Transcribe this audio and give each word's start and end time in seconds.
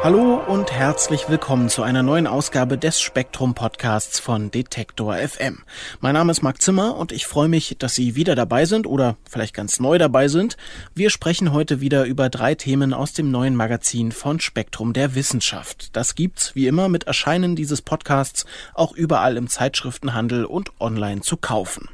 Hallo 0.00 0.40
und 0.46 0.70
herzlich 0.70 1.28
willkommen 1.28 1.68
zu 1.68 1.82
einer 1.82 2.04
neuen 2.04 2.28
Ausgabe 2.28 2.78
des 2.78 3.00
Spektrum 3.00 3.56
Podcasts 3.56 4.20
von 4.20 4.52
Detektor 4.52 5.16
FM. 5.16 5.64
Mein 5.98 6.14
Name 6.14 6.30
ist 6.30 6.40
Marc 6.40 6.62
Zimmer 6.62 6.96
und 6.96 7.10
ich 7.10 7.26
freue 7.26 7.48
mich, 7.48 7.74
dass 7.80 7.96
Sie 7.96 8.14
wieder 8.14 8.36
dabei 8.36 8.64
sind 8.64 8.86
oder 8.86 9.16
vielleicht 9.28 9.54
ganz 9.54 9.80
neu 9.80 9.98
dabei 9.98 10.28
sind. 10.28 10.56
Wir 10.94 11.10
sprechen 11.10 11.52
heute 11.52 11.80
wieder 11.80 12.04
über 12.04 12.28
drei 12.28 12.54
Themen 12.54 12.94
aus 12.94 13.12
dem 13.12 13.32
neuen 13.32 13.56
Magazin 13.56 14.12
von 14.12 14.38
Spektrum 14.38 14.92
der 14.92 15.16
Wissenschaft. 15.16 15.96
Das 15.96 16.14
gibt's 16.14 16.54
wie 16.54 16.68
immer 16.68 16.88
mit 16.88 17.04
Erscheinen 17.08 17.56
dieses 17.56 17.82
Podcasts 17.82 18.46
auch 18.74 18.92
überall 18.92 19.36
im 19.36 19.48
Zeitschriftenhandel 19.48 20.44
und 20.44 20.70
online 20.80 21.22
zu 21.22 21.36
kaufen. 21.36 21.88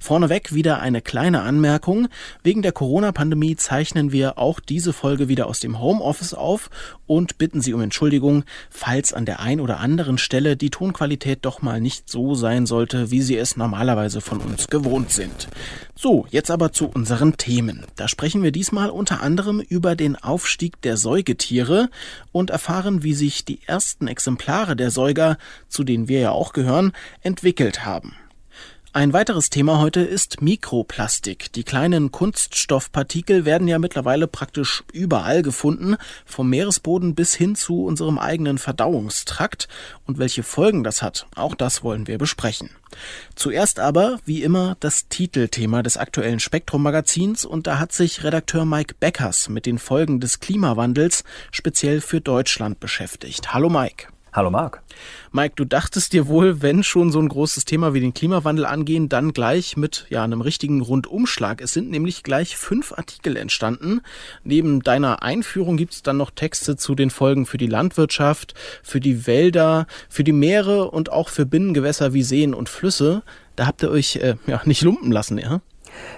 Vorneweg 0.00 0.54
wieder 0.54 0.80
eine 0.80 1.02
kleine 1.02 1.42
Anmerkung. 1.42 2.08
Wegen 2.42 2.62
der 2.62 2.72
Corona-Pandemie 2.72 3.56
zeichnen 3.56 4.12
wir 4.12 4.38
auch 4.38 4.60
diese 4.60 4.94
Folge 4.94 5.28
wieder 5.28 5.46
aus 5.46 5.60
dem 5.60 5.78
Homeoffice 5.78 6.32
auf 6.32 6.70
und 7.10 7.38
bitten 7.38 7.60
Sie 7.60 7.74
um 7.74 7.80
Entschuldigung, 7.80 8.44
falls 8.70 9.12
an 9.12 9.24
der 9.24 9.40
ein 9.40 9.58
oder 9.58 9.80
anderen 9.80 10.16
Stelle 10.16 10.56
die 10.56 10.70
Tonqualität 10.70 11.40
doch 11.42 11.60
mal 11.60 11.80
nicht 11.80 12.08
so 12.08 12.36
sein 12.36 12.66
sollte, 12.66 13.10
wie 13.10 13.20
Sie 13.20 13.36
es 13.36 13.56
normalerweise 13.56 14.20
von 14.20 14.38
uns 14.38 14.68
gewohnt 14.68 15.10
sind. 15.10 15.48
So, 15.96 16.28
jetzt 16.30 16.52
aber 16.52 16.70
zu 16.70 16.86
unseren 16.86 17.36
Themen. 17.36 17.84
Da 17.96 18.06
sprechen 18.06 18.44
wir 18.44 18.52
diesmal 18.52 18.90
unter 18.90 19.22
anderem 19.22 19.58
über 19.58 19.96
den 19.96 20.14
Aufstieg 20.14 20.80
der 20.82 20.96
Säugetiere 20.96 21.90
und 22.30 22.50
erfahren, 22.50 23.02
wie 23.02 23.14
sich 23.14 23.44
die 23.44 23.58
ersten 23.66 24.06
Exemplare 24.06 24.76
der 24.76 24.92
Säuger, 24.92 25.36
zu 25.66 25.82
denen 25.82 26.06
wir 26.06 26.20
ja 26.20 26.30
auch 26.30 26.52
gehören, 26.52 26.92
entwickelt 27.22 27.84
haben. 27.84 28.14
Ein 28.92 29.12
weiteres 29.12 29.50
Thema 29.50 29.78
heute 29.78 30.00
ist 30.00 30.42
Mikroplastik. 30.42 31.52
Die 31.52 31.62
kleinen 31.62 32.10
Kunststoffpartikel 32.10 33.44
werden 33.44 33.68
ja 33.68 33.78
mittlerweile 33.78 34.26
praktisch 34.26 34.82
überall 34.92 35.42
gefunden, 35.42 35.94
vom 36.26 36.50
Meeresboden 36.50 37.14
bis 37.14 37.32
hin 37.32 37.54
zu 37.54 37.84
unserem 37.84 38.18
eigenen 38.18 38.58
Verdauungstrakt. 38.58 39.68
Und 40.08 40.18
welche 40.18 40.42
Folgen 40.42 40.82
das 40.82 41.02
hat, 41.02 41.28
auch 41.36 41.54
das 41.54 41.84
wollen 41.84 42.08
wir 42.08 42.18
besprechen. 42.18 42.70
Zuerst 43.36 43.78
aber, 43.78 44.18
wie 44.24 44.42
immer, 44.42 44.76
das 44.80 45.06
Titelthema 45.06 45.84
des 45.84 45.96
aktuellen 45.96 46.40
Spektrum-Magazins 46.40 47.44
und 47.44 47.68
da 47.68 47.78
hat 47.78 47.92
sich 47.92 48.24
Redakteur 48.24 48.64
Mike 48.64 48.96
Beckers 48.98 49.48
mit 49.48 49.66
den 49.66 49.78
Folgen 49.78 50.18
des 50.18 50.40
Klimawandels 50.40 51.22
speziell 51.52 52.00
für 52.00 52.20
Deutschland 52.20 52.80
beschäftigt. 52.80 53.54
Hallo 53.54 53.70
Mike. 53.70 54.08
Hallo 54.32 54.48
Marc. 54.48 54.80
Mike, 55.32 55.54
du 55.56 55.64
dachtest 55.64 56.12
dir 56.12 56.28
wohl, 56.28 56.62
wenn 56.62 56.84
schon 56.84 57.10
so 57.10 57.18
ein 57.18 57.28
großes 57.28 57.64
Thema 57.64 57.94
wie 57.94 58.00
den 58.00 58.14
Klimawandel 58.14 58.64
angehen, 58.64 59.08
dann 59.08 59.32
gleich 59.32 59.76
mit 59.76 60.06
ja 60.08 60.22
einem 60.22 60.40
richtigen 60.40 60.82
Rundumschlag. 60.82 61.60
Es 61.60 61.72
sind 61.72 61.90
nämlich 61.90 62.22
gleich 62.22 62.56
fünf 62.56 62.92
Artikel 62.92 63.36
entstanden. 63.36 64.02
Neben 64.44 64.82
deiner 64.82 65.24
Einführung 65.24 65.76
gibt 65.76 65.94
es 65.94 66.02
dann 66.04 66.16
noch 66.16 66.30
Texte 66.30 66.76
zu 66.76 66.94
den 66.94 67.10
Folgen 67.10 67.44
für 67.44 67.58
die 67.58 67.66
Landwirtschaft, 67.66 68.54
für 68.84 69.00
die 69.00 69.26
Wälder, 69.26 69.88
für 70.08 70.22
die 70.22 70.32
Meere 70.32 70.92
und 70.92 71.10
auch 71.10 71.28
für 71.28 71.44
Binnengewässer 71.44 72.12
wie 72.12 72.22
Seen 72.22 72.54
und 72.54 72.68
Flüsse. 72.68 73.24
Da 73.56 73.66
habt 73.66 73.82
ihr 73.82 73.90
euch 73.90 74.14
äh, 74.16 74.36
ja 74.46 74.60
nicht 74.64 74.82
lumpen 74.82 75.10
lassen, 75.10 75.38
ja? 75.38 75.60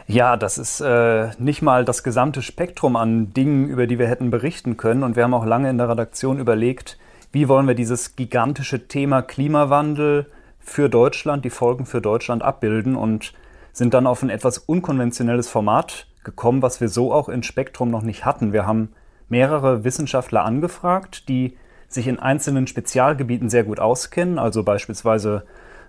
Ja, 0.06 0.36
das 0.36 0.58
ist 0.58 0.82
äh, 0.82 1.30
nicht 1.38 1.62
mal 1.62 1.86
das 1.86 2.02
gesamte 2.02 2.42
Spektrum 2.42 2.94
an 2.96 3.32
Dingen, 3.32 3.68
über 3.68 3.86
die 3.86 3.98
wir 3.98 4.06
hätten 4.06 4.30
berichten 4.30 4.76
können. 4.76 5.02
Und 5.02 5.16
wir 5.16 5.22
haben 5.22 5.32
auch 5.32 5.46
lange 5.46 5.70
in 5.70 5.78
der 5.78 5.88
Redaktion 5.88 6.38
überlegt, 6.38 6.98
wie 7.32 7.48
wollen 7.48 7.66
wir 7.66 7.74
dieses 7.74 8.14
gigantische 8.14 8.86
Thema 8.88 9.22
Klimawandel 9.22 10.26
für 10.60 10.88
Deutschland, 10.88 11.44
die 11.44 11.50
Folgen 11.50 11.86
für 11.86 12.00
Deutschland 12.00 12.42
abbilden 12.42 12.94
und 12.94 13.32
sind 13.72 13.94
dann 13.94 14.06
auf 14.06 14.22
ein 14.22 14.30
etwas 14.30 14.58
unkonventionelles 14.58 15.48
Format 15.48 16.06
gekommen, 16.24 16.62
was 16.62 16.80
wir 16.80 16.88
so 16.88 17.12
auch 17.12 17.28
in 17.28 17.42
Spektrum 17.42 17.90
noch 17.90 18.02
nicht 18.02 18.24
hatten. 18.24 18.52
Wir 18.52 18.66
haben 18.66 18.92
mehrere 19.28 19.82
Wissenschaftler 19.82 20.44
angefragt, 20.44 21.28
die 21.28 21.56
sich 21.88 22.06
in 22.06 22.18
einzelnen 22.18 22.66
Spezialgebieten 22.66 23.48
sehr 23.48 23.64
gut 23.64 23.80
auskennen, 23.80 24.38
also 24.38 24.62
beispielsweise 24.62 25.44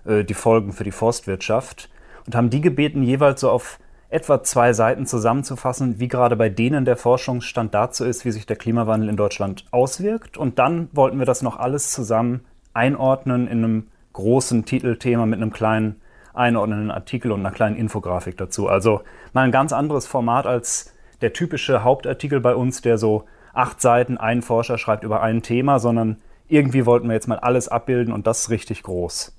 äh, 0.06 0.24
die 0.24 0.34
Folgen 0.34 0.72
für 0.72 0.84
die 0.84 0.90
Forstwirtschaft, 0.90 1.90
und 2.26 2.34
haben 2.34 2.48
die 2.48 2.62
gebeten, 2.62 3.02
jeweils 3.02 3.42
so 3.42 3.50
auf 3.50 3.78
etwa 4.14 4.44
zwei 4.44 4.72
Seiten 4.72 5.06
zusammenzufassen, 5.06 5.98
wie 5.98 6.06
gerade 6.06 6.36
bei 6.36 6.48
denen 6.48 6.84
der 6.84 6.96
Forschungsstand 6.96 7.74
dazu 7.74 8.04
ist, 8.04 8.24
wie 8.24 8.30
sich 8.30 8.46
der 8.46 8.54
Klimawandel 8.54 9.08
in 9.08 9.16
Deutschland 9.16 9.64
auswirkt. 9.72 10.38
Und 10.38 10.60
dann 10.60 10.88
wollten 10.92 11.18
wir 11.18 11.26
das 11.26 11.42
noch 11.42 11.58
alles 11.58 11.90
zusammen 11.90 12.44
einordnen 12.72 13.48
in 13.48 13.64
einem 13.64 13.86
großen 14.12 14.64
Titelthema 14.64 15.26
mit 15.26 15.42
einem 15.42 15.52
kleinen 15.52 15.96
einordnenden 16.32 16.92
Artikel 16.92 17.32
und 17.32 17.40
einer 17.40 17.50
kleinen 17.50 17.74
Infografik 17.74 18.36
dazu. 18.36 18.68
Also 18.68 19.00
mal 19.32 19.42
ein 19.42 19.52
ganz 19.52 19.72
anderes 19.72 20.06
Format 20.06 20.46
als 20.46 20.92
der 21.20 21.32
typische 21.32 21.82
Hauptartikel 21.82 22.40
bei 22.40 22.54
uns, 22.54 22.82
der 22.82 22.98
so 22.98 23.24
acht 23.52 23.80
Seiten, 23.80 24.16
ein 24.16 24.42
Forscher 24.42 24.78
schreibt 24.78 25.02
über 25.02 25.22
ein 25.22 25.42
Thema, 25.42 25.80
sondern 25.80 26.18
irgendwie 26.46 26.86
wollten 26.86 27.08
wir 27.08 27.14
jetzt 27.14 27.26
mal 27.26 27.40
alles 27.40 27.66
abbilden 27.66 28.12
und 28.12 28.28
das 28.28 28.48
richtig 28.48 28.84
groß. 28.84 29.36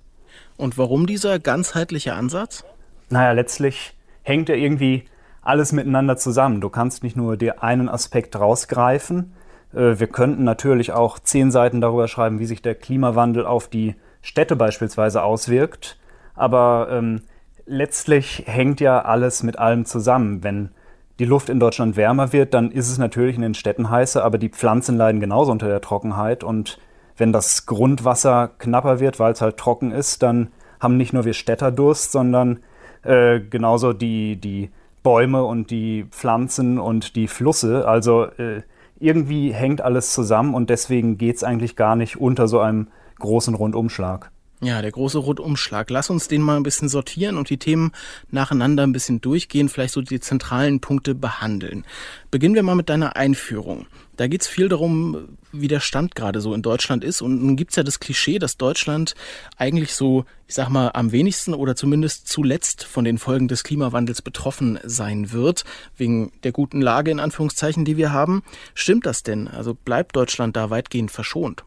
Und 0.58 0.78
warum 0.78 1.08
dieser 1.08 1.40
ganzheitliche 1.40 2.14
Ansatz? 2.14 2.66
Naja, 3.10 3.32
letztlich 3.32 3.95
hängt 4.26 4.50
ja 4.50 4.56
irgendwie 4.56 5.06
alles 5.42 5.72
miteinander 5.72 6.18
zusammen. 6.18 6.60
Du 6.60 6.70
kannst 6.70 7.04
nicht 7.04 7.16
nur 7.16 7.38
dir 7.38 7.64
einen 7.64 7.88
Aspekt 7.88 8.38
rausgreifen. 8.38 9.34
Äh, 9.74 10.00
wir 10.00 10.08
könnten 10.08 10.44
natürlich 10.44 10.92
auch 10.92 11.20
zehn 11.20 11.52
Seiten 11.52 11.80
darüber 11.80 12.08
schreiben, 12.08 12.40
wie 12.40 12.46
sich 12.46 12.62
der 12.62 12.76
Klimawandel 12.76 13.46
auf 13.46 13.68
die 13.68 13.96
Städte 14.22 14.56
beispielsweise 14.56 15.24
auswirkt. 15.24 16.00
Aber 16.34 16.88
ähm, 16.92 17.22
letztlich 17.66 18.44
hängt 18.48 18.82
ja 18.82 19.04
alles 19.04 19.44
mit 19.44 19.60
allem 19.60 19.86
zusammen. 19.86 20.44
Wenn 20.44 20.72
die 21.20 21.26
Luft 21.26 21.50
in 21.50 21.60
Deutschland 21.60 21.96
wärmer 21.96 22.34
wird, 22.34 22.54
dann 22.56 22.72
ist 22.72 22.90
es 22.90 22.98
natürlich 22.98 23.36
in 23.36 23.44
den 23.44 23.54
Städten 23.54 23.90
heißer, 23.90 24.26
aber 24.26 24.40
die 24.40 24.50
Pflanzen 24.50 24.98
leiden 24.98 25.22
genauso 25.22 25.52
unter 25.52 25.68
der 25.68 25.80
Trockenheit. 25.82 26.44
Und 26.44 26.80
wenn 27.16 27.32
das 27.32 27.68
Grundwasser 27.68 28.50
knapper 28.58 29.00
wird, 29.00 29.20
weil 29.20 29.34
es 29.34 29.42
halt 29.42 29.58
trocken 29.58 29.92
ist, 29.92 30.24
dann 30.24 30.50
haben 30.80 30.98
nicht 30.98 31.14
nur 31.14 31.24
wir 31.24 31.34
Städter 31.34 31.72
Durst, 31.72 32.12
sondern 32.12 32.60
äh, 33.06 33.40
genauso 33.40 33.94
die, 33.94 34.36
die 34.36 34.70
Bäume 35.04 35.44
und 35.44 35.72
die 35.72 36.06
Pflanzen 36.10 36.80
und 36.80 37.16
die 37.16 37.28
Flüsse. 37.28 37.88
Also 37.88 38.26
äh, 38.26 38.62
irgendwie 39.00 39.54
hängt 39.54 39.82
alles 39.82 40.14
zusammen 40.14 40.54
und 40.54 40.70
deswegen 40.70 41.18
geht 41.18 41.38
es 41.38 41.44
eigentlich 41.44 41.76
gar 41.76 41.96
nicht 41.96 42.18
unter 42.18 42.48
so 42.48 42.60
einem 42.60 42.88
großen 43.20 43.54
Rundumschlag. 43.54 44.32
Ja, 44.62 44.82
der 44.82 44.92
große 44.92 45.18
Rundumschlag. 45.18 45.90
Lass 45.90 46.10
uns 46.10 46.28
den 46.28 46.42
mal 46.42 46.56
ein 46.56 46.64
bisschen 46.64 46.90
sortieren 46.90 47.38
und 47.38 47.50
die 47.50 47.58
Themen 47.58 47.92
nacheinander 48.32 48.84
ein 48.84 48.94
bisschen 48.94 49.22
durchgehen, 49.22 49.70
vielleicht 49.70 49.94
so 49.94 50.02
die 50.02 50.20
zentralen 50.20 50.80
Punkte 50.80 51.14
behandeln. 51.14 51.86
Beginnen 52.32 52.56
wir 52.56 52.64
mal 52.64 52.76
mit 52.76 52.90
deiner 52.90 53.16
Einführung. 53.16 53.86
Da 54.18 54.28
geht's 54.28 54.48
viel 54.48 54.70
darum, 54.70 55.38
wie 55.52 55.68
der 55.68 55.80
Stand 55.80 56.16
gerade 56.16 56.42
so 56.42 56.54
in 56.54 56.62
Deutschland 56.62 57.04
ist. 57.04 57.22
Und 57.22 57.44
nun 57.44 57.56
gibt's 57.56 57.76
ja 57.76 57.84
das 57.84 58.00
Klischee, 58.00 58.40
dass 58.40 58.58
Deutschland 58.58 59.16
eigentlich 59.58 59.94
so, 59.94 60.26
ich 60.48 60.56
sag 60.56 60.70
mal, 60.70 60.92
am 60.94 61.12
wenigsten 61.12 61.54
oder 61.54 61.76
zumindest 61.76 62.28
zuletzt 62.28 62.84
von 62.84 63.04
den 63.04 63.18
Folgen 63.18 63.48
des 63.48 63.64
Klimawandels 63.64 64.22
betroffen 64.22 64.80
sein 64.84 65.32
wird, 65.32 65.66
wegen 65.98 66.32
der 66.44 66.52
guten 66.52 66.82
Lage 66.82 67.12
in 67.12 67.20
Anführungszeichen, 67.20 67.86
die 67.86 67.98
wir 67.98 68.12
haben. 68.12 68.44
Stimmt 68.74 69.06
das 69.06 69.24
denn? 69.24 69.48
Also 69.48 69.74
bleibt 69.74 70.16
Deutschland 70.16 70.56
da 70.56 70.70
weitgehend 70.70 71.12
verschont? 71.12 71.64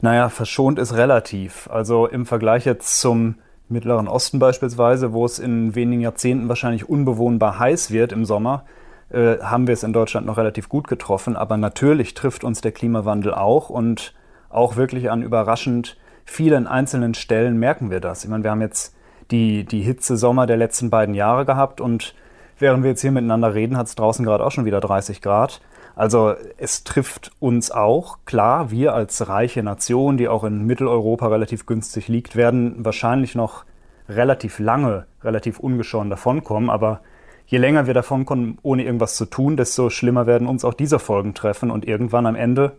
Naja, 0.00 0.28
verschont 0.28 0.78
ist 0.78 0.94
relativ. 0.94 1.68
Also 1.70 2.06
im 2.06 2.24
Vergleich 2.26 2.64
jetzt 2.64 3.00
zum 3.00 3.36
Mittleren 3.68 4.08
Osten 4.08 4.38
beispielsweise, 4.38 5.12
wo 5.12 5.24
es 5.26 5.38
in 5.38 5.74
wenigen 5.74 6.00
Jahrzehnten 6.00 6.48
wahrscheinlich 6.48 6.88
unbewohnbar 6.88 7.58
heiß 7.58 7.90
wird 7.90 8.12
im 8.12 8.24
Sommer, 8.24 8.64
äh, 9.10 9.38
haben 9.38 9.66
wir 9.66 9.74
es 9.74 9.82
in 9.82 9.92
Deutschland 9.92 10.26
noch 10.26 10.36
relativ 10.36 10.68
gut 10.68 10.88
getroffen. 10.88 11.36
Aber 11.36 11.56
natürlich 11.56 12.14
trifft 12.14 12.44
uns 12.44 12.60
der 12.60 12.72
Klimawandel 12.72 13.34
auch 13.34 13.70
und 13.70 14.14
auch 14.50 14.76
wirklich 14.76 15.10
an 15.10 15.22
überraschend 15.22 15.96
vielen 16.24 16.66
einzelnen 16.66 17.14
Stellen 17.14 17.58
merken 17.58 17.90
wir 17.90 18.00
das. 18.00 18.24
Ich 18.24 18.30
meine, 18.30 18.44
wir 18.44 18.50
haben 18.50 18.60
jetzt 18.60 18.94
die, 19.30 19.64
die 19.64 19.80
Hitzesommer 19.80 20.46
der 20.46 20.56
letzten 20.56 20.90
beiden 20.90 21.14
Jahre 21.14 21.44
gehabt 21.44 21.80
und 21.80 22.14
während 22.58 22.82
wir 22.82 22.90
jetzt 22.90 23.00
hier 23.00 23.12
miteinander 23.12 23.54
reden, 23.54 23.76
hat 23.76 23.86
es 23.86 23.94
draußen 23.94 24.24
gerade 24.24 24.44
auch 24.44 24.50
schon 24.50 24.64
wieder 24.64 24.80
30 24.80 25.22
Grad. 25.22 25.60
Also 25.96 26.34
es 26.58 26.84
trifft 26.84 27.32
uns 27.40 27.70
auch. 27.70 28.18
Klar, 28.24 28.70
wir 28.70 28.94
als 28.94 29.28
reiche 29.28 29.62
Nation, 29.62 30.16
die 30.16 30.28
auch 30.28 30.44
in 30.44 30.64
Mitteleuropa 30.64 31.26
relativ 31.26 31.66
günstig 31.66 32.08
liegt, 32.08 32.36
werden 32.36 32.84
wahrscheinlich 32.84 33.34
noch 33.34 33.64
relativ 34.08 34.58
lange, 34.58 35.06
relativ 35.24 35.58
ungeschoren 35.58 36.08
davonkommen. 36.08 36.70
Aber 36.70 37.00
je 37.48 37.58
länger 37.58 37.86
wir 37.86 37.94
davonkommen, 37.94 38.58
ohne 38.62 38.84
irgendwas 38.84 39.16
zu 39.16 39.26
tun, 39.26 39.56
desto 39.56 39.90
schlimmer 39.90 40.26
werden 40.26 40.46
uns 40.46 40.64
auch 40.64 40.74
diese 40.74 40.98
Folgen 40.98 41.34
treffen. 41.34 41.70
Und 41.70 41.84
irgendwann 41.86 42.26
am 42.26 42.36
Ende 42.36 42.76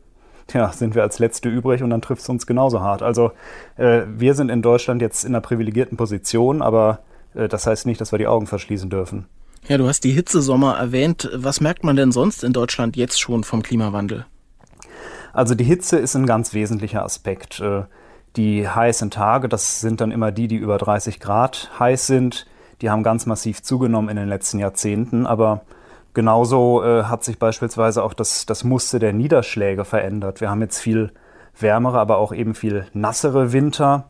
ja, 0.53 0.71
sind 0.71 0.95
wir 0.95 1.03
als 1.03 1.19
Letzte 1.19 1.49
übrig 1.49 1.83
und 1.83 1.89
dann 1.89 2.01
trifft 2.01 2.21
es 2.21 2.29
uns 2.29 2.47
genauso 2.47 2.79
hart. 2.79 3.03
Also 3.03 3.33
äh, 3.75 4.03
wir 4.17 4.33
sind 4.33 4.49
in 4.49 4.61
Deutschland 4.61 5.01
jetzt 5.01 5.25
in 5.25 5.35
einer 5.35 5.41
privilegierten 5.41 5.97
Position, 5.97 6.61
aber 6.61 7.01
Äh, 7.35 7.47
das 7.47 7.67
heißt 7.67 7.85
nicht, 7.85 8.01
dass 8.01 8.11
wir 8.11 8.19
die 8.19 8.27
Augen 8.27 8.47
verschließen 8.47 8.89
dürfen. 8.89 9.25
Ja, 9.67 9.77
du 9.77 9.87
hast 9.87 10.03
die 10.03 10.11
Hitzesommer 10.11 10.77
erwähnt. 10.77 11.29
Was 11.35 11.61
merkt 11.61 11.83
man 11.83 11.95
denn 11.95 12.11
sonst 12.11 12.43
in 12.43 12.53
Deutschland 12.53 12.95
jetzt 12.95 13.19
schon 13.19 13.43
vom 13.43 13.61
Klimawandel? 13.61 14.25
Also 15.33 15.53
die 15.53 15.63
Hitze 15.63 15.97
ist 15.97 16.15
ein 16.15 16.25
ganz 16.25 16.53
wesentlicher 16.53 17.03
Aspekt. 17.03 17.59
Äh, 17.59 17.83
die 18.35 18.67
heißen 18.67 19.09
Tage, 19.09 19.49
das 19.49 19.81
sind 19.81 20.01
dann 20.01 20.11
immer 20.11 20.31
die, 20.31 20.47
die 20.47 20.55
über 20.55 20.77
30 20.77 21.19
Grad 21.19 21.71
heiß 21.79 22.07
sind. 22.07 22.45
Die 22.81 22.89
haben 22.89 23.03
ganz 23.03 23.25
massiv 23.25 23.61
zugenommen 23.61 24.09
in 24.09 24.15
den 24.15 24.29
letzten 24.29 24.59
Jahrzehnten. 24.59 25.25
Aber 25.25 25.61
genauso 26.13 26.83
äh, 26.83 27.03
hat 27.03 27.23
sich 27.23 27.39
beispielsweise 27.39 28.03
auch 28.03 28.13
das, 28.13 28.45
das 28.45 28.63
Muster 28.63 28.99
der 28.99 29.13
Niederschläge 29.13 29.85
verändert. 29.85 30.41
Wir 30.41 30.49
haben 30.49 30.61
jetzt 30.61 30.79
viel 30.79 31.11
wärmere, 31.57 31.99
aber 31.99 32.17
auch 32.17 32.33
eben 32.33 32.55
viel 32.55 32.85
nassere 32.93 33.51
Winter. 33.51 34.09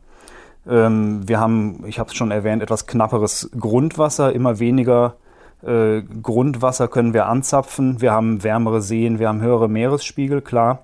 Ähm, 0.68 1.28
wir 1.28 1.40
haben, 1.40 1.84
ich 1.88 2.00
habe 2.00 2.10
es 2.10 2.16
schon 2.16 2.32
erwähnt, 2.32 2.62
etwas 2.62 2.86
knapperes 2.86 3.50
Grundwasser, 3.58 4.34
immer 4.34 4.60
weniger 4.60 5.16
äh, 5.64 6.02
Grundwasser 6.02 6.88
können 6.88 7.14
wir 7.14 7.26
anzapfen. 7.26 8.02
Wir 8.02 8.12
haben 8.12 8.44
wärmere 8.44 8.82
Seen, 8.82 9.20
wir 9.20 9.28
haben 9.28 9.42
höhere 9.42 9.68
Meeresspiegel, 9.68 10.42
klar. 10.42 10.84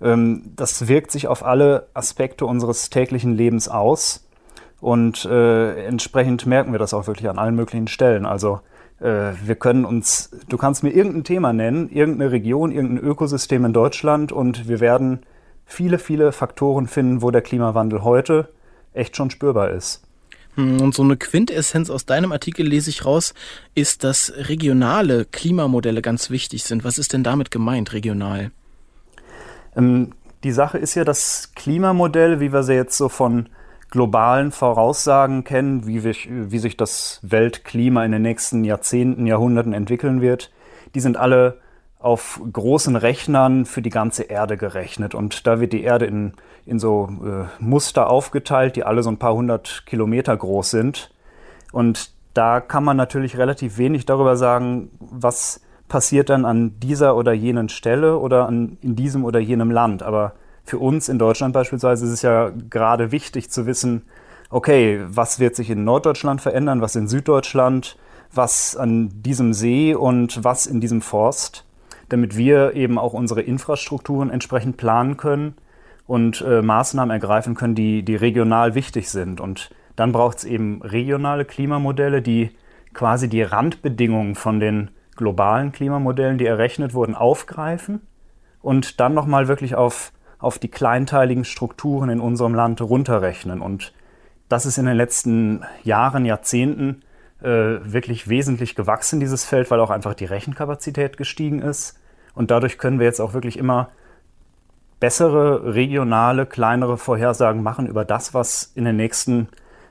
Ähm, 0.00 0.52
das 0.56 0.88
wirkt 0.88 1.10
sich 1.10 1.28
auf 1.28 1.44
alle 1.44 1.88
Aspekte 1.94 2.46
unseres 2.46 2.90
täglichen 2.90 3.34
Lebens 3.34 3.68
aus. 3.68 4.25
Und 4.80 5.24
äh, 5.24 5.84
entsprechend 5.86 6.46
merken 6.46 6.72
wir 6.72 6.78
das 6.78 6.94
auch 6.94 7.06
wirklich 7.06 7.28
an 7.28 7.38
allen 7.38 7.56
möglichen 7.56 7.88
Stellen. 7.88 8.26
Also 8.26 8.60
äh, 9.00 9.32
wir 9.42 9.54
können 9.54 9.84
uns, 9.84 10.30
du 10.48 10.56
kannst 10.56 10.82
mir 10.82 10.90
irgendein 10.90 11.24
Thema 11.24 11.52
nennen, 11.52 11.88
irgendeine 11.88 12.30
Region, 12.30 12.72
irgendein 12.72 13.04
Ökosystem 13.04 13.64
in 13.64 13.72
Deutschland 13.72 14.32
und 14.32 14.68
wir 14.68 14.80
werden 14.80 15.20
viele, 15.64 15.98
viele 15.98 16.32
Faktoren 16.32 16.86
finden, 16.86 17.22
wo 17.22 17.30
der 17.30 17.42
Klimawandel 17.42 18.04
heute 18.04 18.48
echt 18.92 19.16
schon 19.16 19.30
spürbar 19.30 19.70
ist. 19.70 20.02
Hm, 20.54 20.80
und 20.80 20.94
so 20.94 21.02
eine 21.02 21.16
Quintessenz 21.16 21.90
aus 21.90 22.06
deinem 22.06 22.32
Artikel 22.32 22.66
lese 22.66 22.90
ich 22.90 23.04
raus, 23.04 23.34
ist, 23.74 24.04
dass 24.04 24.32
regionale 24.36 25.24
Klimamodelle 25.24 26.02
ganz 26.02 26.30
wichtig 26.30 26.64
sind. 26.64 26.84
Was 26.84 26.98
ist 26.98 27.12
denn 27.12 27.22
damit 27.22 27.50
gemeint, 27.50 27.92
regional? 27.92 28.50
Ähm, 29.76 30.12
die 30.44 30.52
Sache 30.52 30.78
ist 30.78 30.94
ja, 30.94 31.04
das 31.04 31.52
Klimamodell, 31.54 32.40
wie 32.40 32.52
wir 32.52 32.62
sie 32.62 32.74
jetzt 32.74 32.96
so 32.96 33.08
von 33.08 33.48
globalen 33.90 34.52
Voraussagen 34.52 35.44
kennen, 35.44 35.86
wie, 35.86 36.04
wir, 36.04 36.14
wie 36.26 36.58
sich 36.58 36.76
das 36.76 37.20
Weltklima 37.22 38.04
in 38.04 38.12
den 38.12 38.22
nächsten 38.22 38.64
Jahrzehnten, 38.64 39.26
Jahrhunderten 39.26 39.72
entwickeln 39.72 40.20
wird, 40.20 40.50
die 40.94 41.00
sind 41.00 41.16
alle 41.16 41.58
auf 41.98 42.40
großen 42.52 42.96
Rechnern 42.96 43.64
für 43.64 43.82
die 43.82 43.90
ganze 43.90 44.24
Erde 44.24 44.56
gerechnet. 44.56 45.14
Und 45.14 45.46
da 45.46 45.60
wird 45.60 45.72
die 45.72 45.82
Erde 45.82 46.06
in, 46.06 46.34
in 46.64 46.78
so 46.78 47.08
äh, 47.24 47.62
Muster 47.62 48.10
aufgeteilt, 48.10 48.76
die 48.76 48.84
alle 48.84 49.02
so 49.02 49.10
ein 49.10 49.18
paar 49.18 49.34
hundert 49.34 49.84
Kilometer 49.86 50.36
groß 50.36 50.70
sind. 50.70 51.10
Und 51.72 52.10
da 52.34 52.60
kann 52.60 52.84
man 52.84 52.96
natürlich 52.96 53.38
relativ 53.38 53.78
wenig 53.78 54.04
darüber 54.04 54.36
sagen, 54.36 54.90
was 55.00 55.62
passiert 55.88 56.28
dann 56.28 56.44
an 56.44 56.78
dieser 56.80 57.16
oder 57.16 57.32
jenen 57.32 57.68
Stelle 57.68 58.18
oder 58.18 58.46
an, 58.46 58.76
in 58.82 58.94
diesem 58.94 59.24
oder 59.24 59.40
jenem 59.40 59.70
Land. 59.70 60.02
Aber 60.02 60.34
für 60.66 60.78
uns 60.78 61.08
in 61.08 61.18
Deutschland 61.18 61.54
beispielsweise 61.54 62.04
ist 62.04 62.12
es 62.12 62.22
ja 62.22 62.50
gerade 62.70 63.12
wichtig 63.12 63.50
zu 63.50 63.66
wissen, 63.66 64.02
okay, 64.50 65.00
was 65.08 65.40
wird 65.40 65.56
sich 65.56 65.70
in 65.70 65.84
Norddeutschland 65.84 66.40
verändern, 66.40 66.80
was 66.80 66.96
in 66.96 67.08
Süddeutschland, 67.08 67.96
was 68.32 68.76
an 68.76 69.10
diesem 69.22 69.52
See 69.52 69.94
und 69.94 70.42
was 70.44 70.66
in 70.66 70.80
diesem 70.80 71.00
Forst, 71.00 71.64
damit 72.08 72.36
wir 72.36 72.74
eben 72.74 72.98
auch 72.98 73.12
unsere 73.12 73.42
Infrastrukturen 73.42 74.30
entsprechend 74.30 74.76
planen 74.76 75.16
können 75.16 75.54
und 76.06 76.40
äh, 76.42 76.62
Maßnahmen 76.62 77.10
ergreifen 77.10 77.54
können, 77.54 77.74
die, 77.74 78.02
die 78.02 78.16
regional 78.16 78.74
wichtig 78.74 79.08
sind. 79.08 79.40
Und 79.40 79.70
dann 79.96 80.12
braucht 80.12 80.38
es 80.38 80.44
eben 80.44 80.82
regionale 80.82 81.44
Klimamodelle, 81.44 82.22
die 82.22 82.50
quasi 82.92 83.28
die 83.28 83.42
Randbedingungen 83.42 84.34
von 84.34 84.60
den 84.60 84.90
globalen 85.16 85.72
Klimamodellen, 85.72 86.38
die 86.38 86.46
errechnet 86.46 86.94
wurden, 86.94 87.14
aufgreifen 87.14 88.00
und 88.60 89.00
dann 89.00 89.14
nochmal 89.14 89.48
wirklich 89.48 89.74
auf, 89.74 90.12
auf 90.46 90.58
die 90.60 90.68
kleinteiligen 90.68 91.44
Strukturen 91.44 92.08
in 92.08 92.20
unserem 92.20 92.54
Land 92.54 92.80
runterrechnen. 92.80 93.60
Und 93.60 93.92
das 94.48 94.64
ist 94.64 94.78
in 94.78 94.86
den 94.86 94.96
letzten 94.96 95.64
Jahren, 95.82 96.24
Jahrzehnten 96.24 97.02
äh, 97.42 97.46
wirklich 97.82 98.28
wesentlich 98.28 98.76
gewachsen, 98.76 99.18
dieses 99.18 99.44
Feld, 99.44 99.70
weil 99.72 99.80
auch 99.80 99.90
einfach 99.90 100.14
die 100.14 100.24
Rechenkapazität 100.24 101.16
gestiegen 101.16 101.60
ist. 101.60 101.98
Und 102.34 102.52
dadurch 102.52 102.78
können 102.78 103.00
wir 103.00 103.06
jetzt 103.06 103.20
auch 103.20 103.34
wirklich 103.34 103.58
immer 103.58 103.88
bessere, 105.00 105.74
regionale, 105.74 106.46
kleinere 106.46 106.96
Vorhersagen 106.96 107.62
machen 107.62 107.88
über 107.88 108.04
das, 108.04 108.32
was 108.32 108.70
in 108.74 108.84
den 108.84 108.96
nächsten 108.96 109.48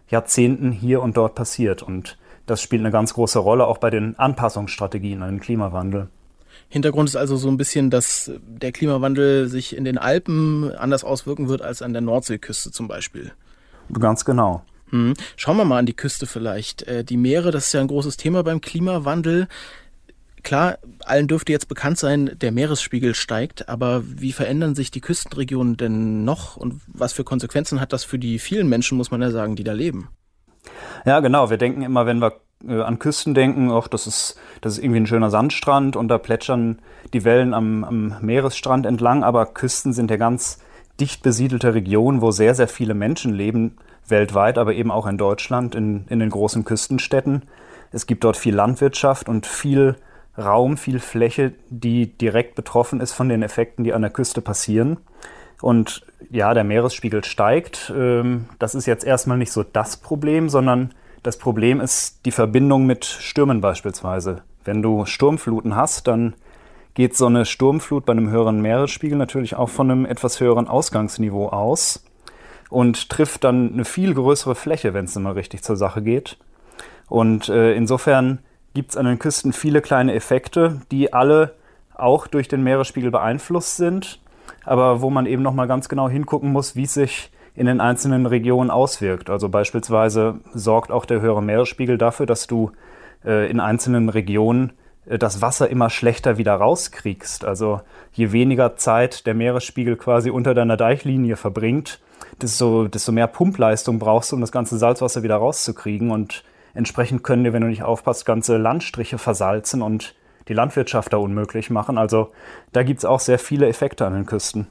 Jahrzehnten 0.07 0.71
hier 0.71 1.01
und 1.01 1.17
dort 1.17 1.35
passiert. 1.35 1.83
Und 1.83 2.17
das 2.45 2.61
spielt 2.61 2.81
eine 2.81 2.91
ganz 2.91 3.13
große 3.13 3.39
Rolle 3.39 3.67
auch 3.67 3.77
bei 3.77 3.89
den 3.89 4.17
Anpassungsstrategien 4.17 5.21
an 5.21 5.31
den 5.31 5.39
Klimawandel. 5.41 6.07
Hintergrund 6.69 7.07
ist 7.09 7.15
also 7.15 7.37
so 7.37 7.47
ein 7.47 7.57
bisschen, 7.57 7.89
dass 7.89 8.31
der 8.45 8.71
Klimawandel 8.71 9.47
sich 9.47 9.75
in 9.75 9.85
den 9.85 9.97
Alpen 9.97 10.71
anders 10.75 11.03
auswirken 11.03 11.47
wird 11.47 11.61
als 11.61 11.81
an 11.81 11.93
der 11.93 12.01
Nordseeküste 12.01 12.71
zum 12.71 12.87
Beispiel. 12.87 13.31
Ganz 13.93 14.25
genau. 14.25 14.63
Hm. 14.89 15.13
Schauen 15.35 15.57
wir 15.57 15.65
mal 15.65 15.79
an 15.79 15.85
die 15.85 15.95
Küste 15.95 16.25
vielleicht. 16.25 16.83
Äh, 16.83 17.03
die 17.03 17.17
Meere, 17.17 17.51
das 17.51 17.67
ist 17.67 17.73
ja 17.73 17.81
ein 17.81 17.87
großes 17.87 18.17
Thema 18.17 18.43
beim 18.43 18.61
Klimawandel. 18.61 19.47
Klar, 20.43 20.77
allen 21.03 21.27
dürfte 21.27 21.51
jetzt 21.51 21.67
bekannt 21.67 21.97
sein, 21.97 22.31
der 22.39 22.51
Meeresspiegel 22.51 23.15
steigt, 23.15 23.67
aber 23.67 24.03
wie 24.05 24.31
verändern 24.31 24.75
sich 24.75 24.91
die 24.91 25.01
Küstenregionen 25.01 25.75
denn 25.75 26.23
noch 26.23 26.55
und 26.55 26.81
was 26.87 27.13
für 27.13 27.23
Konsequenzen 27.23 27.81
hat 27.81 27.93
das 27.93 28.03
für 28.03 28.19
die 28.19 28.37
vielen 28.37 28.69
Menschen, 28.69 28.95
muss 28.95 29.09
man 29.09 29.23
ja 29.23 29.31
sagen, 29.31 29.55
die 29.55 29.63
da 29.63 29.73
leben? 29.73 30.09
Ja, 31.03 31.19
genau. 31.19 31.49
Wir 31.49 31.57
denken 31.57 31.81
immer, 31.81 32.05
wenn 32.05 32.19
wir 32.19 32.41
äh, 32.67 32.81
an 32.81 32.99
Küsten 32.99 33.33
denken, 33.33 33.71
auch 33.71 33.87
das 33.87 34.07
ist, 34.07 34.39
das 34.61 34.73
ist 34.73 34.83
irgendwie 34.83 35.01
ein 35.01 35.07
schöner 35.07 35.29
Sandstrand 35.29 35.95
und 35.95 36.07
da 36.07 36.17
plätschern 36.17 36.79
die 37.13 37.23
Wellen 37.23 37.53
am, 37.53 37.83
am 37.83 38.15
Meeresstrand 38.21 38.85
entlang, 38.85 39.23
aber 39.23 39.45
Küsten 39.47 39.93
sind 39.93 40.11
ja 40.11 40.17
ganz 40.17 40.59
dicht 40.99 41.23
besiedelte 41.23 41.73
Regionen, 41.73 42.21
wo 42.21 42.31
sehr, 42.31 42.55
sehr 42.55 42.67
viele 42.67 42.93
Menschen 42.93 43.33
leben, 43.33 43.77
weltweit, 44.07 44.57
aber 44.57 44.73
eben 44.73 44.91
auch 44.91 45.07
in 45.07 45.17
Deutschland, 45.17 45.75
in, 45.75 46.05
in 46.09 46.19
den 46.19 46.29
großen 46.29 46.63
Küstenstädten. 46.63 47.43
Es 47.91 48.05
gibt 48.05 48.23
dort 48.23 48.37
viel 48.37 48.55
Landwirtschaft 48.55 49.27
und 49.27 49.45
viel 49.45 49.95
Raum, 50.37 50.77
viel 50.77 50.99
Fläche, 50.99 51.53
die 51.69 52.17
direkt 52.17 52.55
betroffen 52.55 52.99
ist 52.99 53.13
von 53.13 53.29
den 53.29 53.41
Effekten, 53.41 53.83
die 53.83 53.93
an 53.93 54.01
der 54.01 54.11
Küste 54.11 54.41
passieren. 54.41 54.97
Und 55.61 56.05
ja, 56.29 56.53
der 56.53 56.65
Meeresspiegel 56.65 57.23
steigt. 57.23 57.91
Ähm, 57.95 58.45
das 58.59 58.75
ist 58.75 58.85
jetzt 58.85 59.05
erstmal 59.05 59.37
nicht 59.37 59.51
so 59.51 59.63
das 59.63 59.97
Problem, 59.97 60.49
sondern 60.49 60.93
das 61.25 61.37
Problem 61.37 61.81
ist 61.81 62.25
die 62.25 62.31
Verbindung 62.31 62.85
mit 62.85 63.05
Stürmen 63.05 63.61
beispielsweise. 63.61 64.43
Wenn 64.63 64.81
du 64.81 65.05
Sturmfluten 65.05 65.75
hast, 65.75 66.07
dann 66.07 66.35
geht 66.93 67.15
so 67.15 67.25
eine 67.25 67.45
Sturmflut 67.45 68.05
bei 68.05 68.13
einem 68.13 68.29
höheren 68.29 68.61
Meeresspiegel 68.61 69.17
natürlich 69.17 69.55
auch 69.55 69.69
von 69.69 69.91
einem 69.91 70.05
etwas 70.05 70.39
höheren 70.39 70.67
Ausgangsniveau 70.67 71.49
aus 71.49 72.05
und 72.69 73.09
trifft 73.09 73.43
dann 73.43 73.73
eine 73.73 73.85
viel 73.85 74.13
größere 74.13 74.55
Fläche, 74.55 74.93
wenn 74.93 75.05
es 75.05 75.15
mal 75.15 75.33
richtig 75.33 75.63
zur 75.63 75.75
Sache 75.75 76.01
geht. 76.01 76.37
Und 77.07 77.49
äh, 77.49 77.73
insofern 77.73 78.39
gibt 78.73 78.91
es 78.91 78.97
an 78.97 79.05
den 79.05 79.19
Küsten 79.19 79.53
viele 79.53 79.81
kleine 79.81 80.13
Effekte, 80.13 80.81
die 80.91 81.13
alle 81.13 81.55
auch 81.93 82.27
durch 82.27 82.47
den 82.47 82.63
Meeresspiegel 82.63 83.11
beeinflusst 83.11 83.77
sind 83.77 84.19
aber 84.65 85.01
wo 85.01 85.09
man 85.09 85.25
eben 85.25 85.43
nochmal 85.43 85.67
ganz 85.67 85.87
genau 85.87 86.09
hingucken 86.09 86.51
muss, 86.51 86.75
wie 86.75 86.85
sich 86.85 87.31
in 87.55 87.65
den 87.67 87.79
einzelnen 87.79 88.25
Regionen 88.25 88.69
auswirkt. 88.69 89.29
Also 89.29 89.49
beispielsweise 89.49 90.39
sorgt 90.53 90.91
auch 90.91 91.05
der 91.05 91.21
höhere 91.21 91.41
Meeresspiegel 91.41 91.97
dafür, 91.97 92.25
dass 92.25 92.47
du 92.47 92.71
äh, 93.23 93.49
in 93.49 93.59
einzelnen 93.59 94.09
Regionen 94.09 94.73
äh, 95.05 95.17
das 95.17 95.41
Wasser 95.41 95.69
immer 95.69 95.89
schlechter 95.89 96.37
wieder 96.37 96.55
rauskriegst. 96.55 97.45
Also 97.45 97.81
je 98.11 98.31
weniger 98.31 98.75
Zeit 98.75 99.25
der 99.25 99.33
Meeresspiegel 99.33 99.95
quasi 99.95 100.29
unter 100.29 100.53
deiner 100.53 100.77
Deichlinie 100.77 101.37
verbringt, 101.37 102.01
desto, 102.41 102.87
desto 102.87 103.11
mehr 103.11 103.27
Pumpleistung 103.27 103.99
brauchst 103.99 104.31
du, 104.31 104.35
um 104.35 104.41
das 104.41 104.51
ganze 104.51 104.77
Salzwasser 104.77 105.23
wieder 105.23 105.37
rauszukriegen. 105.37 106.11
Und 106.11 106.43
entsprechend 106.73 107.23
können 107.23 107.45
dir, 107.45 107.53
wenn 107.53 107.61
du 107.61 107.69
nicht 107.69 107.83
aufpasst, 107.83 108.25
ganze 108.25 108.57
Landstriche 108.57 109.17
versalzen 109.17 109.81
und 109.81 110.15
die 110.49 110.53
Landwirtschaft 110.53 111.13
da 111.13 111.17
unmöglich 111.17 111.69
machen. 111.69 111.97
Also 111.97 112.31
da 112.71 112.83
gibt 112.83 112.99
es 112.99 113.05
auch 113.05 113.19
sehr 113.19 113.39
viele 113.39 113.67
Effekte 113.67 114.05
an 114.05 114.13
den 114.13 114.25
Küsten. 114.25 114.67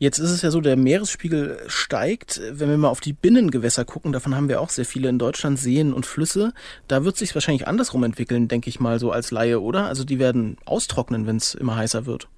Jetzt 0.00 0.18
ist 0.18 0.30
es 0.30 0.40
ja 0.40 0.50
so, 0.50 0.62
der 0.62 0.78
Meeresspiegel 0.78 1.58
steigt. 1.66 2.40
Wenn 2.50 2.70
wir 2.70 2.78
mal 2.78 2.88
auf 2.88 3.00
die 3.00 3.12
Binnengewässer 3.12 3.84
gucken, 3.84 4.12
davon 4.12 4.34
haben 4.34 4.48
wir 4.48 4.62
auch 4.62 4.70
sehr 4.70 4.86
viele 4.86 5.10
in 5.10 5.18
Deutschland, 5.18 5.58
Seen 5.58 5.92
und 5.92 6.06
Flüsse. 6.06 6.54
Da 6.88 7.04
wird 7.04 7.18
sich 7.18 7.34
wahrscheinlich 7.34 7.68
andersrum 7.68 8.02
entwickeln, 8.02 8.48
denke 8.48 8.70
ich 8.70 8.80
mal 8.80 8.98
so 8.98 9.12
als 9.12 9.30
Laie, 9.30 9.60
oder? 9.60 9.84
Also 9.84 10.04
die 10.04 10.18
werden 10.18 10.56
austrocknen, 10.64 11.26
wenn 11.26 11.36
es 11.36 11.54
immer 11.54 11.76
heißer 11.76 12.06
wird. 12.06 12.28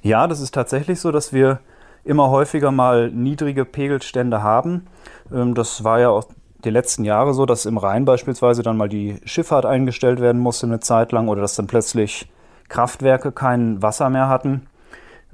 Ja, 0.00 0.26
das 0.26 0.40
ist 0.40 0.54
tatsächlich 0.54 0.98
so, 0.98 1.12
dass 1.12 1.34
wir 1.34 1.60
immer 2.04 2.30
häufiger 2.30 2.70
mal 2.70 3.10
niedrige 3.10 3.66
Pegelstände 3.66 4.42
haben. 4.42 4.86
Ähm, 5.30 5.54
das 5.54 5.84
war 5.84 6.00
ja 6.00 6.08
auch 6.08 6.24
die 6.64 6.70
letzten 6.70 7.04
Jahre 7.04 7.34
so, 7.34 7.44
dass 7.44 7.66
im 7.66 7.76
Rhein 7.76 8.06
beispielsweise 8.06 8.62
dann 8.62 8.78
mal 8.78 8.88
die 8.88 9.20
Schifffahrt 9.26 9.66
eingestellt 9.66 10.20
werden 10.20 10.40
musste 10.40 10.64
eine 10.64 10.80
Zeit 10.80 11.12
lang 11.12 11.28
oder 11.28 11.42
dass 11.42 11.54
dann 11.54 11.66
plötzlich 11.66 12.30
Kraftwerke 12.70 13.30
kein 13.30 13.82
Wasser 13.82 14.08
mehr 14.08 14.30
hatten. 14.30 14.68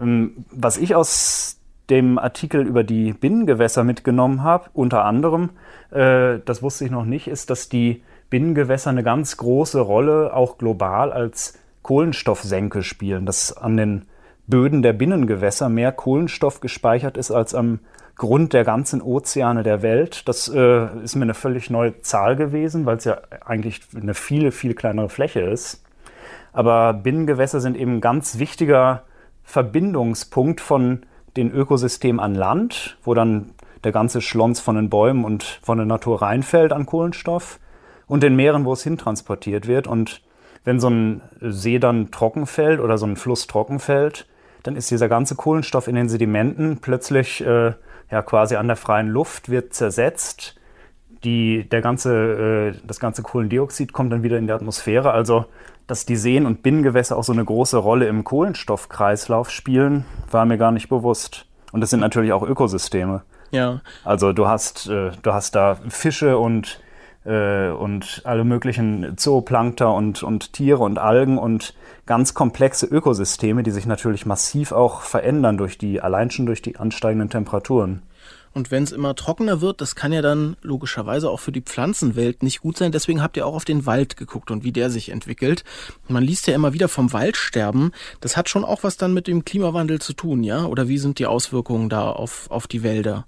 Ähm, 0.02 0.44
was 0.50 0.76
ich 0.76 0.94
aus 0.94 1.58
dem 1.90 2.18
Artikel 2.18 2.66
über 2.66 2.84
die 2.84 3.12
Binnengewässer 3.12 3.84
mitgenommen 3.84 4.42
habe, 4.42 4.70
unter 4.72 5.04
anderem, 5.04 5.50
äh, 5.90 6.38
das 6.44 6.62
wusste 6.62 6.84
ich 6.84 6.90
noch 6.90 7.04
nicht, 7.04 7.28
ist, 7.28 7.50
dass 7.50 7.68
die 7.68 8.02
Binnengewässer 8.30 8.90
eine 8.90 9.02
ganz 9.02 9.36
große 9.36 9.80
Rolle 9.80 10.34
auch 10.34 10.58
global 10.58 11.12
als 11.12 11.58
Kohlenstoffsenke 11.82 12.82
spielen, 12.82 13.26
dass 13.26 13.54
an 13.56 13.76
den 13.76 14.06
Böden 14.46 14.82
der 14.82 14.92
Binnengewässer 14.92 15.68
mehr 15.68 15.92
Kohlenstoff 15.92 16.60
gespeichert 16.60 17.16
ist 17.16 17.30
als 17.30 17.54
am 17.54 17.80
Grund 18.16 18.52
der 18.52 18.64
ganzen 18.64 19.02
Ozeane 19.02 19.62
der 19.62 19.82
Welt. 19.82 20.28
Das 20.28 20.48
äh, 20.48 20.86
ist 21.02 21.16
mir 21.16 21.22
eine 21.22 21.34
völlig 21.34 21.70
neue 21.70 22.00
Zahl 22.02 22.36
gewesen, 22.36 22.86
weil 22.86 22.98
es 22.98 23.04
ja 23.04 23.18
eigentlich 23.44 23.80
eine 23.94 24.14
viel, 24.14 24.50
viel 24.50 24.74
kleinere 24.74 25.08
Fläche 25.08 25.40
ist. 25.40 25.82
Aber 26.52 26.92
Binnengewässer 26.92 27.60
sind 27.60 27.76
eben 27.76 27.96
ein 27.96 28.00
ganz 28.00 28.38
wichtiger 28.38 29.04
Verbindungspunkt 29.44 30.60
von 30.60 31.02
den 31.36 31.50
Ökosystemen 31.50 32.20
an 32.20 32.34
Land, 32.34 32.96
wo 33.02 33.14
dann 33.14 33.52
der 33.84 33.92
ganze 33.92 34.20
Schlons 34.20 34.60
von 34.60 34.76
den 34.76 34.90
Bäumen 34.90 35.24
und 35.24 35.42
von 35.62 35.78
der 35.78 35.86
Natur 35.86 36.22
reinfällt 36.22 36.72
an 36.72 36.86
Kohlenstoff 36.86 37.58
und 38.06 38.22
den 38.22 38.36
Meeren, 38.36 38.64
wo 38.64 38.72
es 38.72 38.82
hintransportiert 38.82 39.66
wird. 39.66 39.86
Und 39.86 40.22
wenn 40.64 40.78
so 40.78 40.88
ein 40.88 41.22
See 41.40 41.78
dann 41.78 42.10
trocken 42.10 42.46
fällt 42.46 42.80
oder 42.80 42.98
so 42.98 43.06
ein 43.06 43.16
Fluss 43.16 43.46
trocken 43.46 43.80
fällt, 43.80 44.26
dann 44.62 44.76
ist 44.76 44.90
dieser 44.90 45.08
ganze 45.08 45.34
Kohlenstoff 45.34 45.88
in 45.88 45.96
den 45.96 46.08
Sedimenten 46.08 46.78
plötzlich 46.80 47.44
äh, 47.44 47.72
ja 48.10 48.22
quasi 48.22 48.56
an 48.56 48.68
der 48.68 48.76
freien 48.76 49.08
Luft, 49.08 49.48
wird 49.48 49.74
zersetzt. 49.74 50.56
Die, 51.24 51.68
der 51.68 51.80
ganze, 51.82 52.74
äh, 52.74 52.86
das 52.86 53.00
ganze 53.00 53.22
Kohlendioxid 53.22 53.92
kommt 53.92 54.12
dann 54.12 54.22
wieder 54.22 54.38
in 54.38 54.46
die 54.46 54.52
Atmosphäre. 54.52 55.12
Also, 55.12 55.46
dass 55.86 56.06
die 56.06 56.16
Seen 56.16 56.46
und 56.46 56.62
Binnengewässer 56.62 57.16
auch 57.16 57.24
so 57.24 57.32
eine 57.32 57.44
große 57.44 57.76
Rolle 57.76 58.06
im 58.06 58.24
Kohlenstoffkreislauf 58.24 59.50
spielen, 59.50 60.04
war 60.30 60.44
mir 60.44 60.58
gar 60.58 60.72
nicht 60.72 60.88
bewusst. 60.88 61.46
Und 61.72 61.80
das 61.80 61.90
sind 61.90 62.00
natürlich 62.00 62.32
auch 62.32 62.42
Ökosysteme. 62.42 63.22
Ja. 63.50 63.80
Also 64.04 64.32
du 64.32 64.46
hast, 64.46 64.88
äh, 64.88 65.10
du 65.22 65.32
hast 65.32 65.54
da 65.54 65.78
Fische 65.88 66.38
und 66.38 66.80
äh, 67.24 67.70
und 67.70 68.22
alle 68.24 68.44
möglichen 68.44 69.16
Zooplankter 69.16 69.94
und, 69.94 70.22
und 70.22 70.52
Tiere 70.52 70.82
und 70.82 70.98
Algen 70.98 71.38
und 71.38 71.74
ganz 72.06 72.34
komplexe 72.34 72.86
Ökosysteme, 72.86 73.62
die 73.62 73.70
sich 73.70 73.86
natürlich 73.86 74.26
massiv 74.26 74.72
auch 74.72 75.02
verändern 75.02 75.56
durch 75.56 75.78
die, 75.78 76.00
allein 76.00 76.30
schon 76.30 76.46
durch 76.46 76.62
die 76.62 76.76
ansteigenden 76.76 77.30
Temperaturen. 77.30 78.02
Und 78.54 78.70
wenn 78.70 78.82
es 78.82 78.92
immer 78.92 79.14
trockener 79.14 79.60
wird, 79.60 79.80
das 79.80 79.94
kann 79.94 80.12
ja 80.12 80.22
dann 80.22 80.56
logischerweise 80.62 81.30
auch 81.30 81.40
für 81.40 81.52
die 81.52 81.62
Pflanzenwelt 81.62 82.42
nicht 82.42 82.60
gut 82.60 82.76
sein. 82.76 82.92
Deswegen 82.92 83.22
habt 83.22 83.36
ihr 83.36 83.46
auch 83.46 83.54
auf 83.54 83.64
den 83.64 83.86
Wald 83.86 84.16
geguckt 84.16 84.50
und 84.50 84.64
wie 84.64 84.72
der 84.72 84.90
sich 84.90 85.10
entwickelt. 85.10 85.64
Man 86.08 86.22
liest 86.22 86.46
ja 86.46 86.54
immer 86.54 86.72
wieder 86.72 86.88
vom 86.88 87.12
Waldsterben. 87.12 87.92
Das 88.20 88.36
hat 88.36 88.48
schon 88.48 88.64
auch 88.64 88.82
was 88.82 88.96
dann 88.96 89.14
mit 89.14 89.26
dem 89.26 89.44
Klimawandel 89.44 90.00
zu 90.00 90.12
tun, 90.12 90.42
ja? 90.44 90.64
Oder 90.64 90.88
wie 90.88 90.98
sind 90.98 91.18
die 91.18 91.26
Auswirkungen 91.26 91.88
da 91.88 92.10
auf, 92.10 92.50
auf 92.50 92.66
die 92.66 92.82
Wälder? 92.82 93.26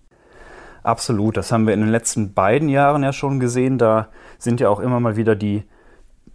Absolut, 0.83 1.39
das 1.39 1.51
haben 1.51 1.67
wir 1.67 1.73
in 1.73 1.81
den 1.81 1.89
letzten 1.89 2.35
beiden 2.35 2.69
Jahren 2.69 3.03
ja 3.03 3.15
schon 3.15 3.41
gesehen. 3.41 3.79
Da 3.79 4.09
sind 4.39 4.61
ja 4.61 4.69
auch 4.69 4.81
immer 4.81 5.01
mal 5.01 5.17
wieder 5.17 5.35
die 5.35 5.65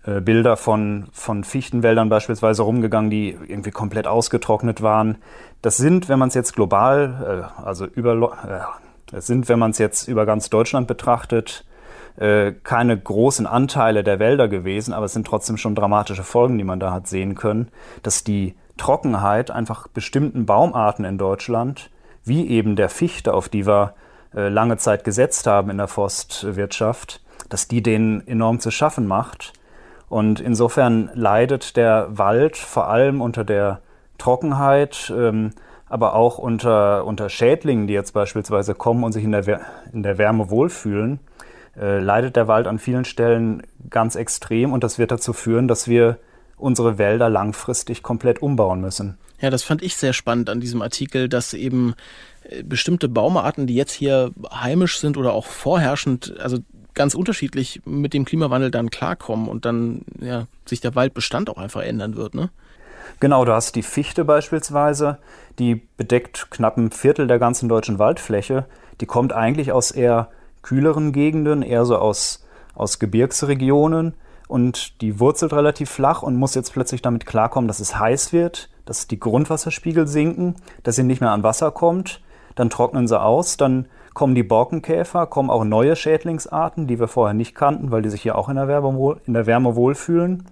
äh, 0.04 0.22
Bilder 0.22 0.58
von, 0.58 1.08
von 1.12 1.44
Fichtenwäldern 1.44 2.10
beispielsweise 2.10 2.64
rumgegangen, 2.64 3.10
die 3.10 3.38
irgendwie 3.48 3.72
komplett 3.72 4.08
ausgetrocknet 4.08 4.82
waren. 4.82 5.18
Das 5.62 5.78
sind, 5.78 6.10
wenn 6.10 6.20
man 6.20 6.30
es 6.30 6.36
jetzt 6.36 6.56
global, 6.56 7.52
äh, 7.58 7.62
also 7.62 7.86
über, 7.86 8.14
äh, 8.14 9.12
das 9.12 9.28
sind, 9.28 9.50
wenn 9.50 9.60
man 9.60 9.72
es 9.72 9.78
jetzt 9.78 10.08
über 10.08 10.26
ganz 10.26 10.50
Deutschland 10.50 10.88
betrachtet, 10.88 11.66
äh, 12.18 12.54
keine 12.64 12.98
großen 12.98 13.48
Anteile 13.48 14.04
der 14.04 14.20
Wälder 14.20 14.48
gewesen, 14.48 14.94
aber 14.94 15.06
es 15.06 15.14
sind 15.14 15.26
trotzdem 15.26 15.58
schon 15.58 15.76
dramatische 15.76 16.24
Folgen, 16.24 16.58
die 16.58 16.64
man 16.64 16.80
da 16.80 16.92
hat 16.92 17.08
sehen 17.08 17.36
können, 17.36 17.70
dass 18.04 18.24
die 18.24 18.56
Trockenheit 18.78 19.52
einfach 19.52 19.88
bestimmten 19.88 20.46
Baumarten 20.46 21.06
in 21.06 21.18
Deutschland, 21.18 21.90
wie 22.24 22.48
eben 22.48 22.76
der 22.76 22.90
Fichte, 22.90 23.34
auf 23.34 23.50
die 23.50 23.66
wir 23.66 23.94
äh, 24.36 24.50
lange 24.50 24.78
Zeit 24.78 25.04
gesetzt 25.04 25.48
haben 25.48 25.70
in 25.70 25.78
der 25.78 25.88
Forstwirtschaft, 25.88 27.22
dass 27.50 27.68
die 27.68 27.82
denen 27.82 28.26
enorm 28.28 28.60
zu 28.60 28.72
schaffen 28.72 29.08
macht. 29.08 29.54
Und 30.10 30.40
insofern 30.40 31.12
leidet 31.14 31.78
der 31.78 32.08
Wald 32.10 32.58
vor 32.58 32.88
allem 32.90 33.22
unter 33.22 33.44
der 33.44 33.82
Trockenheit, 34.18 35.14
ähm, 35.16 35.52
aber 35.88 36.16
auch 36.16 36.38
unter, 36.38 37.06
unter 37.06 37.30
Schädlingen, 37.30 37.88
die 37.88 37.94
jetzt 37.94 38.14
beispielsweise 38.14 38.76
kommen 38.76 39.04
und 39.04 39.12
sich 39.12 39.24
in 39.24 39.32
der, 39.32 39.62
in 39.94 40.04
der 40.04 40.18
Wärme 40.18 40.50
wohlfühlen, 40.50 41.20
äh, 41.80 42.00
leidet 42.00 42.36
der 42.36 42.48
Wald 42.48 42.68
an 42.68 42.80
vielen 42.80 43.06
Stellen 43.06 43.64
ganz 43.90 44.16
extrem 44.16 44.74
und 44.74 44.84
das 44.84 45.00
wird 45.00 45.12
dazu 45.12 45.34
führen, 45.34 45.68
dass 45.68 45.88
wir 45.88 46.18
unsere 46.58 46.98
Wälder 46.98 47.30
langfristig 47.30 48.04
komplett 48.04 48.42
umbauen 48.42 48.82
müssen. 48.82 49.18
Ja, 49.40 49.50
das 49.50 49.64
fand 49.64 49.82
ich 49.82 49.96
sehr 49.96 50.14
spannend 50.14 50.50
an 50.50 50.60
diesem 50.60 50.82
Artikel, 50.82 51.30
dass 51.30 51.54
eben 51.54 51.96
äh, 52.44 52.64
bestimmte 52.64 53.08
Baumarten, 53.08 53.68
die 53.68 53.76
jetzt 53.76 53.94
hier 53.94 54.32
heimisch 54.52 55.00
sind 55.00 55.18
oder 55.18 55.34
auch 55.34 55.46
vorherrschend, 55.46 56.38
also 56.40 56.58
ganz 56.94 57.16
unterschiedlich 57.16 57.82
mit 57.86 58.14
dem 58.14 58.26
Klimawandel 58.26 58.72
dann 58.72 58.90
klarkommen 58.90 59.48
und 59.48 59.66
dann 59.66 60.02
ja, 60.20 60.48
sich 60.66 60.82
der 60.82 60.96
Waldbestand 60.96 61.50
auch 61.50 61.58
einfach 61.58 61.82
ändern 61.82 62.16
wird, 62.16 62.36
ne? 62.36 62.50
Genau, 63.20 63.44
du 63.44 63.54
hast 63.54 63.76
die 63.76 63.84
Fichte 63.84 64.24
beispielsweise, 64.24 65.18
die 65.58 65.82
bedeckt 65.98 66.52
knapp 66.52 66.78
ein 66.78 66.92
Viertel 66.92 67.28
der 67.28 67.40
ganzen 67.40 67.68
deutschen 67.68 68.00
Waldfläche. 68.00 68.66
Die 69.02 69.08
kommt 69.08 69.34
eigentlich 69.34 69.72
aus 69.72 69.92
eher 69.92 70.30
kühleren 70.62 71.12
Gegenden, 71.12 71.62
eher 71.62 71.86
so 71.86 71.98
aus, 71.98 72.46
aus 72.76 73.00
Gebirgsregionen 73.00 74.14
und 74.48 75.02
die 75.02 75.20
wurzelt 75.20 75.54
relativ 75.54 75.90
flach 75.90 76.22
und 76.22 76.36
muss 76.36 76.56
jetzt 76.56 76.74
plötzlich 76.74 77.02
damit 77.02 77.26
klarkommen, 77.26 77.68
dass 77.68 77.80
es 77.80 77.98
heiß 77.98 78.32
wird, 78.32 78.70
dass 78.86 79.08
die 79.08 79.20
Grundwasserspiegel 79.20 80.08
sinken, 80.08 80.56
dass 80.84 80.96
sie 80.96 81.04
nicht 81.04 81.22
mehr 81.22 81.32
an 81.32 81.44
Wasser 81.44 81.72
kommt. 81.72 82.22
Dann 82.56 82.70
trocknen 82.70 83.08
sie 83.08 83.20
aus, 83.20 83.58
dann 83.58 83.86
kommen 84.14 84.36
die 84.36 84.44
Borkenkäfer, 84.44 85.28
kommen 85.28 85.50
auch 85.50 85.64
neue 85.64 85.96
Schädlingsarten, 85.96 86.88
die 86.88 87.00
wir 87.00 87.08
vorher 87.08 87.34
nicht 87.34 87.56
kannten, 87.56 87.92
weil 87.92 88.02
die 88.02 88.10
sich 88.10 88.24
ja 88.24 88.36
auch 88.36 88.50
in 88.50 88.56
der, 88.56 88.68
Wärme, 88.68 89.18
in 89.26 89.34
der 89.34 89.46
Wärme 89.46 89.76
wohlfühlen. 89.76 90.46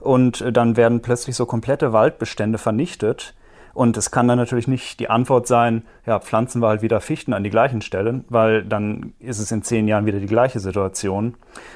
Und 0.00 0.40
äh, 0.40 0.52
dann 0.52 0.76
werden 0.76 1.02
plötzlich 1.02 1.36
so 1.36 1.46
komplette 1.46 1.92
Waldbestände 1.92 2.58
vernichtet. 2.58 3.34
Und 3.72 3.96
es 3.96 4.12
kann 4.12 4.28
dann 4.28 4.38
natürlich 4.38 4.68
nicht 4.68 5.00
die 5.00 5.10
Antwort 5.10 5.48
sein, 5.48 5.82
ja, 6.06 6.20
pflanzen 6.20 6.62
wir 6.62 6.68
halt 6.68 6.82
wieder 6.82 7.00
Fichten 7.00 7.32
an 7.32 7.42
die 7.42 7.50
gleichen 7.50 7.80
Stellen, 7.80 8.24
weil 8.28 8.62
dann 8.64 9.14
ist 9.18 9.40
es 9.40 9.50
in 9.50 9.64
zehn 9.64 9.88
Jahren 9.88 10.06
wieder 10.06 10.20
die 10.20 10.26
gleiche 10.26 10.60
Situation. 10.60 11.34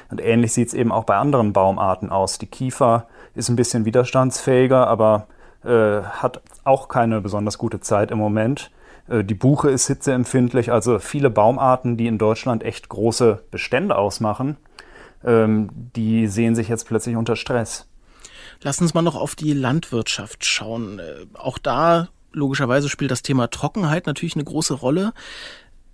Und 0.09 0.21
ähnlich 0.21 0.53
sieht 0.53 0.69
es 0.69 0.73
eben 0.73 0.93
auch 0.93 1.03
bei 1.03 1.17
anderen 1.17 1.51
Baumarten 1.51 2.09
aus. 2.09 2.37
Die 2.37 2.47
Kiefer 2.47 3.07
ist 3.35 3.49
ein 3.49 3.57
bisschen 3.57 3.83
widerstandsfähiger, 3.83 4.87
aber 4.87 5.27
äh, 5.65 6.01
hat 6.01 6.41
auch 6.63 6.87
keine 6.87 7.19
besonders 7.19 7.57
gute 7.57 7.81
Zeit 7.81 8.11
im 8.11 8.17
Moment. 8.17 8.71
Äh, 9.09 9.23
die 9.23 9.33
Buche 9.33 9.69
ist 9.69 9.87
hitzeempfindlich, 9.87 10.71
also 10.71 10.99
viele 10.99 11.29
Baumarten, 11.29 11.97
die 11.97 12.07
in 12.07 12.17
Deutschland 12.17 12.63
echt 12.63 12.89
große 12.89 13.43
Bestände 13.51 13.97
ausmachen, 13.97 14.57
ähm, 15.23 15.69
die 15.95 16.27
sehen 16.27 16.55
sich 16.55 16.69
jetzt 16.69 16.87
plötzlich 16.87 17.15
unter 17.15 17.35
Stress. 17.35 17.87
Lass 18.61 18.81
uns 18.81 18.93
mal 18.93 19.01
noch 19.01 19.15
auf 19.15 19.35
die 19.35 19.53
Landwirtschaft 19.53 20.45
schauen. 20.45 20.99
Äh, 20.99 21.25
auch 21.33 21.57
da, 21.57 22.09
logischerweise, 22.31 22.89
spielt 22.89 23.11
das 23.11 23.21
Thema 23.21 23.49
Trockenheit 23.49 24.05
natürlich 24.05 24.35
eine 24.35 24.43
große 24.43 24.73
Rolle. 24.73 25.13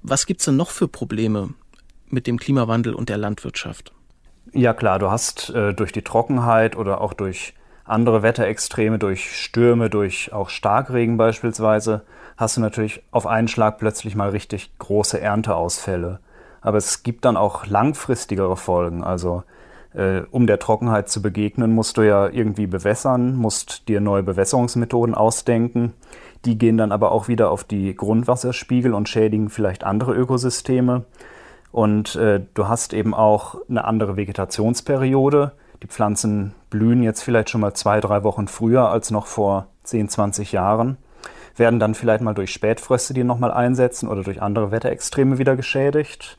Was 0.02 0.26
gibt 0.26 0.42
es 0.42 0.46
denn 0.46 0.56
noch 0.56 0.70
für 0.70 0.88
Probleme 0.88 1.54
mit 2.08 2.28
dem 2.28 2.38
Klimawandel 2.38 2.94
und 2.94 3.10
der 3.10 3.18
Landwirtschaft? 3.18 3.92
Ja 4.54 4.74
klar, 4.74 5.00
du 5.00 5.10
hast 5.10 5.50
äh, 5.50 5.74
durch 5.74 5.92
die 5.92 6.04
Trockenheit 6.04 6.76
oder 6.76 7.02
auch 7.02 7.14
durch 7.14 7.54
andere 7.84 8.24
Wetterextreme, 8.24 9.00
durch 9.00 9.40
Stürme, 9.40 9.90
durch 9.90 10.34
auch 10.34 10.50
Starkregen 10.50 11.18
beispielsweise, 11.18 12.04
hast 12.38 12.58
du 12.58 12.62
natürlich 12.62 13.04
auf 13.12 13.28
einen 13.28 13.48
Schlag 13.48 13.78
plötzlich 13.78 14.16
mal 14.16 14.30
richtig 14.30 14.72
große 14.80 15.20
Ernteausfälle. 15.20 16.20
Aber 16.62 16.78
es 16.78 17.04
gibt 17.04 17.26
dann 17.26 17.38
auch 17.38 17.66
langfristigere 17.68 18.58
Folgen. 18.58 19.04
Also 19.04 19.44
äh, 19.94 20.22
um 20.32 20.48
der 20.48 20.60
Trockenheit 20.60 21.10
zu 21.10 21.22
begegnen, 21.22 21.74
musst 21.74 21.98
du 21.98 22.02
ja 22.02 22.28
irgendwie 22.28 22.68
bewässern, 22.68 23.36
musst 23.36 23.88
dir 23.88 24.02
neue 24.02 24.24
Bewässerungsmethoden 24.24 25.16
ausdenken. 25.16 25.94
Die 26.44 26.58
gehen 26.58 26.78
dann 26.78 26.92
aber 26.92 27.12
auch 27.12 27.28
wieder 27.28 27.50
auf 27.50 27.64
die 27.64 27.96
Grundwasserspiegel 27.96 28.94
und 28.94 29.10
schädigen 29.10 29.50
vielleicht 29.50 29.84
andere 29.84 30.14
Ökosysteme. 30.14 31.06
Und 31.72 32.16
äh, 32.16 32.42
du 32.54 32.68
hast 32.68 32.94
eben 32.94 33.14
auch 33.14 33.58
eine 33.70 33.86
andere 33.86 34.18
Vegetationsperiode. 34.18 35.54
Die 35.84 35.88
Pflanzen 35.88 36.54
blühen 36.70 37.04
jetzt 37.04 37.22
vielleicht 37.22 37.50
schon 37.50 37.62
mal 37.62 37.74
zwei, 37.74 38.00
drei 38.00 38.24
Wochen 38.24 38.48
früher 38.48 38.90
als 38.90 39.12
noch 39.12 39.28
vor 39.28 39.68
10, 39.84 40.10
20 40.10 40.52
Jahren, 40.52 40.98
werden 41.56 41.80
dann 41.80 41.96
vielleicht 41.96 42.22
mal 42.22 42.34
durch 42.34 42.52
Spätfröste, 42.52 43.14
die 43.14 43.24
nochmal 43.24 43.52
einsetzen 43.52 44.10
oder 44.10 44.24
durch 44.24 44.42
andere 44.42 44.72
Wetterextreme 44.72 45.38
wieder 45.38 45.56
geschädigt. 45.56 46.38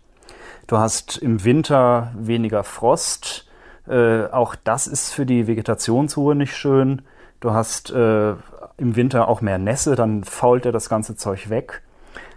Du 0.66 0.78
hast 0.78 1.16
im 1.18 1.44
Winter 1.44 2.12
weniger 2.18 2.64
Frost, 2.64 3.46
äh, 3.88 4.26
auch 4.26 4.56
das 4.56 4.86
ist 4.86 5.12
für 5.12 5.26
die 5.26 5.46
Vegetationsruhe 5.46 6.34
nicht 6.34 6.56
schön. 6.56 7.02
Du 7.40 7.52
hast 7.52 7.90
äh, 7.90 8.30
im 8.78 8.96
Winter 8.96 9.28
auch 9.28 9.40
mehr 9.40 9.58
Nässe, 9.58 9.94
dann 9.94 10.24
fault 10.24 10.64
dir 10.64 10.72
das 10.72 10.88
ganze 10.88 11.16
Zeug 11.16 11.50
weg. 11.50 11.82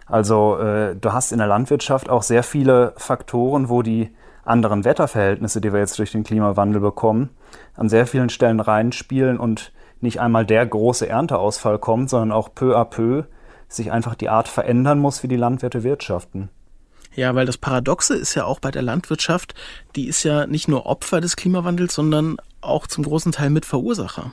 Also 0.06 0.58
äh, 0.58 0.96
du 0.96 1.14
hast 1.14 1.32
in 1.32 1.40
der 1.40 1.48
Landwirtschaft 1.48 2.10
auch 2.10 2.24
sehr 2.24 2.44
viele 2.44 2.94
Faktoren, 2.98 3.70
wo 3.70 3.82
die 3.82 4.12
anderen 4.44 4.84
Wetterverhältnisse, 4.84 5.62
die 5.62 5.72
wir 5.72 5.80
jetzt 5.80 6.00
durch 6.00 6.12
den 6.12 6.24
Klimawandel 6.24 6.82
bekommen, 6.82 7.30
an 7.76 7.90
sehr 7.90 8.08
vielen 8.08 8.30
Stellen 8.30 8.60
reinspielen 8.60 9.38
und 9.40 9.72
nicht 10.02 10.20
einmal 10.20 10.46
der 10.46 10.66
große 10.66 11.08
Ernteausfall 11.08 11.80
kommt, 11.80 12.10
sondern 12.10 12.32
auch 12.32 12.50
peu 12.54 12.78
à 12.78 12.86
peu 12.86 13.24
sich 13.68 13.92
einfach 13.92 14.16
die 14.16 14.30
Art 14.30 14.48
verändern 14.48 15.00
muss, 15.00 15.24
wie 15.24 15.28
die 15.28 15.36
Landwirte 15.36 15.84
wirtschaften. 15.84 16.50
Ja, 17.16 17.36
weil 17.36 17.46
das 17.46 17.58
Paradoxe 17.58 18.16
ist 18.16 18.36
ja 18.36 18.46
auch 18.46 18.60
bei 18.60 18.72
der 18.72 18.82
Landwirtschaft, 18.82 19.56
die 19.96 20.08
ist 20.08 20.24
ja 20.24 20.48
nicht 20.48 20.68
nur 20.68 20.86
Opfer 20.86 21.22
des 21.22 21.36
Klimawandels, 21.36 21.94
sondern 21.94 22.38
auch 22.62 22.88
zum 22.88 23.04
großen 23.04 23.32
Teil 23.32 23.50
Mitverursacher. 23.50 24.32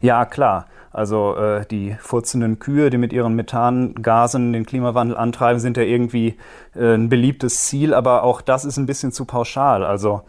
Ja, 0.00 0.24
klar. 0.24 0.66
Also 0.90 1.36
äh, 1.36 1.66
die 1.66 1.96
furzenden 2.00 2.58
Kühe, 2.58 2.90
die 2.90 2.98
mit 2.98 3.12
ihren 3.12 3.34
Methangasen 3.34 4.52
den 4.52 4.64
Klimawandel 4.64 5.16
antreiben, 5.16 5.60
sind 5.60 5.76
ja 5.76 5.82
irgendwie 5.82 6.36
äh, 6.74 6.94
ein 6.94 7.08
beliebtes 7.08 7.64
Ziel, 7.64 7.92
aber 7.92 8.22
auch 8.22 8.40
das 8.40 8.64
ist 8.64 8.78
ein 8.78 8.86
bisschen 8.86 9.12
zu 9.12 9.24
pauschal. 9.24 9.84
Also 9.84 10.22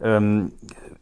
ähm, 0.00 0.52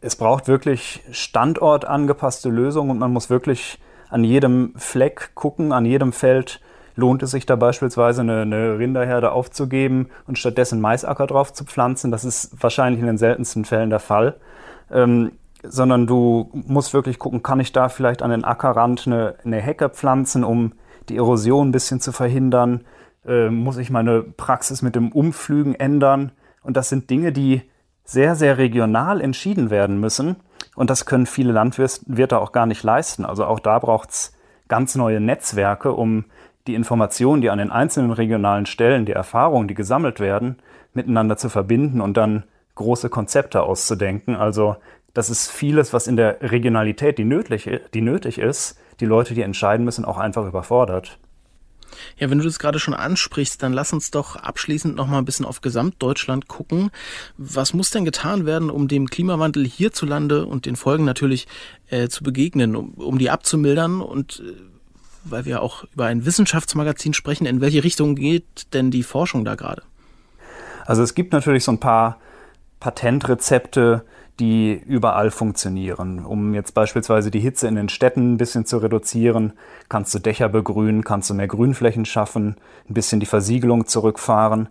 es 0.01 0.15
braucht 0.15 0.47
wirklich 0.47 1.03
standortangepasste 1.11 2.49
Lösungen 2.49 2.89
und 2.91 2.99
man 2.99 3.13
muss 3.13 3.29
wirklich 3.29 3.79
an 4.09 4.23
jedem 4.23 4.73
Fleck 4.75 5.31
gucken, 5.35 5.71
an 5.71 5.85
jedem 5.85 6.11
Feld 6.11 6.59
lohnt 6.95 7.23
es 7.23 7.31
sich 7.31 7.45
da 7.45 7.55
beispielsweise 7.55 8.21
eine, 8.21 8.41
eine 8.41 8.77
Rinderherde 8.77 9.31
aufzugeben 9.31 10.09
und 10.27 10.37
stattdessen 10.37 10.81
Maisacker 10.81 11.27
drauf 11.27 11.53
zu 11.53 11.63
pflanzen. 11.63 12.11
Das 12.11 12.25
ist 12.25 12.51
wahrscheinlich 12.61 12.99
in 12.99 13.07
den 13.07 13.17
seltensten 13.17 13.63
Fällen 13.63 13.89
der 13.89 13.99
Fall. 13.99 14.35
Ähm, 14.91 15.31
sondern 15.63 16.07
du 16.07 16.49
musst 16.51 16.93
wirklich 16.93 17.19
gucken, 17.19 17.43
kann 17.43 17.59
ich 17.59 17.71
da 17.71 17.87
vielleicht 17.87 18.23
an 18.23 18.31
den 18.31 18.43
Ackerrand 18.43 19.05
eine, 19.05 19.35
eine 19.45 19.61
Hecke 19.61 19.89
pflanzen, 19.89 20.43
um 20.43 20.73
die 21.07 21.17
Erosion 21.17 21.69
ein 21.69 21.71
bisschen 21.71 22.01
zu 22.01 22.11
verhindern? 22.11 22.83
Äh, 23.25 23.49
muss 23.49 23.77
ich 23.77 23.91
meine 23.91 24.23
Praxis 24.23 24.81
mit 24.81 24.95
dem 24.95 25.11
Umflügen 25.11 25.75
ändern? 25.75 26.31
Und 26.63 26.77
das 26.77 26.89
sind 26.89 27.09
Dinge, 27.09 27.31
die 27.31 27.61
sehr, 28.11 28.35
sehr 28.35 28.57
regional 28.57 29.21
entschieden 29.21 29.69
werden 29.69 29.99
müssen. 29.99 30.35
Und 30.75 30.89
das 30.89 31.05
können 31.05 31.25
viele 31.25 31.53
Landwirte 31.53 32.39
auch 32.39 32.51
gar 32.51 32.65
nicht 32.65 32.83
leisten. 32.83 33.25
Also 33.25 33.45
auch 33.45 33.59
da 33.59 33.79
braucht 33.79 34.09
es 34.09 34.33
ganz 34.67 34.95
neue 34.95 35.21
Netzwerke, 35.21 35.93
um 35.93 36.25
die 36.67 36.75
Informationen, 36.75 37.41
die 37.41 37.49
an 37.49 37.57
den 37.57 37.71
einzelnen 37.71 38.11
regionalen 38.11 38.65
Stellen, 38.65 39.05
die 39.05 39.13
Erfahrungen, 39.13 39.67
die 39.67 39.73
gesammelt 39.75 40.19
werden, 40.19 40.57
miteinander 40.93 41.37
zu 41.37 41.47
verbinden 41.49 42.01
und 42.01 42.17
dann 42.17 42.43
große 42.75 43.09
Konzepte 43.09 43.63
auszudenken. 43.63 44.35
Also 44.35 44.75
das 45.13 45.29
ist 45.29 45.49
vieles, 45.49 45.93
was 45.93 46.07
in 46.07 46.17
der 46.17 46.41
Regionalität, 46.41 47.17
die 47.17 47.25
nötig, 47.25 47.69
die 47.93 48.01
nötig 48.01 48.39
ist, 48.39 48.77
die 48.99 49.05
Leute, 49.05 49.33
die 49.33 49.41
entscheiden 49.41 49.85
müssen, 49.85 50.05
auch 50.05 50.17
einfach 50.17 50.45
überfordert. 50.45 51.17
Ja, 52.17 52.29
wenn 52.29 52.37
du 52.37 52.43
das 52.43 52.59
gerade 52.59 52.79
schon 52.79 52.93
ansprichst, 52.93 53.61
dann 53.61 53.73
lass 53.73 53.93
uns 53.93 54.11
doch 54.11 54.35
abschließend 54.35 54.95
noch 54.95 55.07
mal 55.07 55.17
ein 55.17 55.25
bisschen 55.25 55.45
auf 55.45 55.61
Gesamtdeutschland 55.61 56.47
gucken. 56.47 56.91
Was 57.37 57.73
muss 57.73 57.89
denn 57.89 58.05
getan 58.05 58.45
werden, 58.45 58.69
um 58.69 58.87
dem 58.87 59.09
Klimawandel 59.09 59.65
hierzulande 59.65 60.45
und 60.45 60.65
den 60.65 60.75
Folgen 60.75 61.05
natürlich 61.05 61.47
äh, 61.89 62.07
zu 62.07 62.23
begegnen, 62.23 62.75
um, 62.75 62.93
um 62.95 63.17
die 63.17 63.29
abzumildern 63.29 64.01
und 64.01 64.43
äh, 64.45 64.53
weil 65.23 65.45
wir 65.45 65.61
auch 65.61 65.83
über 65.93 66.05
ein 66.05 66.25
Wissenschaftsmagazin 66.25 67.13
sprechen, 67.13 67.45
in 67.45 67.61
welche 67.61 67.83
Richtung 67.83 68.15
geht 68.15 68.73
denn 68.73 68.89
die 68.91 69.03
Forschung 69.03 69.45
da 69.45 69.55
gerade? 69.55 69.83
Also 70.85 71.03
es 71.03 71.13
gibt 71.13 71.31
natürlich 71.31 71.63
so 71.63 71.71
ein 71.71 71.79
paar 71.79 72.19
Patentrezepte, 72.79 74.03
die 74.41 74.73
überall 74.73 75.29
funktionieren. 75.29 76.25
Um 76.25 76.55
jetzt 76.55 76.73
beispielsweise 76.73 77.29
die 77.29 77.39
Hitze 77.39 77.67
in 77.67 77.75
den 77.75 77.89
Städten 77.89 78.33
ein 78.33 78.37
bisschen 78.37 78.65
zu 78.65 78.79
reduzieren, 78.79 79.53
kannst 79.87 80.13
du 80.15 80.19
Dächer 80.19 80.49
begrünen, 80.49 81.03
kannst 81.03 81.29
du 81.29 81.35
mehr 81.35 81.47
Grünflächen 81.47 82.05
schaffen, 82.05 82.57
ein 82.89 82.93
bisschen 82.95 83.19
die 83.19 83.27
Versiegelung 83.27 83.85
zurückfahren. 83.85 84.67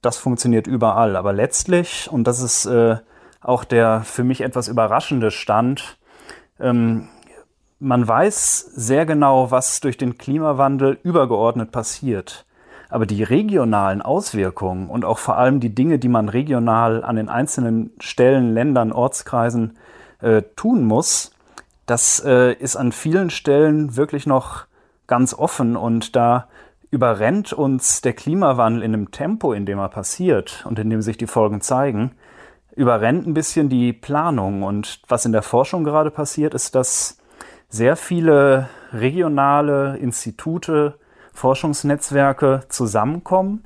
Das 0.00 0.16
funktioniert 0.16 0.66
überall. 0.66 1.16
Aber 1.16 1.34
letztlich, 1.34 2.08
und 2.10 2.26
das 2.26 2.40
ist 2.40 2.64
äh, 2.64 2.96
auch 3.42 3.64
der 3.64 4.00
für 4.00 4.24
mich 4.24 4.40
etwas 4.40 4.68
überraschende 4.68 5.30
Stand, 5.30 5.98
ähm, 6.58 7.08
man 7.78 8.08
weiß 8.08 8.60
sehr 8.74 9.04
genau, 9.04 9.50
was 9.50 9.80
durch 9.80 9.98
den 9.98 10.16
Klimawandel 10.16 10.98
übergeordnet 11.02 11.70
passiert. 11.70 12.46
Aber 12.92 13.06
die 13.06 13.22
regionalen 13.22 14.02
Auswirkungen 14.02 14.90
und 14.90 15.06
auch 15.06 15.16
vor 15.16 15.38
allem 15.38 15.60
die 15.60 15.74
Dinge, 15.74 15.98
die 15.98 16.08
man 16.08 16.28
regional 16.28 17.02
an 17.02 17.16
den 17.16 17.30
einzelnen 17.30 17.90
Stellen, 18.00 18.52
Ländern, 18.52 18.92
Ortskreisen 18.92 19.78
äh, 20.20 20.42
tun 20.56 20.84
muss, 20.84 21.32
das 21.86 22.22
äh, 22.22 22.52
ist 22.52 22.76
an 22.76 22.92
vielen 22.92 23.30
Stellen 23.30 23.96
wirklich 23.96 24.26
noch 24.26 24.66
ganz 25.06 25.32
offen 25.32 25.74
und 25.74 26.14
da 26.16 26.48
überrennt 26.90 27.54
uns 27.54 28.02
der 28.02 28.12
Klimawandel 28.12 28.82
in 28.82 28.92
einem 28.92 29.10
Tempo, 29.10 29.54
in 29.54 29.64
dem 29.64 29.78
er 29.78 29.88
passiert 29.88 30.62
und 30.68 30.78
in 30.78 30.90
dem 30.90 31.00
sich 31.00 31.16
die 31.16 31.26
Folgen 31.26 31.62
zeigen, 31.62 32.12
überrennt 32.76 33.26
ein 33.26 33.32
bisschen 33.32 33.70
die 33.70 33.94
Planung. 33.94 34.64
Und 34.64 35.00
was 35.08 35.24
in 35.24 35.32
der 35.32 35.40
Forschung 35.40 35.84
gerade 35.84 36.10
passiert, 36.10 36.52
ist, 36.52 36.74
dass 36.74 37.16
sehr 37.70 37.96
viele 37.96 38.68
regionale 38.92 39.96
Institute, 39.96 40.98
Forschungsnetzwerke 41.32 42.62
zusammenkommen 42.68 43.64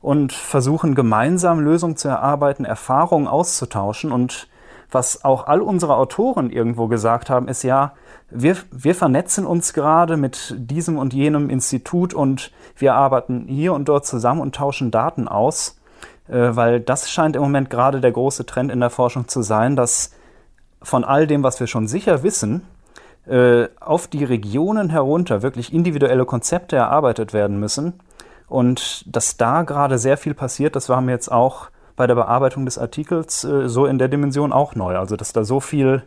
und 0.00 0.32
versuchen 0.32 0.94
gemeinsam 0.94 1.60
Lösungen 1.60 1.96
zu 1.96 2.08
erarbeiten, 2.08 2.64
Erfahrungen 2.64 3.26
auszutauschen. 3.26 4.12
Und 4.12 4.48
was 4.90 5.24
auch 5.24 5.46
all 5.46 5.60
unsere 5.60 5.96
Autoren 5.96 6.50
irgendwo 6.50 6.86
gesagt 6.86 7.30
haben, 7.30 7.48
ist 7.48 7.62
ja, 7.62 7.92
wir, 8.30 8.56
wir 8.70 8.94
vernetzen 8.94 9.46
uns 9.46 9.72
gerade 9.72 10.16
mit 10.16 10.54
diesem 10.56 10.98
und 10.98 11.14
jenem 11.14 11.50
Institut 11.50 12.14
und 12.14 12.52
wir 12.76 12.94
arbeiten 12.94 13.46
hier 13.48 13.72
und 13.72 13.88
dort 13.88 14.06
zusammen 14.06 14.40
und 14.40 14.54
tauschen 14.54 14.90
Daten 14.90 15.28
aus, 15.28 15.78
äh, 16.28 16.50
weil 16.50 16.80
das 16.80 17.10
scheint 17.10 17.36
im 17.36 17.42
Moment 17.42 17.70
gerade 17.70 18.00
der 18.00 18.12
große 18.12 18.46
Trend 18.46 18.70
in 18.70 18.80
der 18.80 18.90
Forschung 18.90 19.28
zu 19.28 19.42
sein, 19.42 19.76
dass 19.76 20.12
von 20.82 21.04
all 21.04 21.26
dem, 21.26 21.42
was 21.42 21.58
wir 21.58 21.66
schon 21.66 21.88
sicher 21.88 22.22
wissen, 22.22 22.62
äh, 23.28 23.68
auf 23.80 24.06
die 24.06 24.24
Regionen 24.24 24.90
herunter 24.90 25.42
wirklich 25.42 25.72
individuelle 25.72 26.24
Konzepte 26.24 26.76
erarbeitet 26.76 27.32
werden 27.32 27.58
müssen. 27.60 27.94
Und 28.48 29.04
dass 29.06 29.36
da 29.36 29.62
gerade 29.62 29.98
sehr 29.98 30.16
viel 30.16 30.34
passiert, 30.34 30.76
das 30.76 30.88
war 30.88 31.00
mir 31.00 31.12
jetzt 31.12 31.30
auch 31.30 31.70
bei 31.96 32.06
der 32.06 32.14
Bearbeitung 32.14 32.64
des 32.64 32.78
Artikels 32.78 33.44
äh, 33.44 33.68
so 33.68 33.86
in 33.86 33.98
der 33.98 34.08
Dimension 34.08 34.52
auch 34.52 34.74
neu. 34.74 34.96
Also 34.96 35.16
dass 35.16 35.32
da 35.32 35.44
so 35.44 35.60
viel 35.60 36.02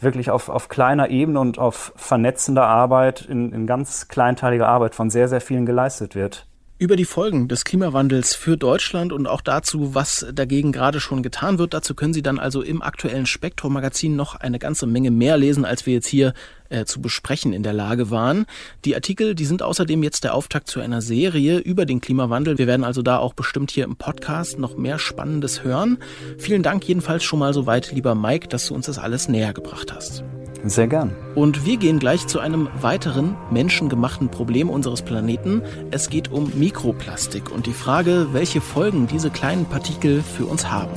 wirklich 0.00 0.30
auf, 0.30 0.48
auf 0.48 0.68
kleiner 0.68 1.10
Ebene 1.10 1.38
und 1.38 1.58
auf 1.58 1.92
vernetzender 1.96 2.66
Arbeit, 2.66 3.22
in, 3.22 3.52
in 3.52 3.66
ganz 3.66 4.08
kleinteiliger 4.08 4.68
Arbeit 4.68 4.94
von 4.94 5.10
sehr, 5.10 5.28
sehr 5.28 5.40
vielen 5.40 5.66
geleistet 5.66 6.14
wird 6.14 6.46
über 6.82 6.96
die 6.96 7.04
Folgen 7.04 7.46
des 7.46 7.64
Klimawandels 7.64 8.34
für 8.34 8.56
Deutschland 8.56 9.12
und 9.12 9.28
auch 9.28 9.40
dazu, 9.40 9.94
was 9.94 10.26
dagegen 10.34 10.72
gerade 10.72 10.98
schon 10.98 11.22
getan 11.22 11.60
wird. 11.60 11.74
Dazu 11.74 11.94
können 11.94 12.12
Sie 12.12 12.22
dann 12.22 12.40
also 12.40 12.60
im 12.60 12.82
aktuellen 12.82 13.26
Spektrum 13.26 13.74
Magazin 13.74 14.16
noch 14.16 14.34
eine 14.34 14.58
ganze 14.58 14.88
Menge 14.88 15.12
mehr 15.12 15.36
lesen, 15.36 15.64
als 15.64 15.86
wir 15.86 15.94
jetzt 15.94 16.08
hier 16.08 16.34
äh, 16.70 16.84
zu 16.84 17.00
besprechen 17.00 17.52
in 17.52 17.62
der 17.62 17.72
Lage 17.72 18.10
waren. 18.10 18.46
Die 18.84 18.96
Artikel, 18.96 19.36
die 19.36 19.44
sind 19.44 19.62
außerdem 19.62 20.02
jetzt 20.02 20.24
der 20.24 20.34
Auftakt 20.34 20.66
zu 20.66 20.80
einer 20.80 21.02
Serie 21.02 21.58
über 21.58 21.86
den 21.86 22.00
Klimawandel. 22.00 22.58
Wir 22.58 22.66
werden 22.66 22.82
also 22.82 23.02
da 23.02 23.18
auch 23.18 23.34
bestimmt 23.34 23.70
hier 23.70 23.84
im 23.84 23.94
Podcast 23.94 24.58
noch 24.58 24.76
mehr 24.76 24.98
Spannendes 24.98 25.62
hören. 25.62 25.98
Vielen 26.36 26.64
Dank 26.64 26.88
jedenfalls 26.88 27.22
schon 27.22 27.38
mal 27.38 27.54
so 27.54 27.64
weit, 27.64 27.92
lieber 27.92 28.16
Mike, 28.16 28.48
dass 28.48 28.66
du 28.66 28.74
uns 28.74 28.86
das 28.86 28.98
alles 28.98 29.28
näher 29.28 29.52
gebracht 29.52 29.94
hast. 29.94 30.24
Sehr 30.64 30.86
gern. 30.86 31.14
Und 31.34 31.66
wir 31.66 31.76
gehen 31.76 31.98
gleich 31.98 32.26
zu 32.26 32.38
einem 32.38 32.68
weiteren 32.80 33.36
menschengemachten 33.50 34.28
Problem 34.28 34.70
unseres 34.70 35.02
Planeten. 35.02 35.62
Es 35.90 36.08
geht 36.08 36.30
um 36.30 36.52
Mikroplastik 36.54 37.50
und 37.50 37.66
die 37.66 37.72
Frage, 37.72 38.28
welche 38.32 38.60
Folgen 38.60 39.08
diese 39.08 39.30
kleinen 39.30 39.66
Partikel 39.66 40.22
für 40.22 40.46
uns 40.46 40.70
haben. 40.70 40.92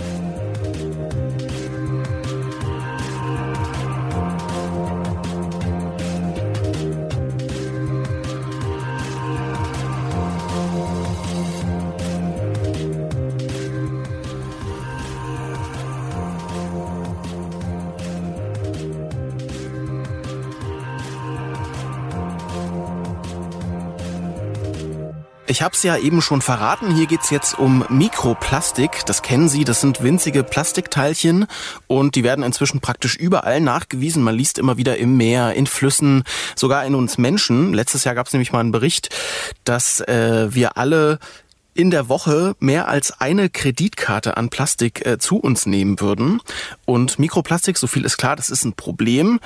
Ich 25.55 25.61
habe 25.61 25.73
es 25.73 25.83
ja 25.83 25.95
eben 25.95 26.21
schon 26.21 26.41
verraten, 26.41 26.93
hier 26.93 27.05
geht's 27.05 27.29
jetzt 27.29 27.57
um 27.57 27.85
Mikroplastik. 27.87 29.05
Das 29.05 29.21
kennen 29.21 29.47
Sie, 29.47 29.63
das 29.63 29.79
sind 29.79 30.03
winzige 30.03 30.43
Plastikteilchen 30.43 31.45
und 31.87 32.15
die 32.15 32.25
werden 32.25 32.43
inzwischen 32.43 32.81
praktisch 32.81 33.15
überall 33.15 33.61
nachgewiesen. 33.61 34.21
Man 34.21 34.35
liest 34.35 34.57
immer 34.57 34.75
wieder 34.75 34.97
im 34.97 35.15
Meer, 35.15 35.53
in 35.53 35.65
Flüssen, 35.65 36.25
sogar 36.57 36.83
in 36.83 36.93
uns 36.93 37.17
Menschen. 37.17 37.73
Letztes 37.73 38.03
Jahr 38.03 38.15
gab 38.15 38.27
es 38.27 38.33
nämlich 38.33 38.51
mal 38.51 38.59
einen 38.59 38.73
Bericht, 38.73 39.15
dass 39.63 40.01
äh, 40.01 40.53
wir 40.53 40.75
alle 40.75 41.19
in 41.73 41.89
der 41.89 42.09
Woche 42.09 42.57
mehr 42.59 42.89
als 42.89 43.21
eine 43.21 43.49
Kreditkarte 43.49 44.35
an 44.35 44.49
Plastik 44.49 45.05
äh, 45.05 45.19
zu 45.19 45.37
uns 45.37 45.65
nehmen 45.65 46.01
würden. 46.01 46.41
Und 46.83 47.17
Mikroplastik, 47.17 47.77
so 47.77 47.87
viel 47.87 48.03
ist 48.03 48.17
klar, 48.17 48.35
das 48.35 48.49
ist 48.49 48.65
ein 48.65 48.73
Problem 48.73 49.39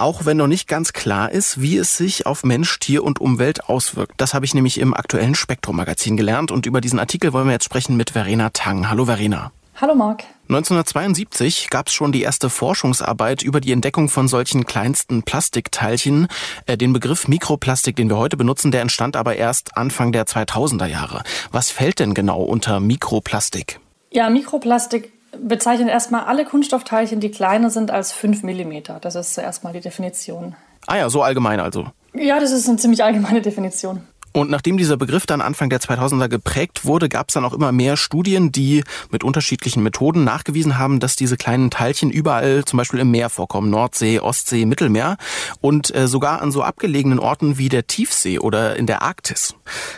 auch 0.00 0.24
wenn 0.24 0.36
noch 0.36 0.46
nicht 0.46 0.68
ganz 0.68 0.92
klar 0.92 1.30
ist, 1.30 1.60
wie 1.60 1.76
es 1.76 1.96
sich 1.96 2.26
auf 2.26 2.42
Mensch, 2.42 2.78
Tier 2.78 3.04
und 3.04 3.20
Umwelt 3.20 3.68
auswirkt. 3.68 4.14
Das 4.16 4.34
habe 4.34 4.44
ich 4.44 4.54
nämlich 4.54 4.78
im 4.78 4.94
aktuellen 4.94 5.34
Spektrum-Magazin 5.34 6.16
gelernt 6.16 6.50
und 6.50 6.66
über 6.66 6.80
diesen 6.80 6.98
Artikel 6.98 7.32
wollen 7.32 7.46
wir 7.46 7.52
jetzt 7.52 7.64
sprechen 7.64 7.96
mit 7.96 8.10
Verena 8.10 8.50
Tang. 8.50 8.88
Hallo 8.88 9.04
Verena. 9.04 9.52
Hallo 9.80 9.94
Marc. 9.94 10.24
1972 10.48 11.70
gab 11.70 11.86
es 11.86 11.94
schon 11.94 12.12
die 12.12 12.22
erste 12.22 12.50
Forschungsarbeit 12.50 13.42
über 13.42 13.60
die 13.60 13.72
Entdeckung 13.72 14.08
von 14.08 14.28
solchen 14.28 14.66
kleinsten 14.66 15.22
Plastikteilchen. 15.22 16.26
Äh, 16.66 16.76
den 16.76 16.92
Begriff 16.92 17.28
Mikroplastik, 17.28 17.96
den 17.96 18.10
wir 18.10 18.18
heute 18.18 18.36
benutzen, 18.36 18.72
der 18.72 18.82
entstand 18.82 19.16
aber 19.16 19.36
erst 19.36 19.76
Anfang 19.76 20.12
der 20.12 20.26
2000er 20.26 20.86
Jahre. 20.86 21.22
Was 21.52 21.70
fällt 21.70 21.98
denn 21.98 22.12
genau 22.12 22.42
unter 22.42 22.80
Mikroplastik? 22.80 23.80
Ja, 24.10 24.28
Mikroplastik 24.28 25.12
bezeichnet 25.38 25.88
erstmal 25.88 26.24
alle 26.24 26.44
Kunststoffteilchen, 26.44 27.20
die 27.20 27.30
kleiner 27.30 27.70
sind 27.70 27.90
als 27.90 28.12
5 28.12 28.42
mm. 28.42 29.00
Das 29.00 29.14
ist 29.14 29.34
zuerst 29.34 29.64
mal 29.64 29.72
die 29.72 29.80
Definition. 29.80 30.54
Ah 30.86 30.96
ja, 30.96 31.10
so 31.10 31.22
allgemein 31.22 31.60
also. 31.60 31.86
Ja, 32.14 32.40
das 32.40 32.50
ist 32.52 32.68
eine 32.68 32.78
ziemlich 32.78 33.04
allgemeine 33.04 33.40
Definition. 33.40 34.02
Und 34.32 34.48
nachdem 34.48 34.76
dieser 34.76 34.96
Begriff 34.96 35.26
dann 35.26 35.40
Anfang 35.40 35.70
der 35.70 35.80
2000er 35.80 36.28
geprägt 36.28 36.84
wurde, 36.84 37.08
gab 37.08 37.28
es 37.28 37.34
dann 37.34 37.44
auch 37.44 37.52
immer 37.52 37.72
mehr 37.72 37.96
Studien, 37.96 38.52
die 38.52 38.84
mit 39.10 39.24
unterschiedlichen 39.24 39.82
Methoden 39.82 40.22
nachgewiesen 40.22 40.78
haben, 40.78 41.00
dass 41.00 41.16
diese 41.16 41.36
kleinen 41.36 41.70
Teilchen 41.70 42.10
überall 42.10 42.64
zum 42.64 42.76
Beispiel 42.76 43.00
im 43.00 43.10
Meer 43.10 43.28
vorkommen. 43.28 43.70
Nordsee, 43.70 44.20
Ostsee, 44.20 44.66
Mittelmeer 44.66 45.16
und 45.60 45.92
äh, 45.94 46.06
sogar 46.06 46.42
an 46.42 46.52
so 46.52 46.62
abgelegenen 46.62 47.18
Orten 47.18 47.58
wie 47.58 47.68
der 47.68 47.88
Tiefsee 47.88 48.38
oder 48.38 48.76
in 48.76 48.86
der 48.86 49.02
Arktis. 49.02 49.56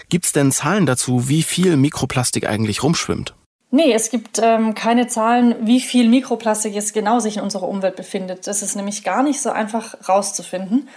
Gibt 0.08 0.24
es 0.24 0.32
denn 0.32 0.50
Zahlen 0.50 0.86
dazu, 0.86 1.28
wie 1.28 1.42
viel 1.42 1.76
Mikroplastik 1.76 2.48
eigentlich 2.48 2.82
rumschwimmt? 2.82 3.34
Nee, 3.74 3.94
es 3.94 4.10
gibt 4.10 4.38
ähm, 4.42 4.74
keine 4.74 5.06
Zahlen, 5.06 5.54
wie 5.62 5.80
viel 5.80 6.06
Mikroplastik 6.06 6.74
jetzt 6.74 6.92
genau 6.92 7.20
sich 7.20 7.38
in 7.38 7.42
unserer 7.42 7.66
Umwelt 7.66 7.96
befindet. 7.96 8.46
Das 8.46 8.60
ist 8.60 8.76
nämlich 8.76 9.02
gar 9.02 9.22
nicht 9.22 9.40
so 9.40 9.48
einfach 9.48 9.96
rauszufinden. 10.06 10.90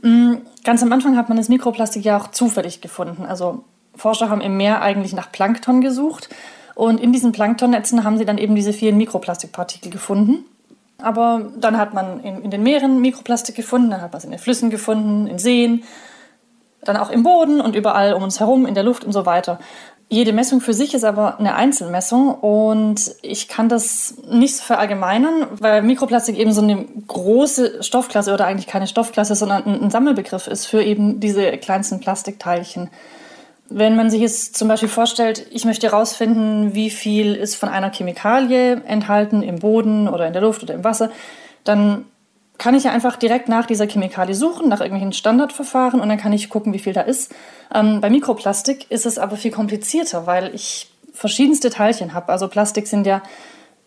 Mm, 0.00 0.36
ganz 0.64 0.82
am 0.82 0.90
Anfang 0.90 1.18
hat 1.18 1.28
man 1.28 1.36
das 1.36 1.50
Mikroplastik 1.50 2.02
ja 2.02 2.16
auch 2.16 2.28
zufällig 2.28 2.80
gefunden. 2.80 3.26
Also 3.26 3.64
Forscher 3.94 4.30
haben 4.30 4.40
im 4.40 4.56
Meer 4.56 4.80
eigentlich 4.80 5.12
nach 5.12 5.30
Plankton 5.32 5.82
gesucht 5.82 6.30
und 6.74 6.98
in 6.98 7.12
diesen 7.12 7.32
Planktonnetzen 7.32 8.04
haben 8.04 8.16
sie 8.16 8.24
dann 8.24 8.38
eben 8.38 8.54
diese 8.54 8.72
vielen 8.72 8.96
Mikroplastikpartikel 8.96 9.90
gefunden. 9.90 10.46
Aber 10.96 11.52
dann 11.58 11.76
hat 11.76 11.92
man 11.92 12.20
in, 12.20 12.40
in 12.40 12.50
den 12.50 12.62
Meeren 12.62 13.02
Mikroplastik 13.02 13.54
gefunden, 13.54 13.90
dann 13.90 14.00
hat 14.00 14.12
man 14.12 14.18
es 14.18 14.24
in 14.24 14.30
den 14.30 14.40
Flüssen 14.40 14.70
gefunden, 14.70 15.26
in 15.26 15.38
Seen, 15.38 15.84
dann 16.84 16.96
auch 16.96 17.10
im 17.10 17.22
Boden 17.22 17.60
und 17.60 17.76
überall 17.76 18.14
um 18.14 18.22
uns 18.22 18.40
herum, 18.40 18.64
in 18.64 18.74
der 18.74 18.82
Luft 18.82 19.04
und 19.04 19.12
so 19.12 19.26
weiter. 19.26 19.58
Jede 20.14 20.32
Messung 20.32 20.60
für 20.60 20.74
sich 20.74 20.94
ist 20.94 21.02
aber 21.02 21.40
eine 21.40 21.56
Einzelmessung 21.56 22.32
und 22.36 23.16
ich 23.20 23.48
kann 23.48 23.68
das 23.68 24.14
nicht 24.30 24.54
so 24.54 24.62
verallgemeinern, 24.62 25.48
weil 25.58 25.82
Mikroplastik 25.82 26.38
eben 26.38 26.52
so 26.52 26.62
eine 26.62 26.84
große 27.08 27.82
Stoffklasse 27.82 28.32
oder 28.32 28.46
eigentlich 28.46 28.68
keine 28.68 28.86
Stoffklasse, 28.86 29.34
sondern 29.34 29.64
ein 29.64 29.90
Sammelbegriff 29.90 30.46
ist 30.46 30.66
für 30.66 30.84
eben 30.84 31.18
diese 31.18 31.50
kleinsten 31.58 31.98
Plastikteilchen. 31.98 32.90
Wenn 33.68 33.96
man 33.96 34.08
sich 34.08 34.20
jetzt 34.20 34.56
zum 34.56 34.68
Beispiel 34.68 34.88
vorstellt, 34.88 35.48
ich 35.50 35.64
möchte 35.64 35.88
herausfinden, 35.88 36.76
wie 36.76 36.90
viel 36.90 37.34
ist 37.34 37.56
von 37.56 37.68
einer 37.68 37.90
Chemikalie 37.90 38.84
enthalten 38.84 39.42
im 39.42 39.58
Boden 39.58 40.08
oder 40.08 40.28
in 40.28 40.32
der 40.32 40.42
Luft 40.42 40.62
oder 40.62 40.74
im 40.74 40.84
Wasser, 40.84 41.10
dann 41.64 42.04
kann 42.58 42.74
ich 42.74 42.84
ja 42.84 42.92
einfach 42.92 43.16
direkt 43.16 43.48
nach 43.48 43.66
dieser 43.66 43.86
Chemikalie 43.86 44.34
suchen, 44.34 44.68
nach 44.68 44.80
irgendwelchen 44.80 45.12
Standardverfahren 45.12 46.00
und 46.00 46.08
dann 46.08 46.18
kann 46.18 46.32
ich 46.32 46.48
gucken, 46.48 46.72
wie 46.72 46.78
viel 46.78 46.92
da 46.92 47.00
ist. 47.00 47.34
Ähm, 47.74 48.00
bei 48.00 48.10
Mikroplastik 48.10 48.90
ist 48.90 49.06
es 49.06 49.18
aber 49.18 49.36
viel 49.36 49.50
komplizierter, 49.50 50.26
weil 50.26 50.54
ich 50.54 50.90
verschiedenste 51.12 51.70
Teilchen 51.70 52.14
habe. 52.14 52.30
Also 52.30 52.48
Plastik 52.48 52.86
sind 52.86 53.06
ja 53.06 53.22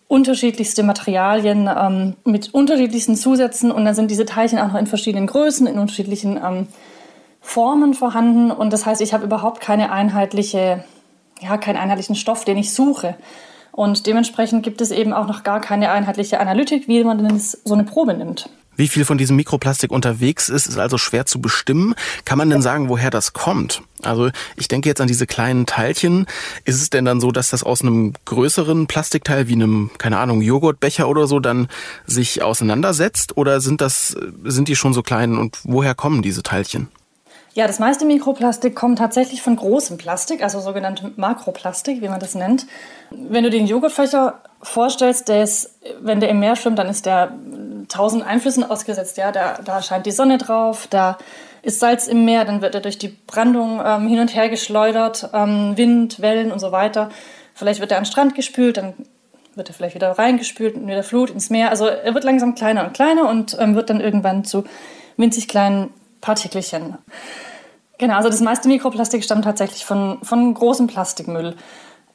unterschiedlichste 0.08 0.84
Materialien 0.84 1.70
ähm, 1.74 2.16
mit 2.24 2.54
unterschiedlichsten 2.54 3.16
Zusätzen 3.16 3.72
und 3.72 3.86
dann 3.86 3.96
sind 3.96 4.10
diese 4.10 4.26
Teilchen 4.26 4.60
auch 4.60 4.68
noch 4.68 4.80
in 4.80 4.88
verschiedenen 4.88 5.28
Größen, 5.28 5.68
in 5.68 5.80
unterschiedlichen 5.80 6.38
ähm, 6.38 6.68
Formen 7.42 7.94
vorhanden 7.94 8.52
und 8.52 8.74
das 8.74 8.86
heißt, 8.86 9.02
ich 9.02 9.14
habe 9.14 9.26
überhaupt 9.26 9.62
keine 9.62 9.92
einheitliche, 9.92 10.84
ja, 11.42 11.58
keinen 11.58 11.78
einheitlichen 11.78 12.16
Stoff, 12.16 12.46
den 12.46 12.58
ich 12.58 12.74
suche. 12.74 13.16
Und 13.78 14.08
dementsprechend 14.08 14.64
gibt 14.64 14.82
es 14.82 14.90
eben 14.90 15.14
auch 15.14 15.28
noch 15.28 15.44
gar 15.44 15.62
keine 15.62 15.92
einheitliche 15.92 16.40
Analytik, 16.40 16.88
wie 16.88 17.04
man 17.04 17.20
denn 17.20 17.40
so 17.40 17.76
eine 17.76 17.84
Probe 17.84 18.16
nimmt. 18.16 18.50
Wie 18.76 18.88
viel 18.88 19.06
von 19.06 19.20
diesem 19.20 19.36
Mikroplastik 19.36 19.92
unterwegs 19.92 20.50
ist, 20.50 20.66
ist 20.66 20.80
also 20.80 20.98
schwer 20.98 21.28
zu 21.28 21.40
bestimmen. 21.40 21.94
Kann 22.26 22.40
man 22.40 22.50
denn 22.50 22.64
sagen, 22.64 22.90
woher 22.90 23.12
das 23.12 23.34
kommt? 23.34 23.84
Also 24.02 24.32
ich 24.56 24.68
denke 24.68 24.90
jetzt 24.90 25.00
an 25.00 25.08
diese 25.08 25.28
kleinen 25.28 25.68
Teilchen. 25.68 26.26
Ist 26.66 26.82
es 26.82 26.90
denn 26.90 27.06
dann 27.06 27.22
so, 27.22 27.32
dass 27.32 27.52
das 27.52 27.62
aus 27.62 27.84
einem 27.84 28.14
größeren 28.26 28.88
Plastikteil 28.88 29.48
wie 29.48 29.54
einem, 29.54 29.92
keine 30.00 30.18
Ahnung, 30.18 30.42
Joghurtbecher 30.42 31.08
oder 31.08 31.28
so 31.28 31.40
dann 31.40 31.68
sich 32.08 32.42
auseinandersetzt? 32.42 33.38
Oder 33.38 33.62
sind 33.62 33.80
das, 33.82 34.18
sind 34.44 34.70
die 34.70 34.76
schon 34.76 34.94
so 34.94 35.04
klein 35.04 35.38
und 35.38 35.60
woher 35.66 35.94
kommen 35.94 36.24
diese 36.24 36.42
Teilchen? 36.42 36.88
Ja, 37.58 37.66
das 37.66 37.80
meiste 37.80 38.06
Mikroplastik 38.06 38.76
kommt 38.76 39.00
tatsächlich 39.00 39.42
von 39.42 39.56
großem 39.56 39.98
Plastik, 39.98 40.44
also 40.44 40.60
sogenannte 40.60 41.12
Makroplastik, 41.16 42.04
wie 42.04 42.08
man 42.08 42.20
das 42.20 42.36
nennt. 42.36 42.68
Wenn 43.10 43.44
du 43.44 43.50
den 43.50 43.66
Joghurtfächer 43.66 44.36
vorstellst, 44.62 45.28
der 45.28 45.42
ist, 45.42 45.76
wenn 46.00 46.20
der 46.20 46.30
im 46.30 46.40
Meer 46.40 46.56
schwimmt, 46.56 46.78
dann 46.78 46.88
ist 46.88 47.08
der 47.08 47.32
tausend 47.88 48.24
Einflüssen 48.24 48.64
ausgesetzt. 48.64 49.18
Ja, 49.18 49.32
da, 49.32 49.58
da 49.66 49.82
scheint 49.82 50.06
die 50.06 50.12
Sonne 50.12 50.38
drauf, 50.38 50.86
da 50.88 51.18
ist 51.64 51.80
Salz 51.80 52.06
im 52.06 52.26
Meer, 52.26 52.46
dann 52.46 52.62
wird 52.62 52.76
er 52.76 52.82
durch 52.82 53.00
die 53.00 53.08
Brandung 53.08 53.82
ähm, 53.84 54.08
hin 54.08 54.20
und 54.20 54.36
her 54.36 54.50
geschleudert, 54.50 55.32
ähm, 55.34 55.76
Wind, 55.78 56.22
Wellen 56.22 56.52
und 56.52 56.60
so 56.60 56.72
weiter. 56.72 57.10
Vielleicht 57.56 57.80
wird 57.80 57.90
er 57.90 57.98
an 57.98 58.04
den 58.04 58.12
Strand 58.12 58.36
gespült, 58.36 58.78
dann 58.78 58.94
wird 59.56 59.68
er 59.68 59.74
vielleicht 59.74 59.96
wieder 59.96 60.12
reingespült 60.12 60.76
und 60.76 60.86
wieder 60.86 61.02
Flut 61.02 61.32
ins 61.32 61.50
Meer. 61.50 61.72
Also 61.72 61.88
er 61.88 62.14
wird 62.14 62.24
langsam 62.24 62.54
kleiner 62.54 62.86
und 62.86 62.94
kleiner 62.94 63.28
und 63.28 63.58
ähm, 63.60 63.74
wird 63.74 63.90
dann 63.90 64.00
irgendwann 64.00 64.46
zu 64.46 64.64
winzig 65.18 65.48
kleinen 65.48 65.92
Partikelchen. 66.22 67.00
Genau, 67.98 68.16
also 68.16 68.30
das 68.30 68.42
meiste 68.42 68.68
Mikroplastik 68.68 69.24
stammt 69.24 69.46
tatsächlich 69.46 69.86
von, 69.86 70.20
von 70.22 70.54
großem 70.54 70.88
Plastikmüll. 70.88 71.56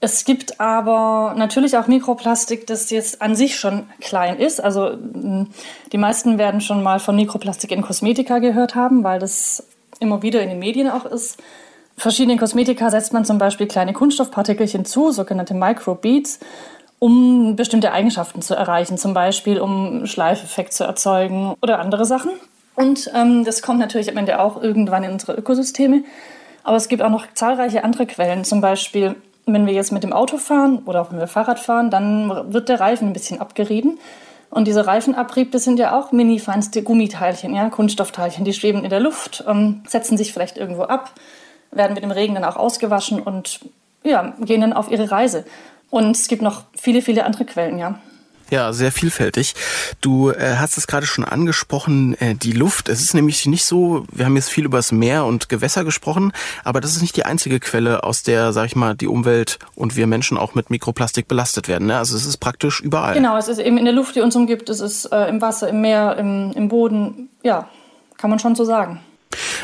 Es 0.01 0.25
gibt 0.25 0.61
aber 0.61 1.35
natürlich 1.37 1.77
auch 1.77 1.87
Mikroplastik, 1.87 2.67
das 2.67 2.91
jetzt 2.91 3.23
an 3.23 3.37
sich 3.37 3.57
schon 3.57 3.85
klein 4.01 4.37
ist. 4.37 4.61
Also 4.63 4.97
die 4.97 5.99
meisten 5.99 6.39
werden 6.39 6.61
schon 6.61 6.83
mal 6.83 6.99
von 6.99 7.15
Mikroplastik 7.15 7.71
in 7.71 7.83
Kosmetika 7.83 8.41
gehört 8.41 8.75
haben, 8.75 9.05
weil 9.05 9.21
das 9.21 9.65
immer 10.01 10.23
wieder 10.23 10.43
in 10.43 10.49
den 10.49 10.59
Medien 10.59 10.91
auch 10.91 11.05
ist. 11.05 11.41
Verschiedenen 11.97 12.39
Kosmetika 12.39 12.91
setzt 12.91 13.13
man 13.13 13.25
zum 13.25 13.39
Beispiel 13.39 13.69
kleine 13.69 13.93
Kunststoffpartikelchen 13.93 14.85
zu, 14.85 15.13
sogenannte 15.13 15.55
Microbeads, 15.55 16.41
um 16.99 17.55
bestimmte 17.55 17.93
Eigenschaften 17.93 18.43
zu 18.43 18.55
erreichen, 18.55 18.99
zum 18.99 19.15
Beispiel 19.15 19.61
um 19.61 20.07
Schleifeffekt 20.07 20.73
zu 20.73 20.83
erzeugen 20.83 21.55
oder 21.63 21.79
andere 21.79 22.07
Sachen. 22.07 22.33
Und 22.75 23.11
ähm, 23.15 23.45
das 23.45 23.63
kommt 23.63 23.79
natürlich 23.79 24.11
am 24.11 24.17
Ende 24.17 24.41
auch 24.41 24.63
irgendwann 24.63 25.05
in 25.05 25.13
unsere 25.13 25.35
Ökosysteme. 25.35 26.05
Aber 26.65 26.77
es 26.77 26.89
gibt 26.89 27.03
auch 27.03 27.11
noch 27.11 27.27
zahlreiche 27.35 27.85
andere 27.85 28.07
Quellen. 28.07 28.45
Zum 28.45 28.61
Beispiel, 28.61 29.17
wenn 29.47 29.67
wir 29.67 29.75
jetzt 29.75 29.93
mit 29.93 30.05
dem 30.05 30.13
Auto 30.13 30.39
fahren 30.39 30.83
oder 30.87 31.03
auch 31.03 31.11
wenn 31.11 31.19
wir 31.19 31.27
Fahrrad 31.27 31.59
fahren, 31.59 31.91
dann 31.91 32.53
wird 32.53 32.69
der 32.69 32.81
Reifen 32.81 33.09
ein 33.09 33.13
bisschen 33.13 33.41
abgerieben. 33.41 33.99
Und 34.51 34.67
diese 34.67 34.87
Reifenabrieb, 34.87 35.51
das 35.51 35.65
sind 35.65 35.79
ja 35.79 35.99
auch 35.99 36.13
mini 36.13 36.39
feinste 36.39 36.83
Gummiteilchen, 36.83 37.55
ja, 37.55 37.71
Kunststoffteilchen, 37.71 38.45
die 38.45 38.53
schweben 38.53 38.85
in 38.85 38.91
der 38.91 39.01
Luft, 39.01 39.45
ähm, 39.49 39.83
setzen 39.89 40.19
sich 40.19 40.33
vielleicht 40.33 40.59
irgendwo 40.59 40.83
ab, 40.83 41.13
werden 41.71 41.95
mit 41.95 42.03
dem 42.03 42.11
Regen 42.11 42.35
dann 42.35 42.45
auch 42.45 42.57
ausgewaschen 42.57 43.19
und 43.21 43.61
ja, 44.05 44.35
gehen 44.41 44.61
dann 44.61 44.75
auf 44.75 44.91
ihre 44.91 45.11
Reise. 45.11 45.45
Und 45.89 46.17
es 46.17 46.29
gibt 46.29 46.43
noch 46.43 46.65
viele, 46.79 47.01
viele 47.01 47.25
andere 47.25 47.47
Quellen, 47.47 47.79
ja. 47.79 47.99
Ja, 48.53 48.75
sehr 48.75 48.93
vielfältig. 48.93 49.55
Du 50.03 50.29
äh, 50.29 50.57
hast 50.59 50.77
es 50.77 50.87
gerade 50.87 51.07
schon 51.07 51.25
angesprochen, 51.25 52.21
äh, 52.21 52.35
die 52.35 52.53
Luft. 52.53 52.91
Es 52.91 53.01
ist 53.01 53.15
nämlich 53.15 53.47
nicht 53.47 53.65
so, 53.65 54.05
wir 54.13 54.27
haben 54.27 54.37
jetzt 54.37 54.51
viel 54.51 54.67
über 54.67 54.77
das 54.77 54.93
Meer 54.93 55.25
und 55.25 55.49
Gewässer 55.49 55.85
gesprochen, 55.85 56.35
aber 56.63 56.83
das 56.83 56.95
ist 56.95 57.01
nicht 57.01 57.17
die 57.17 57.25
einzige 57.25 57.61
Quelle, 57.61 58.05
aus 58.05 58.25
der, 58.25 58.53
sag 58.53 58.67
ich 58.67 58.77
mal, 58.77 58.95
die 58.95 59.07
Umwelt 59.07 59.59
und 59.75 59.97
wir 59.97 60.07
Menschen 60.07 60.37
auch 60.37 60.55
mit 60.55 60.69
Mikroplastik 60.69 61.29
belastet 61.29 61.67
werden. 61.67 61.87
Ne? 61.87 61.97
Also 61.97 62.15
es 62.15 62.27
ist 62.27 62.37
praktisch 62.37 62.81
überall. 62.81 63.15
Genau, 63.15 63.39
es 63.39 63.49
ist 63.49 63.59
eben 63.59 63.79
in 63.79 63.87
der 63.87 63.95
Luft, 63.95 64.17
die 64.17 64.21
uns 64.21 64.37
umgibt, 64.37 64.69
es 64.69 64.81
ist 64.81 65.07
äh, 65.07 65.31
im 65.31 65.41
Wasser, 65.41 65.71
im 65.71 65.81
Meer, 65.81 66.19
im, 66.19 66.53
im 66.55 66.69
Boden. 66.69 67.31
Ja, 67.43 67.71
kann 68.19 68.29
man 68.29 68.39
schon 68.39 68.55
so 68.55 68.67
sagen. 68.67 69.01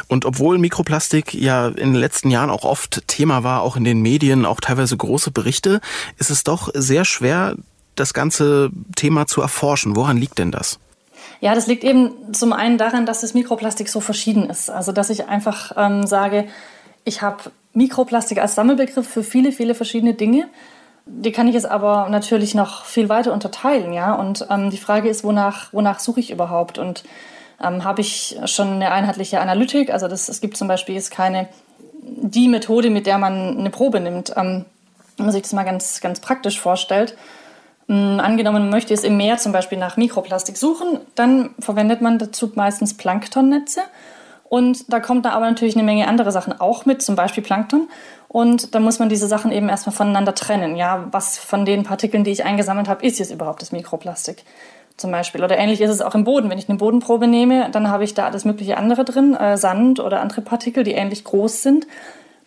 Und 0.07 0.25
obwohl 0.25 0.57
Mikroplastik 0.57 1.35
ja 1.35 1.69
in 1.69 1.93
den 1.93 2.01
letzten 2.01 2.31
Jahren 2.31 2.49
auch 2.49 2.65
oft 2.65 3.07
Thema 3.07 3.45
war, 3.45 3.61
auch 3.61 3.77
in 3.77 3.85
den 3.85 4.01
Medien, 4.01 4.47
auch 4.47 4.61
teilweise 4.61 4.97
große 4.97 5.31
Berichte, 5.31 5.83
ist 6.17 6.31
es 6.31 6.43
doch 6.43 6.71
sehr 6.73 7.05
schwer, 7.05 7.55
das 7.99 8.15
ganze 8.15 8.71
Thema 8.97 9.27
zu 9.27 9.41
erforschen. 9.41 9.97
Woran 9.97 10.17
liegt 10.17 10.39
denn 10.39 10.51
das? 10.51 10.79
Ja, 11.41 11.55
das 11.55 11.67
liegt 11.67 11.85
eben 11.85 12.33
zum 12.33 12.53
einen 12.53 12.79
daran, 12.79 13.07
dass 13.07 13.21
das 13.21 13.35
Mikroplastik 13.35 13.89
so 13.89 14.01
verschieden 14.01 14.49
ist. 14.51 14.71
Also 14.71 14.93
dass 14.93 15.11
ich 15.11 15.29
einfach 15.29 15.73
ähm, 15.77 16.07
sage, 16.07 16.47
ich 17.05 17.23
habe 17.23 17.51
Mikroplastik 17.75 18.39
als 18.39 18.55
Sammelbegriff 18.55 19.09
für 19.09 19.23
viele, 19.23 19.53
viele 19.53 19.75
verschiedene 19.75 20.15
Dinge. 20.15 20.49
Die 21.07 21.33
kann 21.33 21.47
ich 21.49 21.55
jetzt 21.55 21.71
aber 21.71 22.09
natürlich 22.11 22.55
noch 22.55 22.85
viel 22.85 23.09
weiter 23.09 23.33
unterteilen, 23.33 23.93
ja. 23.93 24.15
Und 24.15 24.47
ähm, 24.51 24.71
die 24.71 24.77
Frage 24.77 25.09
ist, 25.09 25.25
wonach, 25.25 25.73
wonach 25.73 26.01
suche 26.01 26.21
ich 26.21 26.31
überhaupt? 26.31 26.79
Und 26.79 27.05
ähm, 27.63 27.85
habe 27.85 28.01
ich 28.01 28.39
schon 28.45 28.75
eine 28.75 28.91
einheitliche 28.91 29.41
Analytik? 29.41 29.91
Also 29.91 30.09
das, 30.09 30.29
es 30.29 30.41
gibt 30.41 30.57
zum 30.57 30.69
Beispiel 30.69 30.97
jetzt 30.97 31.11
keine 31.11 31.49
die 32.03 32.49
Methode, 32.49 32.91
mit 32.91 33.07
der 33.07 33.19
man 33.19 33.59
eine 33.59 33.71
Probe 33.71 34.01
nimmt. 34.01 34.33
Ähm, 34.37 34.65
wenn 35.17 35.27
man 35.27 35.33
sich 35.33 35.43
das 35.43 35.53
mal 35.53 35.65
ganz, 35.65 36.01
ganz 36.01 36.21
praktisch 36.21 36.61
vorstellt, 36.61 37.17
angenommen, 37.89 38.63
man 38.63 38.71
möchte 38.71 38.93
es 38.93 39.03
im 39.03 39.17
Meer 39.17 39.39
zum 39.39 39.53
Beispiel 39.53 39.79
nach 39.79 39.97
Mikroplastik 39.97 40.57
suchen, 40.59 41.01
dann 41.15 41.51
verwendet 41.59 42.03
man 42.03 42.19
dazu 42.19 42.53
meistens 42.55 42.97
Planktonnetze. 42.97 43.81
Und 44.45 44.93
da 44.93 45.01
kommt 45.01 45.27
da 45.27 45.31
aber 45.31 45.47
natürlich 45.47 45.75
eine 45.75 45.85
Menge 45.85 46.09
andere 46.09 46.33
Sachen 46.33 46.59
auch 46.59 46.87
mit, 46.87 47.03
zum 47.03 47.17
Beispiel 47.17 47.43
Plankton. 47.43 47.89
Und 48.29 48.75
da 48.75 48.81
muss 48.81 48.99
man 48.99 49.09
diese 49.09 49.27
Sachen 49.27 49.53
eben 49.53 49.69
erstmal 49.69 49.95
voneinander 49.95 50.35
trennen. 50.35 50.77
Ja, 50.77 51.07
was 51.11 51.39
von 51.39 51.65
den 51.65 51.83
Partikeln, 51.83 52.25
die 52.25 52.31
ich 52.31 52.45
eingesammelt 52.45 52.89
habe, 52.89 53.05
ist 53.07 53.19
jetzt 53.19 53.31
überhaupt 53.31 53.63
das 53.63 53.73
Mikroplastik? 53.73 54.45
Zum 54.97 55.11
Beispiel. 55.11 55.45
Oder 55.45 55.57
ähnlich 55.57 55.81
ist 55.81 55.91
es 55.91 56.03
auch 56.03 56.15
im 56.15 56.25
Boden. 56.25 56.51
Wenn 56.51 56.59
ich 56.59 56.69
eine 56.69 56.79
Bodenprobe 56.79 57.27
nehme, 57.27 57.71
dann 57.71 57.89
habe 57.89 58.05
ich 58.05 58.15
da 58.15 58.27
alles 58.27 58.45
mögliche 58.45 58.77
andere 58.77 59.05
drin, 59.05 59.35
äh, 59.35 59.57
Sand 59.57 60.01
oder 60.01 60.21
andere 60.21 60.41
Partikel, 60.41 60.83
die 60.83 60.93
ähnlich 60.93 61.25
groß 61.25 61.63
sind. 61.63 61.87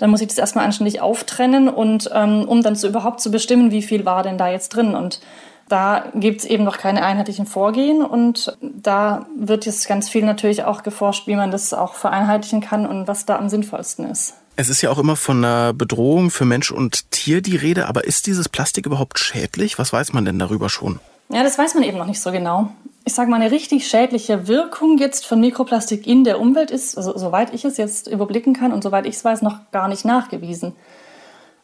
Dann 0.02 0.10
muss 0.10 0.22
ich 0.22 0.30
das 0.30 0.40
erstmal 0.40 0.66
anständig 0.66 1.00
auftrennen 1.00 1.70
und 1.70 2.10
ähm, 2.12 2.46
um 2.48 2.64
dann 2.64 2.76
so 2.76 2.88
überhaupt 2.88 3.22
zu 3.22 3.30
bestimmen, 3.30 3.70
wie 3.70 3.84
viel 3.84 4.04
war 4.04 4.24
denn 4.24 4.40
da 4.40 4.50
jetzt 4.50 4.70
drin. 4.70 4.96
Und 4.96 5.22
da 5.70 6.06
gibt 6.16 6.42
es 6.42 6.46
eben 6.46 6.64
noch 6.64 6.80
keine 6.80 7.06
einheitlichen 7.06 7.46
Vorgehen 7.46 8.04
und 8.04 8.58
da 8.62 9.28
wird 9.38 9.68
jetzt 9.68 9.88
ganz 9.88 10.10
viel 10.10 10.26
natürlich 10.26 10.64
auch 10.64 10.82
geforscht, 10.82 11.28
wie 11.28 11.36
man 11.36 11.52
das 11.52 11.72
auch 11.76 11.94
vereinheitlichen 11.94 12.62
kann 12.62 12.88
und 12.88 13.08
was 13.08 13.28
da 13.28 13.38
am 13.38 13.48
sinnvollsten 13.48 14.10
ist. 14.10 14.34
Es 14.56 14.70
ist 14.70 14.82
ja 14.82 14.90
auch 14.90 14.98
immer 14.98 15.16
von 15.16 15.46
einer 15.46 15.72
Bedrohung 15.72 16.32
für 16.32 16.46
Mensch 16.46 16.72
und 16.72 17.12
Tier 17.12 17.42
die 17.42 17.56
Rede, 17.56 17.88
aber 17.88 18.04
ist 18.06 18.26
dieses 18.26 18.50
Plastik 18.50 18.88
überhaupt 18.88 19.20
schädlich? 19.20 19.78
Was 19.78 19.94
weiß 19.94 20.14
man 20.14 20.26
denn 20.26 20.40
darüber 20.40 20.68
schon? 20.68 21.00
Ja, 21.30 21.44
das 21.44 21.60
weiß 21.60 21.76
man 21.76 21.84
eben 21.84 22.00
noch 22.00 22.08
nicht 22.08 22.22
so 22.22 22.32
genau. 22.32 22.72
Ich 23.04 23.14
sage 23.14 23.30
mal, 23.30 23.42
eine 23.42 23.52
richtig 23.52 23.88
schädliche 23.88 24.48
Wirkung 24.48 24.98
jetzt 24.98 25.26
von 25.26 25.40
Mikroplastik 25.40 26.06
in 26.06 26.24
der 26.24 26.40
Umwelt 26.40 26.70
ist, 26.70 26.98
also, 26.98 27.18
soweit 27.18 27.54
ich 27.54 27.66
es 27.66 27.78
jetzt 27.78 28.08
überblicken 28.08 28.54
kann 28.54 28.72
und 28.72 28.84
soweit 28.84 29.06
ich 29.06 29.16
es 29.16 29.26
weiß, 29.26 29.42
noch 29.42 29.72
gar 29.72 29.88
nicht 29.88 30.06
nachgewiesen. 30.06 30.76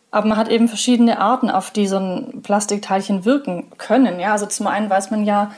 Aber 0.10 0.28
man 0.28 0.38
hat 0.38 0.50
eben 0.50 0.68
verschiedene 0.68 1.20
Arten, 1.20 1.52
auf 1.52 1.70
die 1.70 1.86
so 1.88 1.98
ein 1.98 2.42
Plastikteilchen 2.42 3.26
wirken 3.26 3.72
können. 3.78 4.20
Ja, 4.20 4.32
also 4.32 4.46
zum 4.46 4.66
einen 4.68 4.90
weiß 4.90 5.12
man 5.12 5.26
ja, 5.26 5.52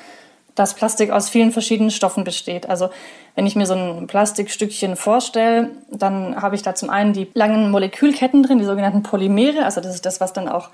dass 0.55 0.73
Plastik 0.73 1.11
aus 1.11 1.29
vielen 1.29 1.51
verschiedenen 1.51 1.91
Stoffen 1.91 2.25
besteht. 2.25 2.67
Also 2.67 2.89
wenn 3.35 3.45
ich 3.45 3.55
mir 3.55 3.65
so 3.65 3.75
ein 3.75 4.07
Plastikstückchen 4.07 4.97
vorstelle, 4.97 5.69
dann 5.89 6.41
habe 6.41 6.55
ich 6.55 6.63
da 6.63 6.75
zum 6.75 6.89
einen 6.89 7.13
die 7.13 7.29
langen 7.33 7.71
Molekülketten 7.71 8.43
drin, 8.43 8.59
die 8.59 8.65
sogenannten 8.65 9.03
Polymere. 9.03 9.63
Also 9.63 9.79
das 9.79 9.95
ist 9.95 10.05
das, 10.05 10.19
was 10.19 10.33
dann 10.33 10.49
auch 10.49 10.69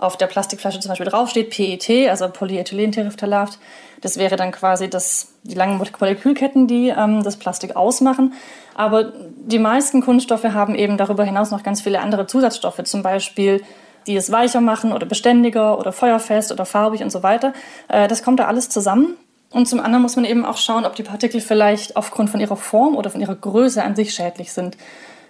auf 0.00 0.16
der 0.16 0.26
Plastikflasche 0.26 0.80
zum 0.80 0.88
Beispiel 0.88 1.06
draufsteht, 1.06 1.50
PET, 1.50 2.08
also 2.08 2.28
Polyethylenterephthalat. 2.28 3.58
Das 4.00 4.16
wäre 4.16 4.36
dann 4.36 4.50
quasi 4.50 4.88
das, 4.88 5.34
die 5.42 5.54
langen 5.54 5.76
Molekülketten, 5.76 6.66
die 6.66 6.88
ähm, 6.88 7.22
das 7.22 7.36
Plastik 7.36 7.76
ausmachen. 7.76 8.32
Aber 8.74 9.12
die 9.36 9.58
meisten 9.58 10.00
Kunststoffe 10.00 10.44
haben 10.44 10.74
eben 10.74 10.96
darüber 10.96 11.24
hinaus 11.24 11.50
noch 11.50 11.62
ganz 11.62 11.82
viele 11.82 12.00
andere 12.00 12.26
Zusatzstoffe, 12.26 12.82
zum 12.84 13.02
Beispiel 13.02 13.62
die 14.06 14.16
es 14.16 14.32
weicher 14.32 14.62
machen 14.62 14.94
oder 14.94 15.04
beständiger 15.04 15.78
oder 15.78 15.92
feuerfest 15.92 16.50
oder 16.50 16.64
farbig 16.64 17.02
und 17.02 17.12
so 17.12 17.22
weiter. 17.22 17.52
Äh, 17.88 18.08
das 18.08 18.22
kommt 18.22 18.40
da 18.40 18.46
alles 18.46 18.70
zusammen. 18.70 19.16
Und 19.50 19.68
zum 19.68 19.80
anderen 19.80 20.00
muss 20.00 20.16
man 20.16 20.24
eben 20.24 20.46
auch 20.46 20.56
schauen, 20.56 20.86
ob 20.86 20.94
die 20.94 21.02
Partikel 21.02 21.40
vielleicht 21.42 21.96
aufgrund 21.96 22.30
von 22.30 22.40
ihrer 22.40 22.56
Form 22.56 22.96
oder 22.96 23.10
von 23.10 23.20
ihrer 23.20 23.34
Größe 23.34 23.82
an 23.82 23.96
sich 23.96 24.14
schädlich 24.14 24.52
sind. 24.52 24.78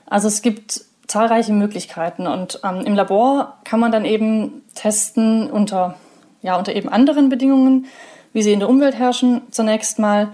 Also 0.06 0.28
es 0.28 0.42
gibt 0.42 0.82
zahlreiche 1.10 1.52
Möglichkeiten 1.52 2.26
und 2.26 2.60
ähm, 2.64 2.82
im 2.86 2.94
Labor 2.94 3.58
kann 3.64 3.80
man 3.80 3.90
dann 3.90 4.04
eben 4.04 4.62
testen 4.74 5.50
unter, 5.50 5.96
ja, 6.40 6.56
unter 6.56 6.74
eben 6.74 6.88
anderen 6.88 7.28
Bedingungen, 7.28 7.86
wie 8.32 8.42
sie 8.42 8.52
in 8.52 8.60
der 8.60 8.68
Umwelt 8.68 8.94
herrschen, 8.94 9.42
zunächst 9.50 9.98
mal, 9.98 10.28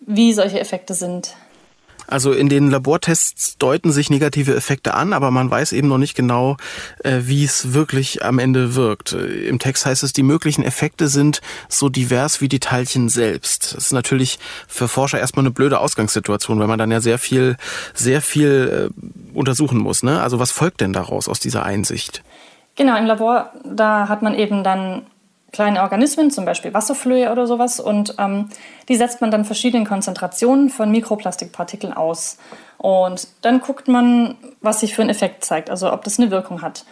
wie 0.00 0.32
solche 0.32 0.58
Effekte 0.58 0.94
sind. 0.94 1.36
Also 2.06 2.32
in 2.32 2.48
den 2.48 2.70
Labortests 2.70 3.58
deuten 3.58 3.92
sich 3.92 4.10
negative 4.10 4.54
Effekte 4.54 4.94
an, 4.94 5.12
aber 5.12 5.30
man 5.30 5.50
weiß 5.50 5.72
eben 5.72 5.88
noch 5.88 5.98
nicht 5.98 6.14
genau, 6.14 6.56
äh, 7.02 7.20
wie 7.22 7.44
es 7.44 7.72
wirklich 7.72 8.24
am 8.24 8.38
Ende 8.38 8.74
wirkt. 8.74 9.12
Äh, 9.12 9.48
Im 9.48 9.58
Text 9.58 9.86
heißt 9.86 10.02
es, 10.02 10.12
die 10.12 10.22
möglichen 10.22 10.62
Effekte 10.62 11.08
sind 11.08 11.40
so 11.68 11.88
divers 11.88 12.40
wie 12.40 12.48
die 12.48 12.60
Teilchen 12.60 13.08
selbst. 13.08 13.74
Das 13.74 13.86
ist 13.86 13.92
natürlich 13.92 14.38
für 14.68 14.88
Forscher 14.88 15.18
erstmal 15.18 15.44
eine 15.44 15.52
blöde 15.52 15.80
Ausgangssituation, 15.80 16.58
weil 16.58 16.68
man 16.68 16.78
dann 16.78 16.90
ja 16.90 17.00
sehr 17.00 17.18
viel, 17.18 17.56
sehr 17.94 18.22
viel 18.22 18.90
äh, 18.90 19.36
untersuchen 19.36 19.78
muss. 19.78 20.02
Ne? 20.02 20.20
Also 20.20 20.38
was 20.38 20.52
folgt 20.52 20.80
denn 20.80 20.92
daraus 20.92 21.28
aus 21.28 21.40
dieser 21.40 21.64
Einsicht? 21.64 22.22
Genau, 22.76 22.96
im 22.98 23.06
Labor, 23.06 23.52
da 23.64 24.08
hat 24.08 24.22
man 24.22 24.34
eben 24.34 24.62
dann 24.62 25.06
kleine 25.52 25.82
Organismen, 25.82 26.30
zum 26.30 26.44
Beispiel 26.44 26.74
Wasserflöhe 26.74 27.30
oder 27.30 27.46
sowas, 27.46 27.80
und 27.80 28.14
ähm, 28.18 28.48
die 28.88 28.96
setzt 28.96 29.20
man 29.20 29.30
dann 29.30 29.44
verschiedenen 29.44 29.86
Konzentrationen 29.86 30.70
von 30.70 30.90
Mikroplastikpartikeln 30.90 31.92
aus. 31.92 32.38
Und 32.78 33.28
dann 33.42 33.60
guckt 33.60 33.88
man, 33.88 34.36
was 34.60 34.80
sich 34.80 34.94
für 34.94 35.02
einen 35.02 35.10
Effekt 35.10 35.44
zeigt, 35.44 35.70
also 35.70 35.92
ob 35.92 36.04
das 36.04 36.18
eine 36.18 36.30
Wirkung 36.30 36.62
hat. 36.62 36.84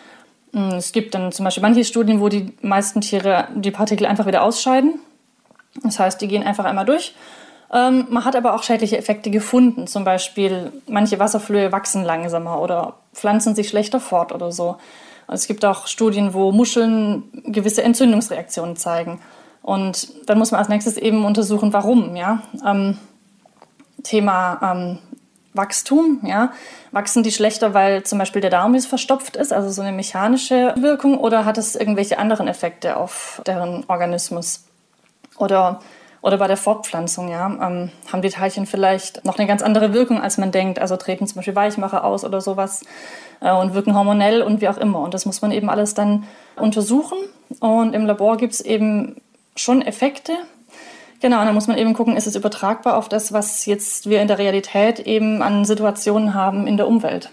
Hm, 0.52 0.74
es 0.74 0.92
gibt 0.92 1.14
dann 1.14 1.32
zum 1.32 1.44
Beispiel 1.44 1.62
manche 1.62 1.84
Studien, 1.84 2.20
wo 2.20 2.28
die 2.28 2.52
meisten 2.62 3.00
Tiere 3.00 3.48
die 3.54 3.70
Partikel 3.70 4.06
einfach 4.06 4.26
wieder 4.26 4.42
ausscheiden. 4.42 5.00
Das 5.82 5.98
heißt, 5.98 6.20
die 6.20 6.28
gehen 6.28 6.44
einfach 6.44 6.64
einmal 6.64 6.86
durch. 6.86 7.14
Ähm, 7.72 8.06
man 8.08 8.24
hat 8.24 8.36
aber 8.36 8.54
auch 8.54 8.62
schädliche 8.62 8.96
Effekte 8.96 9.30
gefunden. 9.30 9.86
Zum 9.86 10.04
Beispiel, 10.04 10.72
manche 10.86 11.18
Wasserflöhe 11.18 11.72
wachsen 11.72 12.04
langsamer 12.04 12.60
oder 12.60 12.94
pflanzen 13.12 13.54
sich 13.54 13.68
schlechter 13.68 14.00
fort 14.00 14.32
oder 14.32 14.52
so. 14.52 14.76
Es 15.28 15.46
gibt 15.46 15.64
auch 15.64 15.86
Studien, 15.86 16.34
wo 16.34 16.52
Muscheln 16.52 17.24
gewisse 17.46 17.82
Entzündungsreaktionen 17.82 18.76
zeigen. 18.76 19.20
Und 19.62 20.28
dann 20.28 20.38
muss 20.38 20.50
man 20.50 20.58
als 20.58 20.68
nächstes 20.68 20.96
eben 20.96 21.24
untersuchen, 21.24 21.72
warum. 21.72 22.16
Ja? 22.16 22.42
Ähm, 22.64 22.98
Thema 24.02 24.60
ähm, 24.62 24.98
Wachstum. 25.54 26.20
Ja? 26.22 26.52
Wachsen 26.92 27.22
die 27.22 27.32
schlechter, 27.32 27.72
weil 27.72 28.02
zum 28.02 28.18
Beispiel 28.18 28.42
der 28.42 28.50
Darm 28.50 28.74
jetzt 28.74 28.86
verstopft 28.86 29.36
ist, 29.36 29.52
also 29.52 29.70
so 29.70 29.80
eine 29.80 29.92
mechanische 29.92 30.74
Wirkung, 30.76 31.18
oder 31.18 31.44
hat 31.44 31.56
es 31.56 31.76
irgendwelche 31.76 32.18
anderen 32.18 32.46
Effekte 32.46 32.96
auf 32.96 33.40
deren 33.46 33.84
Organismus? 33.88 34.64
Oder 35.38 35.80
oder 36.24 36.38
bei 36.38 36.46
der 36.46 36.56
Fortpflanzung, 36.56 37.28
ja, 37.28 37.46
ähm, 37.46 37.90
haben 38.10 38.22
die 38.22 38.30
Teilchen 38.30 38.64
vielleicht 38.64 39.26
noch 39.26 39.38
eine 39.38 39.46
ganz 39.46 39.60
andere 39.60 39.92
Wirkung, 39.92 40.22
als 40.22 40.38
man 40.38 40.52
denkt. 40.52 40.78
Also 40.78 40.96
treten 40.96 41.26
zum 41.26 41.36
Beispiel 41.36 41.54
Weichmacher 41.54 42.02
aus 42.02 42.24
oder 42.24 42.40
sowas 42.40 42.82
äh, 43.42 43.52
und 43.52 43.74
wirken 43.74 43.94
hormonell 43.94 44.40
und 44.40 44.62
wie 44.62 44.68
auch 44.68 44.78
immer. 44.78 45.00
Und 45.00 45.12
das 45.12 45.26
muss 45.26 45.42
man 45.42 45.52
eben 45.52 45.68
alles 45.68 45.92
dann 45.92 46.24
untersuchen. 46.56 47.18
Und 47.60 47.94
im 47.94 48.06
Labor 48.06 48.38
gibt 48.38 48.54
es 48.54 48.62
eben 48.62 49.16
schon 49.54 49.82
Effekte. 49.82 50.32
Genau, 51.20 51.40
und 51.40 51.44
dann 51.44 51.54
muss 51.54 51.66
man 51.66 51.76
eben 51.76 51.92
gucken, 51.92 52.16
ist 52.16 52.26
es 52.26 52.36
übertragbar 52.36 52.96
auf 52.96 53.10
das, 53.10 53.34
was 53.34 53.66
jetzt 53.66 54.08
wir 54.08 54.22
in 54.22 54.28
der 54.28 54.38
Realität 54.38 55.00
eben 55.00 55.42
an 55.42 55.66
Situationen 55.66 56.32
haben 56.32 56.66
in 56.66 56.78
der 56.78 56.88
Umwelt. 56.88 57.28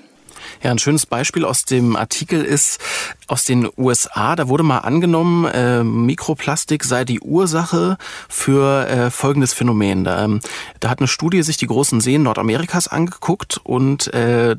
Ja, 0.63 0.69
ein 0.69 0.78
schönes 0.78 1.08
Beispiel 1.08 1.43
aus 1.43 1.65
dem 1.65 1.95
Artikel 1.95 2.43
ist 2.43 2.80
aus 3.28 3.45
den 3.45 3.67
USA. 3.78 4.36
Da 4.36 4.47
wurde 4.47 4.63
mal 4.63 4.80
angenommen, 4.80 5.45
äh, 5.45 5.84
Mikroplastik 5.84 6.84
sei 6.84 7.04
die 7.04 7.19
Ursache 7.19 7.97
für 8.30 8.88
äh, 8.88 9.10
folgendes 9.10 9.54
Phänomen. 9.54 10.04
Da, 10.04 10.24
ähm, 10.24 10.39
da 10.80 10.89
hat 10.89 11.00
eine 11.00 11.08
Studie 11.08 11.41
sich 11.41 11.58
die 11.58 11.65
großen 11.65 12.00
Seen 12.00 12.21
Nordamerikas 12.24 12.88
angeguckt 12.88 13.60
und 13.63 14.13
äh, 14.13 14.56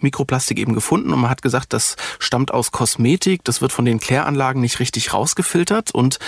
Mikroplastik 0.00 0.58
eben 0.58 0.74
gefunden 0.74 1.12
und 1.12 1.20
man 1.20 1.30
hat 1.30 1.42
gesagt, 1.42 1.72
das 1.72 1.96
stammt 2.18 2.52
aus 2.52 2.70
Kosmetik, 2.70 3.42
das 3.44 3.62
wird 3.62 3.72
von 3.72 3.84
den 3.84 3.98
Kläranlagen 3.98 4.60
nicht 4.60 4.78
richtig 4.78 5.14
rausgefiltert 5.14 5.90
und 5.90 6.18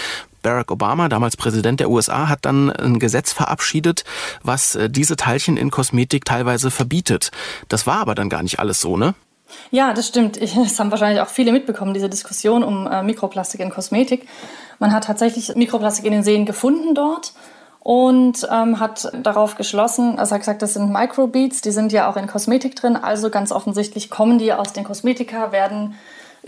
Barack 0.42 0.70
Obama, 0.70 1.08
damals 1.08 1.36
Präsident 1.36 1.80
der 1.80 1.90
USA, 1.90 2.28
hat 2.28 2.40
dann 2.42 2.70
ein 2.70 2.98
Gesetz 2.98 3.32
verabschiedet, 3.32 4.04
was 4.42 4.74
äh, 4.74 4.90
diese 4.90 5.16
Teilchen 5.16 5.56
in 5.56 5.70
Kosmetik 5.70 6.24
teilweise 6.24 6.70
verbietet. 6.70 7.30
Das 7.68 7.86
war 7.86 7.98
aber 7.98 8.14
dann 8.14 8.28
gar 8.28 8.42
nicht 8.42 8.58
alles 8.58 8.80
so, 8.80 8.96
ne? 8.96 9.14
Ja, 9.70 9.94
das 9.94 10.08
stimmt. 10.08 10.38
Das 10.40 10.78
haben 10.78 10.90
wahrscheinlich 10.90 11.20
auch 11.20 11.28
viele 11.28 11.52
mitbekommen, 11.52 11.94
diese 11.94 12.08
Diskussion 12.08 12.62
um 12.62 12.86
äh, 12.86 13.02
Mikroplastik 13.02 13.60
in 13.60 13.70
Kosmetik. 13.70 14.28
Man 14.78 14.92
hat 14.92 15.04
tatsächlich 15.04 15.54
Mikroplastik 15.54 16.04
in 16.04 16.12
den 16.12 16.22
Seen 16.22 16.46
gefunden 16.46 16.94
dort 16.94 17.32
und 17.80 18.46
ähm, 18.50 18.80
hat 18.80 19.10
darauf 19.22 19.56
geschlossen, 19.56 20.18
also 20.18 20.34
hat 20.34 20.42
gesagt, 20.42 20.62
das 20.62 20.74
sind 20.74 20.92
Microbeads, 20.92 21.62
die 21.62 21.70
sind 21.70 21.92
ja 21.92 22.10
auch 22.10 22.16
in 22.16 22.26
Kosmetik 22.26 22.76
drin, 22.76 22.96
also 22.96 23.30
ganz 23.30 23.50
offensichtlich 23.50 24.10
kommen 24.10 24.38
die 24.38 24.52
aus 24.52 24.72
den 24.72 24.84
Kosmetika, 24.84 25.52
werden 25.52 25.94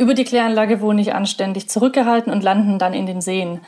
über 0.01 0.15
die 0.15 0.25
Kläranlage 0.25 0.81
wohl 0.81 0.95
nicht 0.95 1.15
anständig 1.15 1.69
zurückgehalten 1.69 2.33
und 2.33 2.43
landen 2.43 2.79
dann 2.79 2.95
in 2.95 3.05
den 3.05 3.21
Seen. 3.21 3.61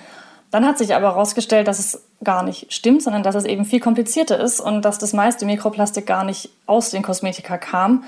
Dann 0.51 0.67
hat 0.67 0.79
sich 0.79 0.95
aber 0.95 1.09
herausgestellt, 1.09 1.69
dass 1.69 1.79
es 1.79 2.05
gar 2.25 2.43
nicht 2.43 2.73
stimmt, 2.73 3.03
sondern 3.03 3.23
dass 3.23 3.35
es 3.35 3.45
eben 3.45 3.67
viel 3.67 3.81
komplizierter 3.81 4.41
ist 4.41 4.59
und 4.59 4.83
dass 4.83 4.99
das 4.99 5.13
meiste 5.13 5.45
Mikroplastik 5.45 6.07
gar 6.07 6.25
nicht 6.25 6.49
aus 6.67 6.89
den 6.89 7.03
Kosmetika 7.03 7.59
kam. 7.59 8.05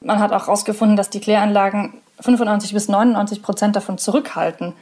Man 0.00 0.18
hat 0.18 0.32
auch 0.32 0.46
herausgefunden, 0.46 0.96
dass 0.96 1.10
die 1.10 1.20
Kläranlagen 1.20 1.92
95 2.20 2.72
bis 2.72 2.88
99 2.88 3.42
Prozent 3.42 3.76
davon 3.76 3.98
zurückhalten. 3.98 4.72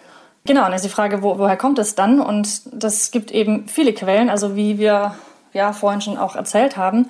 Genau, 0.45 0.65
und 0.65 0.73
jetzt 0.73 0.85
die 0.85 0.89
Frage, 0.89 1.23
wo, 1.23 1.39
woher 1.39 1.57
kommt 1.57 1.81
es 1.81 1.97
dann? 1.97 2.21
Und 2.21 2.63
das 2.73 3.11
gibt 3.11 3.33
eben 3.33 3.67
viele 3.67 3.95
Quellen, 3.95 4.31
also 4.31 4.55
wie 4.55 4.79
wir 4.79 5.17
ja 5.53 5.73
vorhin 5.73 6.01
schon 6.01 6.19
auch 6.19 6.37
erzählt 6.37 6.77
haben 6.77 7.09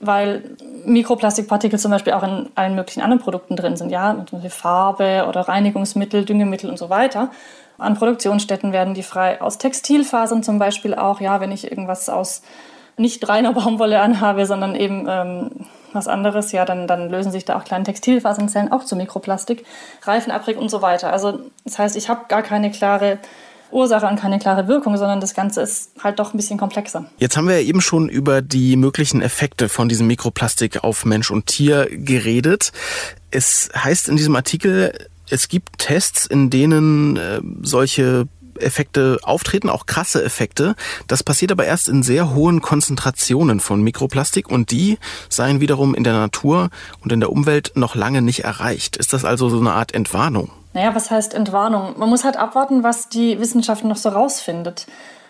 weil 0.00 0.56
Mikroplastikpartikel 0.86 1.78
zum 1.78 1.90
Beispiel 1.90 2.14
auch 2.14 2.22
in 2.22 2.48
allen 2.54 2.74
möglichen 2.74 3.02
anderen 3.02 3.22
Produkten 3.22 3.54
drin 3.54 3.76
sind, 3.76 3.90
ja, 3.90 4.14
zum 4.28 4.38
Beispiel 4.38 4.50
Farbe 4.50 5.26
oder 5.28 5.42
Reinigungsmittel, 5.42 6.24
Düngemittel 6.24 6.70
und 6.70 6.78
so 6.78 6.88
weiter. 6.88 7.30
An 7.76 7.94
Produktionsstätten 7.94 8.72
werden 8.72 8.94
die 8.94 9.02
frei 9.02 9.40
aus 9.40 9.58
Textilfasern 9.58 10.42
zum 10.42 10.58
Beispiel 10.58 10.94
auch, 10.94 11.20
ja, 11.20 11.40
wenn 11.40 11.52
ich 11.52 11.70
irgendwas 11.70 12.08
aus 12.08 12.42
nicht 12.96 13.28
reiner 13.28 13.52
Baumwolle 13.54 14.00
anhabe, 14.00 14.46
sondern 14.46 14.74
eben 14.74 15.06
ähm, 15.08 15.50
was 15.92 16.08
anderes, 16.08 16.52
ja, 16.52 16.64
dann, 16.64 16.86
dann 16.86 17.10
lösen 17.10 17.32
sich 17.32 17.44
da 17.44 17.58
auch 17.58 17.64
kleine 17.64 17.84
Textilfasernzellen 17.84 18.72
auch 18.72 18.84
zu 18.84 18.96
Mikroplastik, 18.96 19.64
Reifenabrieb 20.02 20.58
und 20.58 20.70
so 20.70 20.82
weiter. 20.82 21.12
Also 21.12 21.40
das 21.64 21.78
heißt, 21.78 21.96
ich 21.96 22.08
habe 22.08 22.26
gar 22.28 22.42
keine 22.42 22.70
klare 22.70 23.18
Ursache 23.72 24.06
und 24.06 24.18
keine 24.18 24.38
klare 24.38 24.68
Wirkung, 24.68 24.96
sondern 24.96 25.20
das 25.20 25.34
Ganze 25.34 25.62
ist 25.62 25.92
halt 26.02 26.18
doch 26.18 26.34
ein 26.34 26.36
bisschen 26.36 26.58
komplexer. 26.58 27.06
Jetzt 27.18 27.36
haben 27.36 27.48
wir 27.48 27.60
ja 27.60 27.66
eben 27.66 27.80
schon 27.80 28.08
über 28.08 28.42
die 28.42 28.76
möglichen 28.76 29.22
Effekte 29.22 29.68
von 29.68 29.88
diesem 29.88 30.06
Mikroplastik 30.06 30.82
auf 30.84 31.04
Mensch 31.04 31.30
und 31.30 31.46
Tier 31.46 31.88
geredet. 31.90 32.72
Es 33.30 33.70
heißt 33.76 34.08
in 34.08 34.16
diesem 34.16 34.36
Artikel, 34.36 34.92
es 35.28 35.48
gibt 35.48 35.78
Tests, 35.78 36.26
in 36.26 36.50
denen 36.50 37.16
äh, 37.16 37.40
solche 37.62 38.26
Effekte 38.60 39.18
auftreten, 39.22 39.68
auch 39.68 39.86
krasse 39.86 40.22
Effekte. 40.22 40.74
Das 41.06 41.22
passiert 41.22 41.52
aber 41.52 41.64
erst 41.64 41.88
in 41.88 42.02
sehr 42.02 42.34
hohen 42.34 42.60
Konzentrationen 42.60 43.60
von 43.60 43.82
Mikroplastik 43.82 44.50
und 44.50 44.70
die 44.70 44.98
seien 45.28 45.60
wiederum 45.60 45.94
in 45.94 46.04
der 46.04 46.12
Natur 46.12 46.70
und 47.00 47.12
in 47.12 47.20
der 47.20 47.32
Umwelt 47.32 47.72
noch 47.74 47.94
lange 47.94 48.22
nicht 48.22 48.44
erreicht. 48.44 48.96
Ist 48.96 49.12
das 49.12 49.24
also 49.24 49.48
so 49.48 49.60
eine 49.60 49.72
Art 49.72 49.94
Entwarnung? 49.94 50.50
Naja, 50.72 50.94
was 50.94 51.10
heißt 51.10 51.34
Entwarnung? 51.34 51.98
Man 51.98 52.08
muss 52.08 52.24
halt 52.24 52.36
abwarten, 52.36 52.82
was 52.82 53.08
die 53.08 53.40
Wissenschaft 53.40 53.84
noch 53.84 53.96
so 53.96 54.10
rausfindet. 54.10 54.86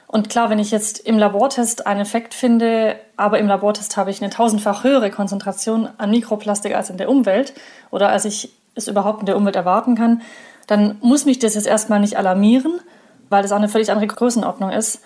Und 0.06 0.28
klar, 0.28 0.50
wenn 0.50 0.58
ich 0.58 0.70
jetzt 0.70 0.98
im 0.98 1.18
Labortest 1.18 1.86
einen 1.86 2.00
Effekt 2.00 2.34
finde, 2.34 2.96
aber 3.16 3.38
im 3.38 3.46
Labortest 3.46 3.96
habe 3.96 4.10
ich 4.10 4.20
eine 4.20 4.30
tausendfach 4.30 4.82
höhere 4.82 5.10
Konzentration 5.10 5.88
an 5.98 6.10
Mikroplastik 6.10 6.74
als 6.74 6.90
in 6.90 6.96
der 6.96 7.08
Umwelt 7.08 7.54
oder 7.90 8.08
als 8.08 8.24
ich 8.24 8.52
es 8.74 8.88
überhaupt 8.88 9.20
in 9.20 9.26
der 9.26 9.36
Umwelt 9.36 9.56
erwarten 9.56 9.94
kann, 9.94 10.22
dann 10.66 10.98
muss 11.00 11.26
mich 11.26 11.38
das 11.38 11.54
jetzt 11.54 11.66
erstmal 11.66 12.00
nicht 12.00 12.18
alarmieren, 12.18 12.80
weil 13.28 13.42
das 13.42 13.52
auch 13.52 13.56
eine 13.56 13.68
völlig 13.68 13.90
andere 13.90 14.08
Größenordnung 14.08 14.70
ist. 14.70 15.00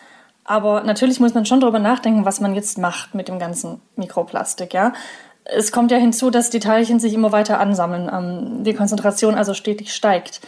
Aber 0.45 0.83
natürlich 0.83 1.21
muss 1.21 1.35
man 1.35 1.47
schon 1.47 1.61
darüber 1.61 1.79
nachdenken, 1.79 2.25
was 2.25 2.41
man 2.41 2.55
jetzt 2.55 2.79
macht 2.79 3.15
mit 3.15 3.29
dem 3.29 3.39
ganzen 3.39 3.81
Mikroplastik. 3.97 4.75
Ja? 4.75 4.93
Es 5.45 5.73
kommt 5.73 5.91
ja 5.91 5.99
hinzu, 5.99 6.31
dass 6.31 6.51
die 6.51 6.61
Teilchen 6.61 7.01
sich 7.01 7.13
immer 7.13 7.33
weiter 7.33 7.61
ansammeln, 7.61 8.11
ähm, 8.13 8.65
die 8.65 8.75
Konzentration 8.75 9.35
also 9.35 9.55
stetig 9.55 9.95
steigt. 9.95 10.41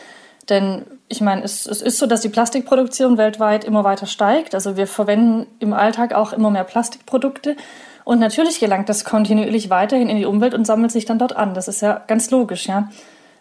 Denn 0.48 0.84
ich 1.08 1.20
meine, 1.20 1.42
es, 1.42 1.66
es, 1.66 1.82
ist 1.82 1.98
so, 1.98 2.06
dass 2.06 2.20
die 2.20 2.28
Plastikproduktion 2.28 3.18
weltweit 3.18 3.64
immer 3.64 3.84
weiter 3.84 4.06
steigt. 4.06 4.54
Also 4.54 4.76
wir 4.76 4.86
verwenden 4.86 5.46
im 5.58 5.72
Alltag 5.72 6.14
auch 6.14 6.32
immer 6.32 6.50
mehr 6.50 6.64
Plastikprodukte. 6.64 7.56
Und 8.04 8.20
natürlich 8.20 8.60
gelangt 8.60 8.88
das 8.88 9.04
kontinuierlich 9.04 9.68
weiterhin 9.70 10.08
in 10.08 10.16
die 10.16 10.26
Umwelt 10.26 10.54
und 10.54 10.64
sammelt 10.64 10.92
sich 10.92 11.04
dann 11.04 11.18
dort 11.18 11.36
an. 11.36 11.54
Das 11.54 11.66
ist 11.66 11.82
ja 11.82 12.02
ganz 12.06 12.30
logisch, 12.30 12.66
ja. 12.66 12.88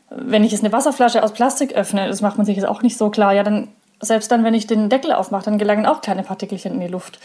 Wenn 0.09 0.43
ich 0.43 0.51
jetzt 0.51 0.63
eine 0.63 0.73
Wasserflasche 0.73 1.23
aus 1.23 1.33
Plastik 1.33 1.73
öffne, 1.73 2.07
das 2.07 2.21
macht 2.21 2.37
man 2.37 2.45
sich 2.45 2.55
jetzt 2.55 2.67
auch 2.67 2.81
nicht 2.81 2.97
so 2.97 3.09
klar, 3.09 3.33
ja, 3.33 3.43
dann 3.43 3.67
selbst 4.01 4.31
dann, 4.31 4.43
wenn 4.43 4.53
ich 4.53 4.67
den 4.67 4.89
Deckel 4.89 5.11
aufmache, 5.11 5.45
dann 5.45 5.57
gelangen 5.57 5.85
auch 5.85 6.01
kleine 6.01 6.23
Partikelchen 6.23 6.73
in 6.73 6.79
die 6.79 6.87
Luft. 6.87 7.19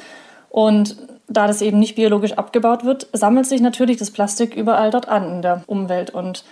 Und 0.50 0.96
da 1.28 1.46
das 1.46 1.62
eben 1.62 1.78
nicht 1.78 1.94
biologisch 1.94 2.32
abgebaut 2.32 2.84
wird, 2.84 3.06
sammelt 3.12 3.46
sich 3.46 3.60
natürlich 3.60 3.96
das 3.96 4.10
Plastik 4.10 4.54
überall 4.54 4.90
dort 4.90 5.08
an 5.08 5.36
in 5.36 5.42
der 5.42 5.62
Umwelt. 5.66 6.10
Und 6.10 6.44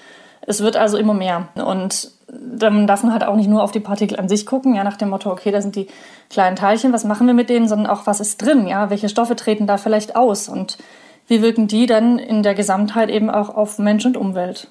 es 0.43 0.63
wird 0.63 0.77
also 0.77 0.97
immer 0.97 1.15
mehr. 1.15 1.49
Und 1.57 2.13
dann 2.29 2.87
darf 2.87 3.03
man 3.03 3.13
halt 3.13 3.25
auch 3.25 3.37
nicht 3.37 3.49
nur 3.49 3.63
auf 3.63 3.73
die 3.73 3.81
Partikel 3.81 4.19
an 4.19 4.29
sich 4.29 4.47
gucken, 4.47 4.75
ja, 4.75 4.85
nach 4.85 4.97
dem 4.97 5.11
Motto, 5.11 5.31
okay, 5.31 5.51
da 5.51 5.61
sind 5.61 5.77
die 5.77 5.89
kleinen 6.31 6.57
Teilchen, 6.57 6.93
was 6.93 7.05
machen 7.05 7.27
wir 7.27 7.35
mit 7.35 7.49
denen, 7.51 7.69
sondern 7.69 7.89
auch, 7.89 8.07
was 8.07 8.21
ist 8.21 8.41
drin, 8.41 8.67
ja, 8.67 8.91
welche 8.91 9.09
Stoffe 9.09 9.35
treten 9.35 9.67
da 9.67 9.79
vielleicht 9.79 10.15
aus 10.15 10.49
und 10.49 10.79
wie 11.27 11.43
wirken 11.43 11.67
die 11.67 11.87
dann 11.87 12.19
in 12.19 12.43
der 12.43 12.55
Gesamtheit 12.55 13.11
eben 13.11 13.31
auch 13.31 13.55
auf 13.55 13.79
Mensch 13.79 14.07
und 14.07 14.17
Umwelt. 14.17 14.69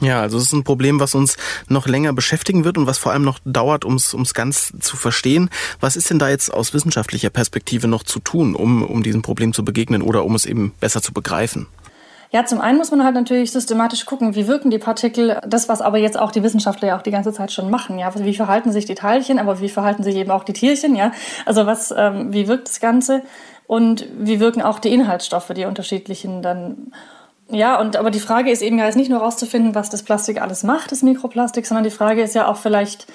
Ja, 0.00 0.20
also 0.20 0.38
es 0.38 0.44
ist 0.44 0.52
ein 0.52 0.64
Problem, 0.64 1.00
was 1.00 1.14
uns 1.14 1.36
noch 1.68 1.86
länger 1.86 2.12
beschäftigen 2.12 2.64
wird 2.64 2.78
und 2.78 2.86
was 2.86 2.98
vor 2.98 3.12
allem 3.12 3.22
noch 3.22 3.38
dauert, 3.44 3.84
um 3.84 3.94
es 3.94 4.34
ganz 4.34 4.72
zu 4.80 4.96
verstehen. 4.96 5.50
Was 5.80 5.96
ist 5.96 6.10
denn 6.10 6.18
da 6.18 6.28
jetzt 6.28 6.52
aus 6.52 6.74
wissenschaftlicher 6.74 7.30
Perspektive 7.30 7.86
noch 7.86 8.02
zu 8.02 8.18
tun, 8.18 8.54
um, 8.54 8.82
um 8.82 9.02
diesem 9.02 9.22
Problem 9.22 9.52
zu 9.52 9.64
begegnen 9.64 10.02
oder 10.02 10.24
um 10.24 10.34
es 10.34 10.46
eben 10.46 10.74
besser 10.80 11.00
zu 11.00 11.12
begreifen? 11.12 11.68
Ja, 12.34 12.44
zum 12.44 12.60
einen 12.60 12.78
muss 12.78 12.90
man 12.90 13.04
halt 13.04 13.14
natürlich 13.14 13.52
systematisch 13.52 14.06
gucken, 14.06 14.34
wie 14.34 14.48
wirken 14.48 14.68
die 14.68 14.80
Partikel, 14.80 15.40
das, 15.46 15.68
was 15.68 15.80
aber 15.80 15.98
jetzt 15.98 16.18
auch 16.18 16.32
die 16.32 16.42
Wissenschaftler 16.42 16.88
ja 16.88 16.98
auch 16.98 17.02
die 17.02 17.12
ganze 17.12 17.32
Zeit 17.32 17.52
schon 17.52 17.70
machen, 17.70 17.96
ja, 17.96 18.12
wie 18.16 18.34
verhalten 18.34 18.72
sich 18.72 18.86
die 18.86 18.96
Teilchen, 18.96 19.38
aber 19.38 19.60
wie 19.60 19.68
verhalten 19.68 20.02
sich 20.02 20.16
eben 20.16 20.32
auch 20.32 20.42
die 20.42 20.52
Tierchen, 20.52 20.96
ja, 20.96 21.12
also 21.46 21.64
was, 21.64 21.94
ähm, 21.96 22.32
wie 22.32 22.48
wirkt 22.48 22.66
das 22.66 22.80
Ganze? 22.80 23.22
Und 23.68 24.06
wie 24.18 24.40
wirken 24.40 24.62
auch 24.62 24.80
die 24.80 24.92
Inhaltsstoffe, 24.92 25.52
die 25.54 25.64
unterschiedlichen 25.64 26.42
dann 26.42 26.92
ja, 27.48 27.78
und 27.78 27.96
aber 27.96 28.10
die 28.10 28.20
Frage 28.20 28.50
ist 28.50 28.62
eben 28.62 28.78
ja 28.78 28.86
jetzt 28.86 28.96
nicht 28.96 29.10
nur 29.10 29.20
herauszufinden, 29.20 29.74
was 29.74 29.90
das 29.90 30.02
Plastik 30.02 30.40
alles 30.40 30.62
macht, 30.62 30.92
das 30.92 31.02
Mikroplastik, 31.02 31.66
sondern 31.66 31.84
die 31.84 31.90
Frage 31.90 32.22
ist 32.22 32.34
ja 32.34 32.48
auch 32.48 32.56
vielleicht, 32.56 33.06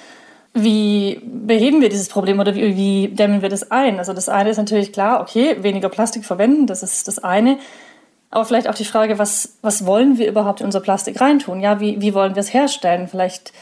wie 0.53 1.21
beheben 1.23 1.81
wir 1.81 1.89
dieses 1.89 2.09
Problem 2.09 2.39
oder 2.39 2.55
wie, 2.55 2.75
wie 2.75 3.07
dämmen 3.09 3.41
wir 3.41 3.49
das 3.49 3.71
ein? 3.71 3.97
Also 3.97 4.13
das 4.13 4.29
eine 4.29 4.49
ist 4.49 4.57
natürlich 4.57 4.93
klar, 4.93 5.21
okay, 5.21 5.57
weniger 5.61 5.89
Plastik 5.89 6.25
verwenden, 6.25 6.67
das 6.67 6.83
ist 6.83 7.07
das 7.07 7.19
eine. 7.19 7.57
Aber 8.31 8.45
vielleicht 8.45 8.67
auch 8.67 8.75
die 8.75 8.85
Frage, 8.85 9.17
was, 9.17 9.57
was 9.61 9.85
wollen 9.85 10.19
wir 10.19 10.27
überhaupt 10.27 10.61
in 10.61 10.67
unser 10.67 10.81
Plastik 10.81 11.19
reintun? 11.19 11.61
Ja, 11.61 11.79
wie, 11.79 11.99
wie 11.99 12.13
wollen 12.13 12.35
wir 12.35 12.41
es 12.41 12.53
herstellen? 12.53 13.07
Vielleicht 13.07 13.53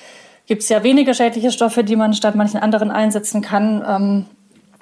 gibt 0.45 0.63
es 0.63 0.69
ja 0.69 0.83
weniger 0.83 1.13
schädliche 1.13 1.51
Stoffe, 1.51 1.85
die 1.85 1.95
man 1.95 2.13
statt 2.13 2.35
manchen 2.35 2.59
anderen 2.59 2.91
einsetzen 2.91 3.41
kann. 3.41 3.83
Ähm, 3.87 4.25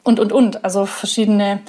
und, 0.04 0.20
und, 0.20 0.32
und. 0.32 0.66
Also 0.66 0.88
verschiedene 0.88 1.60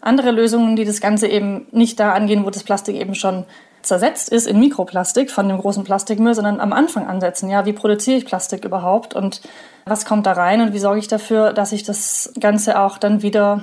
andere 0.00 0.30
Lösungen, 0.30 0.76
die 0.76 0.84
das 0.84 1.00
Ganze 1.00 1.28
eben 1.28 1.66
nicht 1.72 2.00
da 2.00 2.12
angehen, 2.12 2.44
wo 2.44 2.50
das 2.50 2.62
Plastik 2.62 2.96
eben 2.96 3.14
schon 3.14 3.44
zersetzt 3.82 4.28
ist 4.28 4.46
in 4.46 4.60
Mikroplastik 4.60 5.30
von 5.30 5.48
dem 5.48 5.58
großen 5.58 5.84
Plastikmüll, 5.84 6.34
sondern 6.34 6.60
am 6.60 6.72
Anfang 6.72 7.06
ansetzen. 7.06 7.48
Ja, 7.48 7.64
wie 7.64 7.72
produziere 7.72 8.18
ich 8.18 8.26
Plastik 8.26 8.64
überhaupt 8.64 9.14
und 9.14 9.40
was 9.86 10.04
kommt 10.04 10.26
da 10.26 10.32
rein 10.32 10.60
und 10.60 10.72
wie 10.74 10.78
sorge 10.78 10.98
ich 10.98 11.08
dafür, 11.08 11.52
dass 11.52 11.72
ich 11.72 11.82
das 11.82 12.32
Ganze 12.38 12.78
auch 12.78 12.98
dann 12.98 13.22
wieder, 13.22 13.62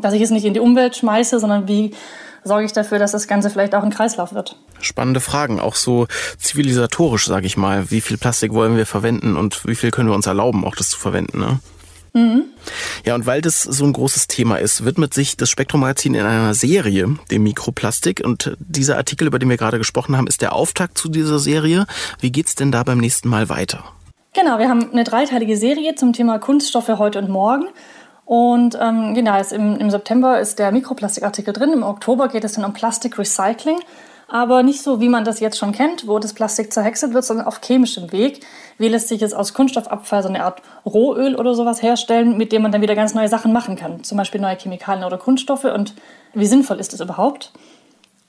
dass 0.00 0.14
ich 0.14 0.22
es 0.22 0.30
nicht 0.30 0.44
in 0.44 0.54
die 0.54 0.60
Umwelt 0.60 0.96
schmeiße, 0.96 1.40
sondern 1.40 1.66
wie 1.66 1.94
sorge 2.44 2.64
ich 2.64 2.72
dafür, 2.72 2.98
dass 2.98 3.12
das 3.12 3.26
Ganze 3.26 3.50
vielleicht 3.50 3.74
auch 3.74 3.82
ein 3.82 3.90
Kreislauf 3.90 4.32
wird. 4.34 4.56
Spannende 4.80 5.20
Fragen, 5.20 5.60
auch 5.60 5.74
so 5.74 6.06
zivilisatorisch, 6.38 7.26
sage 7.26 7.46
ich 7.46 7.56
mal. 7.56 7.90
Wie 7.90 8.00
viel 8.00 8.18
Plastik 8.18 8.52
wollen 8.52 8.76
wir 8.76 8.86
verwenden 8.86 9.36
und 9.36 9.66
wie 9.66 9.74
viel 9.74 9.90
können 9.90 10.08
wir 10.08 10.14
uns 10.14 10.26
erlauben, 10.26 10.64
auch 10.64 10.76
das 10.76 10.90
zu 10.90 10.98
verwenden? 10.98 11.38
Ne? 11.40 11.58
Mhm. 12.12 12.44
Ja, 13.04 13.14
und 13.14 13.26
weil 13.26 13.40
das 13.40 13.62
so 13.62 13.84
ein 13.84 13.92
großes 13.92 14.26
Thema 14.26 14.56
ist, 14.56 14.84
widmet 14.84 15.14
sich 15.14 15.36
das 15.36 15.50
Spektrum-Magazin 15.50 16.14
in 16.14 16.24
einer 16.24 16.54
Serie 16.54 17.16
dem 17.30 17.42
Mikroplastik. 17.42 18.22
Und 18.24 18.56
dieser 18.58 18.96
Artikel, 18.96 19.26
über 19.26 19.38
den 19.38 19.48
wir 19.48 19.56
gerade 19.56 19.78
gesprochen 19.78 20.16
haben, 20.16 20.26
ist 20.26 20.42
der 20.42 20.54
Auftakt 20.54 20.98
zu 20.98 21.08
dieser 21.08 21.38
Serie. 21.38 21.86
Wie 22.20 22.32
geht's 22.32 22.54
denn 22.54 22.72
da 22.72 22.82
beim 22.82 22.98
nächsten 22.98 23.28
Mal 23.28 23.48
weiter? 23.48 23.84
Genau, 24.34 24.58
wir 24.58 24.68
haben 24.68 24.92
eine 24.92 25.04
dreiteilige 25.04 25.56
Serie 25.56 25.94
zum 25.94 26.12
Thema 26.12 26.38
Kunststoffe 26.38 26.88
heute 26.88 27.18
und 27.18 27.28
morgen. 27.28 27.66
Und 28.24 28.78
ähm, 28.80 29.14
genau, 29.14 29.40
im, 29.52 29.78
im 29.78 29.90
September 29.90 30.38
ist 30.38 30.58
der 30.58 30.70
Mikroplastikartikel 30.70 31.54
drin. 31.54 31.72
Im 31.72 31.82
Oktober 31.82 32.28
geht 32.28 32.44
es 32.44 32.52
dann 32.52 32.64
um 32.64 32.74
Plastic 32.74 33.18
Recycling 33.18 33.78
aber 34.28 34.62
nicht 34.62 34.82
so, 34.82 35.00
wie 35.00 35.08
man 35.08 35.24
das 35.24 35.40
jetzt 35.40 35.58
schon 35.58 35.72
kennt, 35.72 36.06
wo 36.06 36.18
das 36.18 36.34
Plastik 36.34 36.70
zerhäckselt 36.70 37.14
wird, 37.14 37.24
sondern 37.24 37.46
auf 37.46 37.60
chemischem 37.64 38.12
Weg. 38.12 38.44
Wie 38.76 38.88
lässt 38.88 39.08
sich 39.08 39.22
jetzt 39.22 39.34
aus 39.34 39.54
Kunststoffabfall 39.54 40.22
so 40.22 40.28
eine 40.28 40.44
Art 40.44 40.60
Rohöl 40.84 41.34
oder 41.34 41.54
sowas 41.54 41.82
herstellen, 41.82 42.36
mit 42.36 42.52
dem 42.52 42.60
man 42.60 42.70
dann 42.70 42.82
wieder 42.82 42.94
ganz 42.94 43.14
neue 43.14 43.28
Sachen 43.28 43.54
machen 43.54 43.74
kann, 43.74 44.04
zum 44.04 44.18
Beispiel 44.18 44.40
neue 44.40 44.56
Chemikalien 44.56 45.04
oder 45.04 45.16
Kunststoffe 45.16 45.64
und 45.64 45.94
wie 46.34 46.44
sinnvoll 46.44 46.78
ist 46.78 46.92
das 46.92 47.00
überhaupt? 47.00 47.52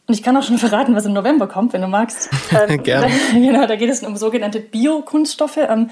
Und 0.07 0.13
ich 0.13 0.23
kann 0.23 0.35
auch 0.37 0.43
schon 0.43 0.57
verraten, 0.57 0.95
was 0.95 1.05
im 1.05 1.11
November 1.13 1.47
kommt, 1.47 1.73
wenn 1.73 1.81
du 1.81 1.87
magst. 1.87 2.29
Ähm, 2.51 2.81
Gerne. 2.81 3.11
genau, 3.33 3.67
da 3.67 3.75
geht 3.75 3.89
es 3.89 4.01
um 4.01 4.15
sogenannte 4.15 4.59
Biokunststoffe, 4.59 5.57
ähm, 5.57 5.91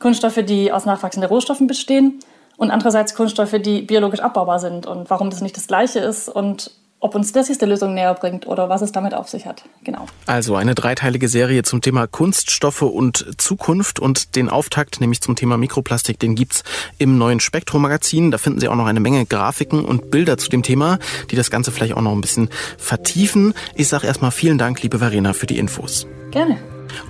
Kunststoffe, 0.00 0.40
die 0.44 0.72
aus 0.72 0.84
nachwachsenden 0.84 1.28
Rohstoffen 1.28 1.68
bestehen 1.68 2.18
und 2.56 2.72
andererseits 2.72 3.14
Kunststoffe, 3.14 3.54
die 3.60 3.82
biologisch 3.82 4.18
abbaubar 4.18 4.58
sind 4.58 4.86
und 4.86 5.10
warum 5.10 5.30
das 5.30 5.42
nicht 5.42 5.56
das 5.56 5.68
Gleiche 5.68 6.00
ist 6.00 6.28
und 6.28 6.72
ob 7.02 7.16
uns 7.16 7.32
das 7.32 7.48
jetzt 7.48 7.60
die 7.60 7.66
Lösung 7.66 7.94
näher 7.94 8.14
bringt 8.14 8.46
oder 8.46 8.68
was 8.68 8.80
es 8.80 8.92
damit 8.92 9.12
auf 9.12 9.28
sich 9.28 9.44
hat. 9.44 9.64
Genau. 9.82 10.06
Also 10.26 10.54
eine 10.54 10.74
dreiteilige 10.74 11.28
Serie 11.28 11.64
zum 11.64 11.80
Thema 11.80 12.06
Kunststoffe 12.06 12.82
und 12.82 13.26
Zukunft 13.38 13.98
und 13.98 14.36
den 14.36 14.48
Auftakt, 14.48 15.00
nämlich 15.00 15.20
zum 15.20 15.34
Thema 15.34 15.58
Mikroplastik, 15.58 16.20
den 16.20 16.36
gibt's 16.36 16.62
im 16.98 17.18
neuen 17.18 17.40
Spektrum-Magazin. 17.40 18.30
Da 18.30 18.38
finden 18.38 18.60
Sie 18.60 18.68
auch 18.68 18.76
noch 18.76 18.86
eine 18.86 19.00
Menge 19.00 19.26
Grafiken 19.26 19.84
und 19.84 20.12
Bilder 20.12 20.38
zu 20.38 20.48
dem 20.48 20.62
Thema, 20.62 21.00
die 21.32 21.36
das 21.36 21.50
Ganze 21.50 21.72
vielleicht 21.72 21.94
auch 21.94 22.02
noch 22.02 22.12
ein 22.12 22.20
bisschen 22.20 22.50
vertiefen. 22.78 23.52
Ich 23.74 23.88
sage 23.88 24.06
erstmal 24.06 24.30
vielen 24.30 24.56
Dank, 24.56 24.80
liebe 24.80 25.00
Verena, 25.00 25.32
für 25.32 25.46
die 25.46 25.58
Infos. 25.58 26.06
Gerne. 26.30 26.58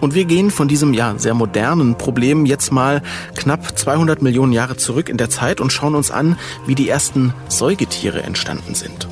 Und 0.00 0.14
wir 0.14 0.24
gehen 0.24 0.50
von 0.50 0.68
diesem 0.68 0.94
ja 0.94 1.18
sehr 1.18 1.34
modernen 1.34 1.98
Problem 1.98 2.46
jetzt 2.46 2.72
mal 2.72 3.02
knapp 3.34 3.78
200 3.78 4.22
Millionen 4.22 4.52
Jahre 4.54 4.76
zurück 4.76 5.10
in 5.10 5.18
der 5.18 5.28
Zeit 5.28 5.60
und 5.60 5.70
schauen 5.70 5.94
uns 5.94 6.10
an, 6.10 6.38
wie 6.66 6.74
die 6.74 6.88
ersten 6.88 7.34
Säugetiere 7.48 8.22
entstanden 8.22 8.74
sind. 8.74 9.08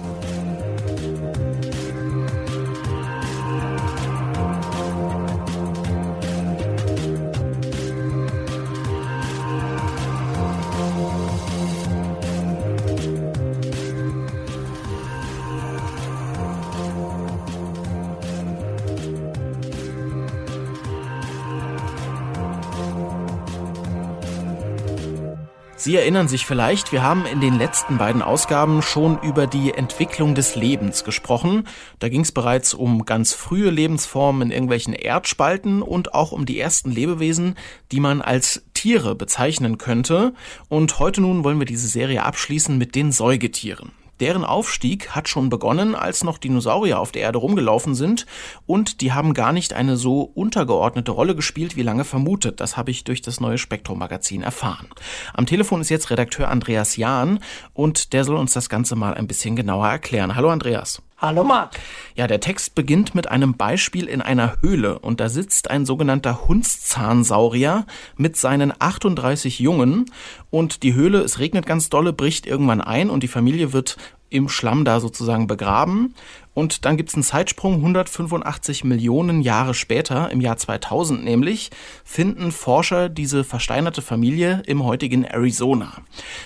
Sie 25.81 25.97
erinnern 25.97 26.29
sich 26.29 26.45
vielleicht, 26.45 26.93
wir 26.93 27.03
haben 27.03 27.25
in 27.25 27.41
den 27.41 27.57
letzten 27.57 27.97
beiden 27.97 28.21
Ausgaben 28.21 28.83
schon 28.83 29.19
über 29.23 29.47
die 29.47 29.73
Entwicklung 29.73 30.35
des 30.35 30.55
Lebens 30.55 31.05
gesprochen. 31.05 31.67
Da 32.01 32.11
ging 32.11 32.21
es 32.21 32.33
bereits 32.33 32.75
um 32.75 33.07
ganz 33.07 33.33
frühe 33.33 33.71
Lebensformen 33.71 34.43
in 34.43 34.51
irgendwelchen 34.51 34.93
Erdspalten 34.93 35.81
und 35.81 36.13
auch 36.13 36.33
um 36.33 36.45
die 36.45 36.61
ersten 36.61 36.91
Lebewesen, 36.91 37.55
die 37.93 38.01
man 38.01 38.21
als 38.21 38.63
Tiere 38.75 39.15
bezeichnen 39.15 39.79
könnte. 39.79 40.35
Und 40.69 40.99
heute 40.99 41.23
nun 41.23 41.45
wollen 41.45 41.59
wir 41.59 41.65
diese 41.65 41.89
Serie 41.89 42.25
abschließen 42.25 42.77
mit 42.77 42.95
den 42.95 43.11
Säugetieren. 43.11 43.93
Deren 44.21 44.45
Aufstieg 44.45 45.11
hat 45.11 45.29
schon 45.29 45.49
begonnen, 45.49 45.95
als 45.95 46.25
noch 46.25 46.39
Dinosaurier 46.39 47.01
auf 47.01 47.11
der 47.11 47.23
Erde 47.23 47.39
rumgelaufen 47.39 47.95
sind 47.95 48.27
und 48.67 49.01
die 49.01 49.13
haben 49.13 49.35
gar 49.35 49.53
nicht 49.53 49.73
eine 49.73 49.97
so 49.97 50.21
untergeordnete 50.23 51.11
Rolle 51.11 51.35
gespielt, 51.35 51.77
wie 51.77 51.83
lange 51.83 52.05
vermutet. 52.05 52.61
Das 52.61 52.77
habe 52.77 52.91
ich 52.91 53.05
durch 53.05 53.23
das 53.23 53.41
neue 53.41 53.59
Spektrum-Magazin 53.59 54.43
erfahren. 54.43 54.89
Am 55.33 55.47
Telefon 55.47 55.81
ist 55.81 55.89
jetzt 55.89 56.11
Redakteur 56.11 56.49
Andreas 56.49 56.97
Jahn 56.97 57.41
und 57.73 58.13
der 58.13 58.25
soll 58.25 58.37
uns 58.37 58.53
das 58.53 58.69
Ganze 58.69 58.95
mal 58.95 59.15
ein 59.15 59.27
bisschen 59.27 59.57
genauer 59.57 59.89
erklären. 59.89 60.37
Hallo 60.37 60.51
Andreas. 60.51 61.03
Hallo 61.23 61.45
Marc. 61.45 61.79
Ja, 62.15 62.27
der 62.27 62.41
Text 62.41 62.75
beginnt 62.75 63.15
mit 63.15 63.31
einem 63.31 63.53
Beispiel 63.53 64.07
in 64.07 64.23
einer 64.23 64.57
Höhle 64.63 65.01
und 65.01 65.21
da 65.21 65.29
sitzt 65.29 65.71
ein 65.71 65.85
sogenannter 65.85 66.49
Hundszahnsaurier 66.49 67.85
mit 68.17 68.39
seinen 68.39 68.73
38 68.79 69.59
Jungen 69.59 70.07
und 70.49 70.83
die 70.83 70.95
Höhle, 70.95 71.19
es 71.19 71.39
regnet 71.39 71.67
ganz 71.67 71.91
dolle, 71.91 72.15
bricht 72.15 72.47
irgendwann 72.47 72.81
ein 72.81 73.11
und 73.11 73.23
die 73.23 73.29
Familie 73.29 73.75
wird 73.75 73.99
im 74.31 74.49
Schlamm 74.49 74.87
da 74.87 74.99
sozusagen 74.99 75.47
begraben. 75.47 76.15
Und 76.55 76.87
dann 76.87 76.97
gibt's 76.97 77.13
einen 77.13 77.23
Zeitsprung, 77.23 77.75
185 77.75 78.85
Millionen 78.85 79.43
Jahre 79.43 79.75
später, 79.75 80.31
im 80.31 80.41
Jahr 80.41 80.57
2000 80.57 81.23
nämlich, 81.23 81.71
finden 82.03 82.51
Forscher 82.51 83.11
diese 83.11 83.45
versteinerte 83.45 84.01
Familie 84.01 84.63
im 84.67 84.85
heutigen 84.85 85.25
Arizona. 85.25 85.93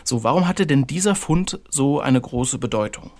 So, 0.02 0.24
warum 0.24 0.48
hatte 0.48 0.66
denn 0.66 0.88
dieser 0.88 1.14
Fund 1.14 1.60
so 1.70 2.00
eine 2.00 2.20
große 2.20 2.58
Bedeutung? 2.58 3.12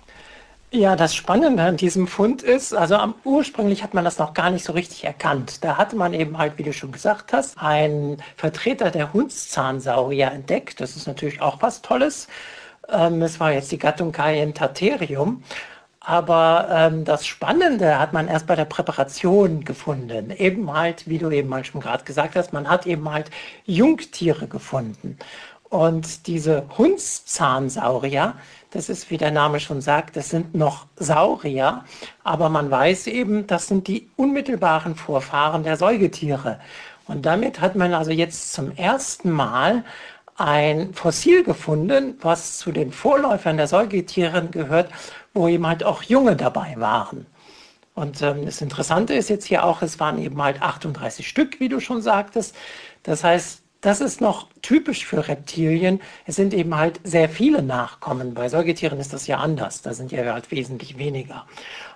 Ja, 0.74 0.96
das 0.96 1.14
Spannende 1.14 1.62
an 1.62 1.76
diesem 1.76 2.08
Fund 2.08 2.42
ist, 2.42 2.74
also 2.74 2.96
am, 2.96 3.14
ursprünglich 3.22 3.84
hat 3.84 3.94
man 3.94 4.04
das 4.04 4.18
noch 4.18 4.34
gar 4.34 4.50
nicht 4.50 4.64
so 4.64 4.72
richtig 4.72 5.04
erkannt. 5.04 5.62
Da 5.62 5.76
hatte 5.76 5.94
man 5.94 6.12
eben 6.12 6.36
halt, 6.36 6.58
wie 6.58 6.64
du 6.64 6.72
schon 6.72 6.90
gesagt 6.90 7.32
hast, 7.32 7.56
einen 7.58 8.20
Vertreter 8.36 8.90
der 8.90 9.12
Hundszahnsaurier 9.12 10.32
entdeckt. 10.32 10.80
Das 10.80 10.96
ist 10.96 11.06
natürlich 11.06 11.40
auch 11.40 11.62
was 11.62 11.80
Tolles. 11.80 12.26
Ähm, 12.88 13.22
es 13.22 13.38
war 13.38 13.52
jetzt 13.52 13.70
die 13.70 13.78
Gattung 13.78 14.10
Cayentaterium. 14.10 15.44
Aber 16.00 16.68
ähm, 16.70 17.04
das 17.04 17.24
Spannende 17.24 18.00
hat 18.00 18.12
man 18.12 18.26
erst 18.26 18.48
bei 18.48 18.56
der 18.56 18.64
Präparation 18.64 19.64
gefunden. 19.64 20.32
Eben 20.32 20.72
halt, 20.72 21.08
wie 21.08 21.18
du 21.18 21.30
eben 21.30 21.48
mal 21.48 21.64
schon 21.64 21.82
gerade 21.82 22.02
gesagt 22.04 22.34
hast, 22.34 22.52
man 22.52 22.68
hat 22.68 22.84
eben 22.86 23.08
halt 23.12 23.30
Jungtiere 23.64 24.48
gefunden. 24.48 25.18
Und 25.74 26.26
diese 26.28 26.64
Hundszahnsaurier, 26.78 28.34
das 28.74 28.88
ist, 28.88 29.10
wie 29.10 29.16
der 29.16 29.30
Name 29.30 29.60
schon 29.60 29.80
sagt, 29.80 30.16
das 30.16 30.30
sind 30.30 30.54
noch 30.54 30.86
Saurier, 30.96 31.84
aber 32.24 32.48
man 32.48 32.70
weiß 32.70 33.06
eben, 33.06 33.46
das 33.46 33.68
sind 33.68 33.86
die 33.86 34.08
unmittelbaren 34.16 34.96
Vorfahren 34.96 35.62
der 35.62 35.76
Säugetiere. 35.76 36.58
Und 37.06 37.24
damit 37.24 37.60
hat 37.60 37.76
man 37.76 37.94
also 37.94 38.10
jetzt 38.10 38.52
zum 38.52 38.76
ersten 38.76 39.30
Mal 39.30 39.84
ein 40.36 40.92
Fossil 40.92 41.44
gefunden, 41.44 42.18
was 42.20 42.58
zu 42.58 42.72
den 42.72 42.90
Vorläufern 42.90 43.56
der 43.56 43.68
Säugetiere 43.68 44.44
gehört, 44.48 44.90
wo 45.32 45.46
eben 45.46 45.66
halt 45.66 45.84
auch 45.84 46.02
Junge 46.02 46.34
dabei 46.34 46.74
waren. 46.76 47.26
Und 47.94 48.22
ähm, 48.22 48.44
das 48.44 48.60
Interessante 48.60 49.14
ist 49.14 49.30
jetzt 49.30 49.44
hier 49.44 49.64
auch, 49.64 49.82
es 49.82 50.00
waren 50.00 50.18
eben 50.18 50.42
halt 50.42 50.60
38 50.60 51.28
Stück, 51.28 51.60
wie 51.60 51.68
du 51.68 51.78
schon 51.78 52.02
sagtest. 52.02 52.56
Das 53.04 53.22
heißt, 53.22 53.62
das 53.84 54.00
ist 54.00 54.22
noch 54.22 54.48
typisch 54.62 55.04
für 55.04 55.28
Reptilien. 55.28 56.00
Es 56.24 56.36
sind 56.36 56.54
eben 56.54 56.74
halt 56.74 57.00
sehr 57.04 57.28
viele 57.28 57.62
Nachkommen. 57.62 58.32
Bei 58.32 58.48
Säugetieren 58.48 58.98
ist 58.98 59.12
das 59.12 59.26
ja 59.26 59.36
anders. 59.36 59.82
Da 59.82 59.92
sind 59.92 60.10
ja 60.10 60.32
halt 60.32 60.50
wesentlich 60.50 60.96
weniger. 60.96 61.44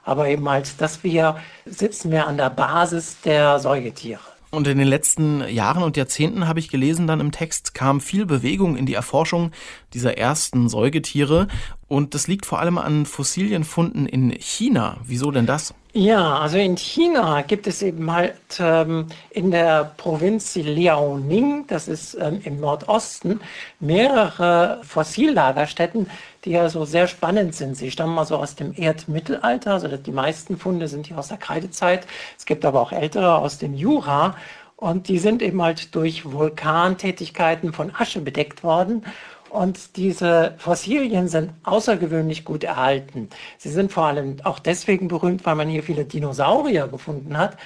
Aber 0.05 0.29
eben 0.29 0.47
halt, 0.49 0.83
dass 0.83 1.03
wir 1.03 1.37
sitzen 1.65 2.11
wir 2.11 2.27
an 2.27 2.37
der 2.37 2.51
Basis 2.51 3.23
der 3.23 3.59
Säugetiere. 3.59 4.21
Und 4.51 4.67
in 4.67 4.79
den 4.79 4.89
letzten 4.89 5.47
Jahren 5.49 5.83
und 5.83 5.97
Jahrzehnten 5.97 6.47
habe 6.47 6.59
ich 6.59 6.69
gelesen, 6.69 7.07
dann 7.07 7.21
im 7.21 7.33
Text 7.33 7.73
kam 7.73 8.01
viel 8.03 8.27
Bewegung 8.27 8.77
in 8.77 8.85
die 8.85 8.95
Erforschung 8.95 9.53
dieser 9.95 10.19
ersten 10.19 10.69
Säugetiere. 10.69 11.49
Und 11.87 12.15
das 12.15 12.29
liegt 12.29 12.45
vor 12.45 12.59
allem 12.59 12.77
an 12.77 13.07
Fossilienfunden 13.07 14.07
in 14.07 14.31
China. 14.33 14.99
Wieso 15.05 15.31
denn 15.31 15.47
das? 15.47 15.75
Ja, 16.01 16.39
also 16.39 16.59
in 16.59 16.77
China 16.77 17.43
gibt 17.43 17.67
es 17.67 17.83
eben 17.83 18.13
halt 18.13 18.37
ähm, 18.61 19.09
in 19.31 19.51
der 19.51 19.95
Provinz 19.97 20.55
Liaoning, 20.55 21.67
das 21.67 21.89
ist 21.89 22.15
ähm, 22.15 22.41
im 22.45 22.61
Nordosten, 22.61 23.41
mehrere 23.81 24.79
Fossillagerstätten, 24.85 26.09
die 26.45 26.51
ja 26.51 26.69
so 26.69 26.85
sehr 26.85 27.09
spannend 27.09 27.57
sind. 27.57 27.77
Sie 27.77 27.91
stammen 27.91 28.17
also 28.17 28.37
aus 28.37 28.55
dem 28.55 28.75
Erdmittelalter, 28.77 29.73
also 29.73 29.97
die 29.97 30.13
meisten 30.13 30.57
Funde 30.57 30.87
sind 30.87 31.09
hier 31.09 31.19
aus 31.19 31.29
der 31.29 31.37
Kreidezeit. 31.37 32.07
Es 32.39 32.47
gibt 32.47 32.65
aber 32.65 32.81
auch 32.81 32.93
ältere 32.93 33.35
aus 33.37 33.59
dem 33.59 33.75
Jura 33.75 34.37
und 34.77 35.09
die 35.09 35.19
sind 35.19 35.43
eben 35.43 35.61
halt 35.61 35.97
durch 35.97 36.31
Vulkantätigkeiten 36.31 37.73
von 37.73 37.93
Asche 37.93 38.21
bedeckt 38.21 38.63
worden. 38.63 39.05
Und 39.51 39.97
diese 39.97 40.55
Fossilien 40.59 41.29
sind 41.29 41.53
außergewöhnlich 41.65 42.45
gut 42.45 42.65
erhalten. 42.65 43.29
Sie 43.57 43.71
sind 43.71 43.93
vor 43.93 44.05
allem 44.05 44.37
auch 44.45 44.59
deswegen 44.59 45.09
berühmt, 45.09 45.47
weil 45.47 45.55
man 45.55 45.69
hier 45.69 45.83
viele 45.83 46.05
Dinosaurier 46.05 46.89
gefunden 46.89 47.39
hat. 47.39 47.57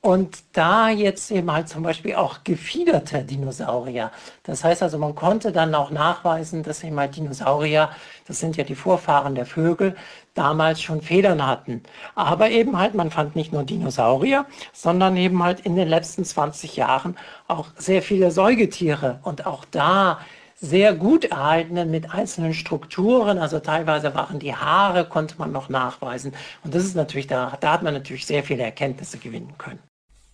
Und 0.00 0.38
da 0.52 0.90
jetzt 0.90 1.30
eben 1.32 1.50
halt 1.50 1.68
zum 1.68 1.82
Beispiel 1.82 2.14
auch 2.14 2.44
gefiederte 2.44 3.24
Dinosaurier. 3.24 4.12
Das 4.44 4.62
heißt 4.62 4.82
also, 4.84 4.96
man 4.96 5.16
konnte 5.16 5.50
dann 5.50 5.74
auch 5.74 5.90
nachweisen, 5.90 6.62
dass 6.62 6.84
eben 6.84 6.98
halt 7.00 7.16
Dinosaurier, 7.16 7.90
das 8.28 8.38
sind 8.38 8.56
ja 8.56 8.62
die 8.62 8.76
Vorfahren 8.76 9.34
der 9.34 9.44
Vögel, 9.44 9.96
damals 10.34 10.80
schon 10.80 11.02
Federn 11.02 11.44
hatten. 11.44 11.82
Aber 12.14 12.48
eben 12.50 12.78
halt, 12.78 12.94
man 12.94 13.10
fand 13.10 13.34
nicht 13.34 13.52
nur 13.52 13.64
Dinosaurier, 13.64 14.46
sondern 14.72 15.16
eben 15.16 15.42
halt 15.42 15.60
in 15.60 15.74
den 15.74 15.88
letzten 15.88 16.24
20 16.24 16.76
Jahren 16.76 17.16
auch 17.48 17.66
sehr 17.76 18.00
viele 18.00 18.30
Säugetiere. 18.30 19.18
Und 19.24 19.46
auch 19.46 19.64
da 19.64 20.20
sehr 20.60 20.94
gut 20.94 21.24
erhaltenen 21.24 21.90
mit 21.90 22.10
einzelnen 22.10 22.54
Strukturen. 22.54 23.38
Also 23.38 23.60
teilweise 23.60 24.14
waren 24.14 24.38
die 24.38 24.54
Haare, 24.54 25.04
konnte 25.04 25.36
man 25.38 25.52
noch 25.52 25.68
nachweisen. 25.68 26.32
Und 26.64 26.74
das 26.74 26.84
ist 26.84 26.96
natürlich, 26.96 27.26
da, 27.26 27.56
da 27.60 27.72
hat 27.72 27.82
man 27.82 27.94
natürlich 27.94 28.26
sehr 28.26 28.42
viele 28.42 28.64
Erkenntnisse 28.64 29.18
gewinnen 29.18 29.54
können. 29.58 29.78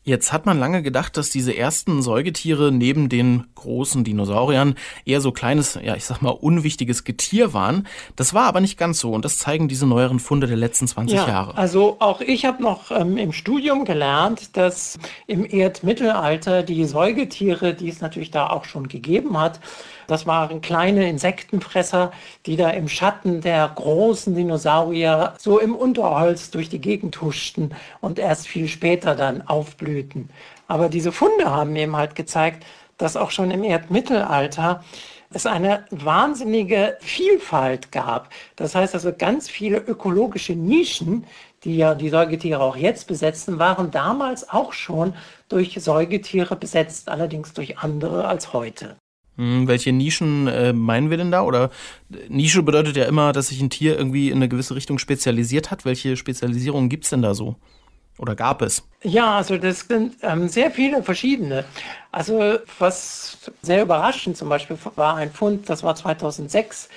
Jetzt 0.07 0.35
hat 0.35 0.45
man 0.45 0.59
lange 0.59 0.83
gedacht, 0.83 1.17
dass 1.17 1.31
diese 1.31 1.57
ersten 1.57 2.03
Säugetiere 2.03 2.71
neben 2.71 3.09
den 3.09 3.45
großen 3.55 4.05
Dinosauriern 4.05 4.75
eher 5.07 5.23
so 5.23 5.33
kleines, 5.33 5.79
ja, 5.83 5.97
ich 5.97 6.05
sag 6.05 6.21
mal, 6.21 6.29
unwichtiges 6.29 7.05
Getier 7.05 7.55
waren. 7.55 7.87
Das 8.15 8.35
war 8.35 8.45
aber 8.45 8.61
nicht 8.61 8.77
ganz 8.77 9.01
so 9.01 9.13
und 9.13 9.25
das 9.25 9.39
zeigen 9.39 9.67
diese 9.67 9.87
neueren 9.87 10.21
Funde 10.21 10.47
der 10.47 10.59
letzten 10.59 10.87
20 10.87 11.17
ja, 11.17 11.27
Jahre. 11.27 11.57
Also 11.57 11.97
auch 12.01 12.21
ich 12.21 12.45
habe 12.45 12.63
noch 12.63 12.91
ähm, 12.91 13.17
im 13.17 13.33
Studium 13.33 13.87
gelernt, 13.87 14.59
dass 14.59 14.99
im 15.27 15.47
Erdmittelalter 15.51 16.63
die 16.63 16.85
Säugetiere, 16.85 17.73
die 17.73 17.89
es 17.89 18.03
natürlich 18.03 18.31
da 18.31 18.49
auch 18.49 18.67
schon 18.67 18.89
gegeben 18.89 19.41
hat, 19.41 19.59
das 20.07 20.27
waren 20.27 20.61
kleine 20.61 21.09
Insektenfresser, 21.09 22.13
die 22.47 22.57
da 22.57 22.71
im 22.71 22.89
Schatten 22.89 23.41
der 23.41 23.71
großen 23.75 24.35
Dinosaurier 24.35 25.35
so 25.39 25.59
im 25.59 25.75
Unterholz 25.75 26.51
durch 26.51 26.69
die 26.69 26.81
Gegend 26.81 27.21
huschten 27.21 27.75
und 28.01 28.19
erst 28.19 28.47
viel 28.47 28.69
später 28.69 29.15
dann 29.15 29.47
aufblühten. 29.47 30.31
Aber 30.69 30.89
diese 30.89 31.13
Funde 31.13 31.51
haben 31.51 31.75
eben 31.77 31.97
halt 31.97 32.15
gezeigt, 32.15 32.65
dass 32.99 33.17
auch 33.17 33.31
schon 33.31 33.51
im 33.51 33.65
Erdmittelalter 33.65 34.83
es 35.31 35.47
eine 35.47 35.85
wahnsinnige 35.91 36.97
Vielfalt 37.01 37.91
gab. 37.93 38.31
Das 38.57 38.75
heißt 38.75 38.95
also 38.95 39.13
ganz 39.13 39.49
viele 39.49 39.79
ökologische 39.79 40.55
Nischen, 40.55 41.27
die 41.65 41.77
ja 41.77 41.95
die 41.95 42.11
Säugetiere 42.11 42.61
auch 42.61 42.77
jetzt 42.77 43.09
besetzen, 43.09 43.59
waren 43.59 43.91
damals 43.91 44.49
auch 44.49 44.73
schon 44.73 45.15
durch 45.49 45.77
Säugetiere 45.81 46.57
besetzt, 46.57 47.09
allerdings 47.09 47.53
durch 47.53 47.79
andere 47.79 48.29
als 48.29 48.53
heute. 48.53 48.97
Hm, 49.37 49.67
welche 49.67 49.93
Nischen 49.93 50.47
äh, 50.47 50.73
meinen 50.73 51.11
wir 51.11 51.17
denn 51.17 51.31
da? 51.31 51.43
Oder 51.43 51.71
Nische 52.29 52.63
bedeutet 52.63 52.97
ja 52.97 53.05
immer, 53.05 53.33
dass 53.33 53.49
sich 53.49 53.61
ein 53.61 53.71
Tier 53.71 53.99
irgendwie 53.99 54.31
in 54.31 54.37
eine 54.37 54.49
gewisse 54.49 54.75
Richtung 54.75 54.99
spezialisiert 54.99 55.71
hat. 55.71 55.85
Welche 55.85 56.17
Spezialisierungen 56.17 56.89
gibt 56.89 57.05
es 57.05 57.11
denn 57.11 57.23
da 57.23 57.35
so? 57.35 57.57
Oder 58.19 58.37
gab 58.37 58.63
es? 58.63 58.87
Ja, 59.03 59.37
also 59.37 59.59
das 59.59 59.81
sind 59.81 60.17
ähm, 60.23 60.49
sehr 60.49 60.71
viele 60.71 61.03
verschiedene. 61.03 61.65
Also 62.13 62.59
was 62.79 63.39
sehr 63.61 63.83
überraschend 63.83 64.37
zum 64.37 64.49
Beispiel 64.49 64.79
war 64.95 65.17
ein 65.17 65.33
Fund, 65.33 65.69
das 65.69 65.83
war 65.83 65.97
2006. 65.97 66.89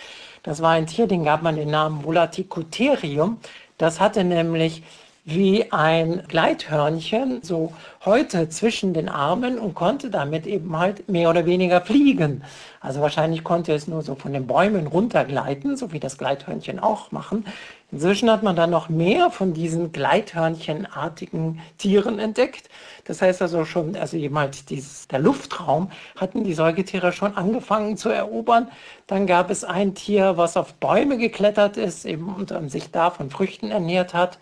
Das 0.44 0.62
war 0.62 0.72
ein 0.72 0.86
Tier, 0.86 1.08
den 1.08 1.24
gab 1.24 1.42
man 1.42 1.56
den 1.56 1.72
Namen 1.72 2.04
Volaticotherium. 2.04 3.38
Das 3.80 4.00
hatte 4.00 4.24
nämlich 4.24 4.84
wie 5.30 5.74
ein 5.74 6.24
Gleithörnchen 6.30 7.44
so 7.44 7.74
heute 8.06 8.48
zwischen 8.48 8.94
den 8.94 9.10
Armen 9.10 9.60
und 9.60 9.76
konnte 9.76 10.10
damit 10.10 10.48
eben 10.48 10.78
halt 10.78 11.10
mehr 11.10 11.30
oder 11.30 11.46
weniger 11.46 11.82
fliegen. 11.82 12.46
Also 12.80 13.02
wahrscheinlich 13.02 13.44
konnte 13.44 13.74
es 13.74 13.90
nur 13.90 14.04
so 14.04 14.16
von 14.16 14.32
den 14.32 14.48
Bäumen 14.48 14.88
runtergleiten, 14.88 15.76
so 15.76 15.92
wie 15.92 16.00
das 16.00 16.18
Gleithörnchen 16.18 16.80
auch 16.80 17.12
machen. 17.12 17.46
Inzwischen 17.92 18.32
hat 18.32 18.42
man 18.42 18.56
dann 18.56 18.70
noch 18.70 18.88
mehr 18.88 19.30
von 19.30 19.54
diesen 19.54 19.92
Gleithörnchenartigen 19.92 21.60
Tieren 21.78 22.20
entdeckt. 22.20 22.70
Das 23.04 23.22
heißt 23.22 23.42
also 23.42 23.66
schon, 23.66 23.98
also 23.98 24.16
eben 24.16 24.40
halt 24.40 24.70
dieses, 24.70 25.10
der 25.10 25.20
Luftraum 25.20 25.92
hatten 26.16 26.46
die 26.46 26.54
Säugetiere 26.54 27.12
schon 27.12 27.36
angefangen 27.36 27.98
zu 27.98 28.08
erobern. 28.08 28.70
Dann 29.08 29.28
gab 29.28 29.50
es 29.50 29.66
ein 29.66 29.94
Tier, 29.94 30.38
was 30.38 30.56
auf 30.56 30.74
Bäume 30.76 31.18
geklettert 31.18 31.76
ist 31.76 32.06
eben 32.06 32.34
und 32.34 32.72
sich 32.72 32.92
da 32.92 33.12
von 33.12 33.30
Früchten 33.30 33.72
ernährt 33.72 34.14
hat. 34.14 34.40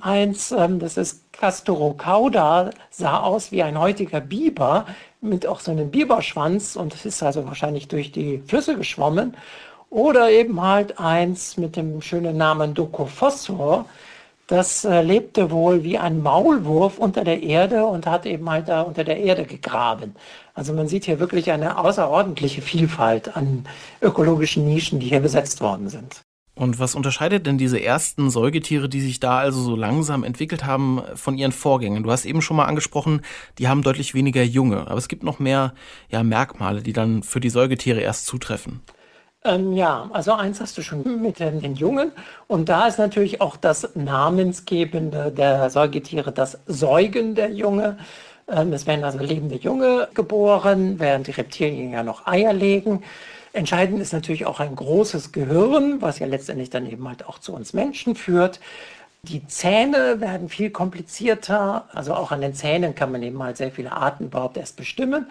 Eins, 0.00 0.52
ähm, 0.52 0.78
das 0.78 0.96
ist 0.96 1.30
Castorocauda 1.32 2.70
sah 2.90 3.20
aus 3.20 3.52
wie 3.52 3.62
ein 3.62 3.78
heutiger 3.78 4.20
Biber 4.20 4.86
mit 5.20 5.46
auch 5.46 5.60
so 5.60 5.70
einem 5.70 5.90
Biberschwanz 5.90 6.76
und 6.76 7.04
ist 7.04 7.22
also 7.22 7.46
wahrscheinlich 7.46 7.88
durch 7.88 8.12
die 8.12 8.42
Flüsse 8.46 8.76
geschwommen. 8.76 9.36
Oder 9.90 10.30
eben 10.30 10.62
halt 10.62 10.98
eins 11.00 11.56
mit 11.56 11.76
dem 11.76 12.00
schönen 12.00 12.36
Namen 12.36 12.74
Docophosor. 12.74 13.86
Das 14.46 14.84
äh, 14.84 15.02
lebte 15.02 15.50
wohl 15.50 15.84
wie 15.84 15.98
ein 15.98 16.22
Maulwurf 16.22 16.98
unter 16.98 17.24
der 17.24 17.42
Erde 17.42 17.84
und 17.84 18.06
hat 18.06 18.26
eben 18.26 18.48
halt 18.50 18.68
da 18.68 18.82
unter 18.82 19.04
der 19.04 19.18
Erde 19.18 19.44
gegraben. 19.44 20.16
Also 20.54 20.72
man 20.72 20.88
sieht 20.88 21.04
hier 21.04 21.20
wirklich 21.20 21.50
eine 21.52 21.78
außerordentliche 21.78 22.62
Vielfalt 22.62 23.36
an 23.36 23.64
ökologischen 24.00 24.66
Nischen, 24.66 25.00
die 25.00 25.08
hier 25.08 25.20
besetzt 25.20 25.60
worden 25.60 25.88
sind. 25.88 26.22
Und 26.60 26.78
was 26.78 26.94
unterscheidet 26.94 27.46
denn 27.46 27.56
diese 27.56 27.82
ersten 27.82 28.28
Säugetiere, 28.28 28.90
die 28.90 29.00
sich 29.00 29.18
da 29.18 29.38
also 29.38 29.62
so 29.62 29.74
langsam 29.74 30.24
entwickelt 30.24 30.66
haben, 30.66 31.00
von 31.14 31.38
ihren 31.38 31.52
Vorgängern? 31.52 32.02
Du 32.02 32.10
hast 32.10 32.26
eben 32.26 32.42
schon 32.42 32.58
mal 32.58 32.66
angesprochen, 32.66 33.22
die 33.56 33.66
haben 33.66 33.82
deutlich 33.82 34.12
weniger 34.12 34.42
Junge, 34.42 34.80
aber 34.80 34.98
es 34.98 35.08
gibt 35.08 35.22
noch 35.22 35.38
mehr 35.38 35.72
ja, 36.10 36.22
Merkmale, 36.22 36.82
die 36.82 36.92
dann 36.92 37.22
für 37.22 37.40
die 37.40 37.48
Säugetiere 37.48 38.00
erst 38.00 38.26
zutreffen. 38.26 38.82
Ähm, 39.42 39.72
ja, 39.72 40.10
also 40.12 40.34
eins 40.34 40.60
hast 40.60 40.76
du 40.76 40.82
schon 40.82 41.22
mit 41.22 41.40
den, 41.40 41.62
den, 41.62 41.76
Jungen. 41.76 42.12
Und 42.46 42.68
da 42.68 42.88
ist 42.88 42.98
natürlich 42.98 43.40
auch 43.40 43.56
das 43.56 43.96
Namensgebende 43.96 45.32
der 45.32 45.70
Säugetiere, 45.70 46.30
das 46.30 46.58
Säugen 46.66 47.36
der 47.36 47.52
Junge. 47.52 47.96
Ähm, 48.48 48.74
es 48.74 48.86
werden 48.86 49.02
also 49.02 49.18
lebende 49.18 49.56
Junge 49.56 50.08
geboren, 50.12 51.00
während 51.00 51.26
die 51.26 51.30
Reptilien 51.30 51.92
ja 51.92 52.02
noch 52.02 52.26
Eier 52.26 52.52
legen. 52.52 53.02
Entscheidend 53.52 54.00
ist 54.00 54.12
natürlich 54.12 54.46
auch 54.46 54.60
ein 54.60 54.76
großes 54.76 55.32
Gehirn, 55.32 56.00
was 56.00 56.18
ja 56.18 56.26
letztendlich 56.26 56.70
dann 56.70 56.90
eben 56.90 57.08
halt 57.08 57.26
auch 57.26 57.38
zu 57.38 57.52
uns 57.52 57.72
Menschen 57.72 58.14
führt. 58.14 58.60
Die 59.22 59.46
Zähne 59.46 60.20
werden 60.20 60.48
viel 60.48 60.70
komplizierter, 60.70 61.88
also 61.92 62.14
auch 62.14 62.32
an 62.32 62.40
den 62.40 62.54
Zähnen 62.54 62.94
kann 62.94 63.12
man 63.12 63.22
eben 63.22 63.42
halt 63.42 63.56
sehr 63.56 63.70
viele 63.70 63.92
Arten 63.92 64.26
überhaupt 64.26 64.56
erst 64.56 64.76
bestimmen. 64.76 65.26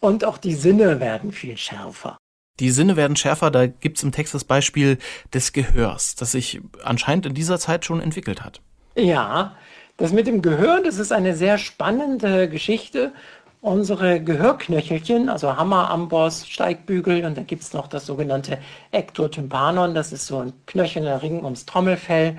Und 0.00 0.24
auch 0.24 0.38
die 0.38 0.54
Sinne 0.54 1.00
werden 1.00 1.32
viel 1.32 1.56
schärfer. 1.56 2.16
Die 2.58 2.70
Sinne 2.70 2.96
werden 2.96 3.16
schärfer, 3.16 3.50
da 3.50 3.66
gibt 3.66 3.98
es 3.98 4.02
im 4.02 4.10
Text 4.10 4.34
das 4.34 4.44
Beispiel 4.44 4.98
des 5.32 5.52
Gehörs, 5.52 6.16
das 6.16 6.32
sich 6.32 6.60
anscheinend 6.82 7.26
in 7.26 7.34
dieser 7.34 7.58
Zeit 7.58 7.84
schon 7.84 8.00
entwickelt 8.00 8.42
hat. 8.42 8.60
Ja, 8.96 9.56
das 9.96 10.12
mit 10.12 10.26
dem 10.26 10.42
Gehör, 10.42 10.80
das 10.82 10.98
ist 10.98 11.12
eine 11.12 11.36
sehr 11.36 11.58
spannende 11.58 12.48
Geschichte. 12.48 13.12
Unsere 13.60 14.22
Gehörknöchelchen, 14.22 15.28
also 15.28 15.56
Hammer, 15.56 15.90
Amboss, 15.90 16.46
Steigbügel 16.46 17.24
und 17.24 17.36
da 17.36 17.42
gibt 17.42 17.62
es 17.62 17.72
noch 17.72 17.88
das 17.88 18.06
sogenannte 18.06 18.58
Ektotympanon, 18.92 19.94
das 19.94 20.12
ist 20.12 20.26
so 20.26 20.38
ein 20.38 20.52
knöcherner 20.66 21.22
Ring 21.22 21.42
ums 21.44 21.66
Trommelfell. 21.66 22.38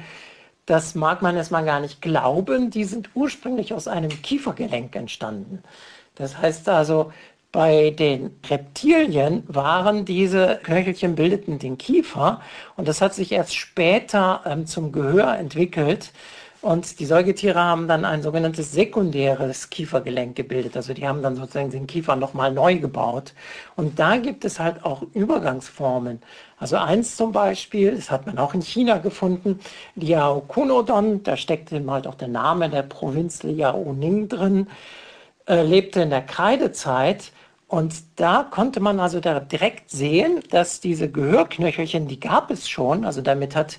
Das 0.65 0.95
mag 0.95 1.21
man 1.21 1.35
erstmal 1.35 1.65
gar 1.65 1.81
nicht 1.81 2.01
glauben, 2.01 2.69
die 2.69 2.85
sind 2.85 3.09
ursprünglich 3.15 3.73
aus 3.73 3.89
einem 3.89 4.09
Kiefergelenk 4.21 4.95
entstanden. 4.95 5.61
Das 6.15 6.37
heißt 6.37 6.69
also, 6.69 7.11
bei 7.51 7.89
den 7.89 8.39
Reptilien 8.49 9.43
waren 9.47 10.05
diese 10.05 10.59
Knöchelchen 10.63 11.15
bildeten 11.15 11.59
den 11.59 11.77
Kiefer 11.77 12.41
und 12.77 12.87
das 12.87 13.01
hat 13.01 13.13
sich 13.13 13.31
erst 13.31 13.55
später 13.55 14.41
ähm, 14.45 14.67
zum 14.67 14.91
Gehör 14.91 15.35
entwickelt. 15.37 16.13
Und 16.61 16.99
die 16.99 17.05
Säugetiere 17.05 17.59
haben 17.59 17.87
dann 17.87 18.03
ein 18.03 18.21
sogenanntes 18.21 18.73
sekundäres 18.73 19.69
Kiefergelenk 19.69 20.35
gebildet. 20.35 20.75
Also 20.75 20.93
die 20.93 21.07
haben 21.07 21.21
dann 21.21 21.37
sozusagen 21.37 21.69
den 21.69 21.87
Kiefer 21.87 22.17
nochmal 22.17 22.51
neu 22.51 22.79
gebaut. 22.79 23.33
Und 23.77 23.97
da 23.97 24.17
gibt 24.17 24.43
es 24.43 24.59
halt 24.59 24.83
auch 24.83 25.03
Übergangsformen. 25.13 26.19
Also 26.57 26.75
eins 26.75 27.15
zum 27.15 27.31
Beispiel, 27.31 27.95
das 27.95 28.11
hat 28.11 28.25
man 28.25 28.37
auch 28.37 28.53
in 28.53 28.61
China 28.61 28.97
gefunden, 28.97 29.59
Liaokunodon, 29.95 31.23
da 31.23 31.37
steckt 31.37 31.71
eben 31.71 31.89
halt 31.89 32.07
auch 32.07 32.15
der 32.15 32.27
Name 32.27 32.69
der 32.69 32.83
Provinz 32.83 33.43
Liaoning 33.43 34.27
drin, 34.27 34.67
äh, 35.47 35.63
lebte 35.63 36.01
in 36.01 36.09
der 36.09 36.23
Kreidezeit 36.23 37.31
und 37.69 37.93
da 38.15 38.47
konnte 38.49 38.79
man 38.79 38.99
also 38.99 39.19
direkt 39.19 39.91
sehen, 39.91 40.41
dass 40.49 40.79
diese 40.81 41.07
Gehörknöchelchen, 41.07 42.07
die 42.07 42.19
gab 42.19 42.49
es 42.49 42.67
schon, 42.67 43.05
also 43.05 43.21
damit 43.21 43.55
hat 43.55 43.77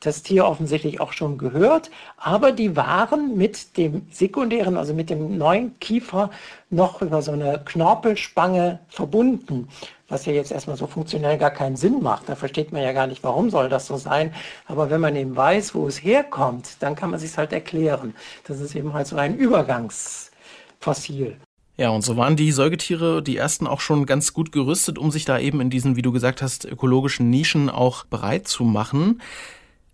das 0.00 0.22
Tier 0.22 0.46
offensichtlich 0.46 1.00
auch 1.00 1.12
schon 1.12 1.38
gehört, 1.38 1.90
aber 2.16 2.52
die 2.52 2.76
waren 2.76 3.36
mit 3.36 3.76
dem 3.76 4.06
sekundären, 4.10 4.76
also 4.76 4.94
mit 4.94 5.10
dem 5.10 5.36
neuen 5.36 5.78
Kiefer 5.80 6.30
noch 6.70 7.02
über 7.02 7.20
so 7.20 7.32
eine 7.32 7.60
Knorpelspange 7.64 8.78
verbunden, 8.88 9.68
was 10.08 10.24
ja 10.26 10.32
jetzt 10.32 10.52
erstmal 10.52 10.76
so 10.76 10.86
funktionell 10.86 11.36
gar 11.36 11.50
keinen 11.50 11.76
Sinn 11.76 12.00
macht. 12.00 12.28
Da 12.28 12.36
versteht 12.36 12.72
man 12.72 12.82
ja 12.82 12.92
gar 12.92 13.08
nicht, 13.08 13.24
warum 13.24 13.50
soll 13.50 13.68
das 13.68 13.86
so 13.86 13.96
sein. 13.96 14.32
Aber 14.66 14.88
wenn 14.88 15.00
man 15.00 15.16
eben 15.16 15.34
weiß, 15.34 15.74
wo 15.74 15.88
es 15.88 16.02
herkommt, 16.02 16.76
dann 16.80 16.94
kann 16.94 17.10
man 17.10 17.18
sich 17.18 17.36
halt 17.36 17.52
erklären. 17.52 18.14
Das 18.46 18.60
ist 18.60 18.76
eben 18.76 18.92
halt 18.92 19.08
so 19.08 19.16
ein 19.16 19.36
Übergangsfossil. 19.36 21.36
Ja, 21.76 21.90
und 21.90 22.02
so 22.02 22.16
waren 22.16 22.34
die 22.34 22.50
Säugetiere, 22.50 23.22
die 23.22 23.36
ersten 23.36 23.68
auch 23.68 23.80
schon 23.80 24.04
ganz 24.04 24.32
gut 24.32 24.50
gerüstet, 24.50 24.98
um 24.98 25.12
sich 25.12 25.24
da 25.24 25.38
eben 25.38 25.60
in 25.60 25.70
diesen, 25.70 25.94
wie 25.94 26.02
du 26.02 26.10
gesagt 26.10 26.42
hast, 26.42 26.64
ökologischen 26.64 27.30
Nischen 27.30 27.70
auch 27.70 28.04
bereit 28.04 28.48
zu 28.48 28.64
machen. 28.64 29.20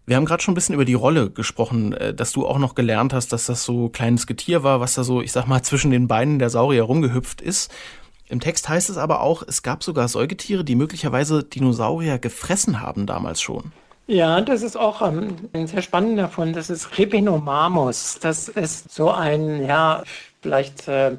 Wir 0.06 0.16
haben 0.16 0.26
gerade 0.26 0.42
schon 0.42 0.52
ein 0.52 0.54
bisschen 0.54 0.74
über 0.74 0.84
die 0.84 0.94
Rolle 0.94 1.30
gesprochen, 1.30 1.94
äh, 1.94 2.12
dass 2.12 2.32
du 2.32 2.46
auch 2.46 2.58
noch 2.58 2.74
gelernt 2.74 3.12
hast, 3.12 3.32
dass 3.32 3.46
das 3.46 3.64
so 3.64 3.88
kleines 3.88 4.26
Getier 4.26 4.62
war, 4.62 4.80
was 4.80 4.94
da 4.94 5.04
so, 5.04 5.22
ich 5.22 5.32
sag 5.32 5.46
mal, 5.46 5.62
zwischen 5.62 5.90
den 5.90 6.08
Beinen 6.08 6.38
der 6.38 6.50
Saurier 6.50 6.82
rumgehüpft 6.82 7.40
ist. 7.40 7.72
Im 8.28 8.40
Text 8.40 8.68
heißt 8.68 8.90
es 8.90 8.96
aber 8.96 9.20
auch, 9.20 9.42
es 9.46 9.62
gab 9.62 9.82
sogar 9.82 10.08
Säugetiere, 10.08 10.64
die 10.64 10.76
möglicherweise 10.76 11.44
Dinosaurier 11.44 12.18
gefressen 12.18 12.80
haben 12.80 13.06
damals 13.06 13.40
schon. 13.40 13.72
Ja, 14.06 14.40
das 14.42 14.62
ist 14.62 14.76
auch 14.76 15.00
ähm, 15.06 15.36
ein 15.54 15.66
sehr 15.66 15.80
spannender 15.80 16.28
Fund. 16.28 16.54
Das 16.56 16.68
ist 16.68 16.98
Repenomamus. 16.98 18.18
Das 18.20 18.48
ist 18.48 18.92
so 18.92 19.10
ein, 19.10 19.64
ja, 19.64 20.02
vielleicht 20.42 20.88
äh, 20.88 21.16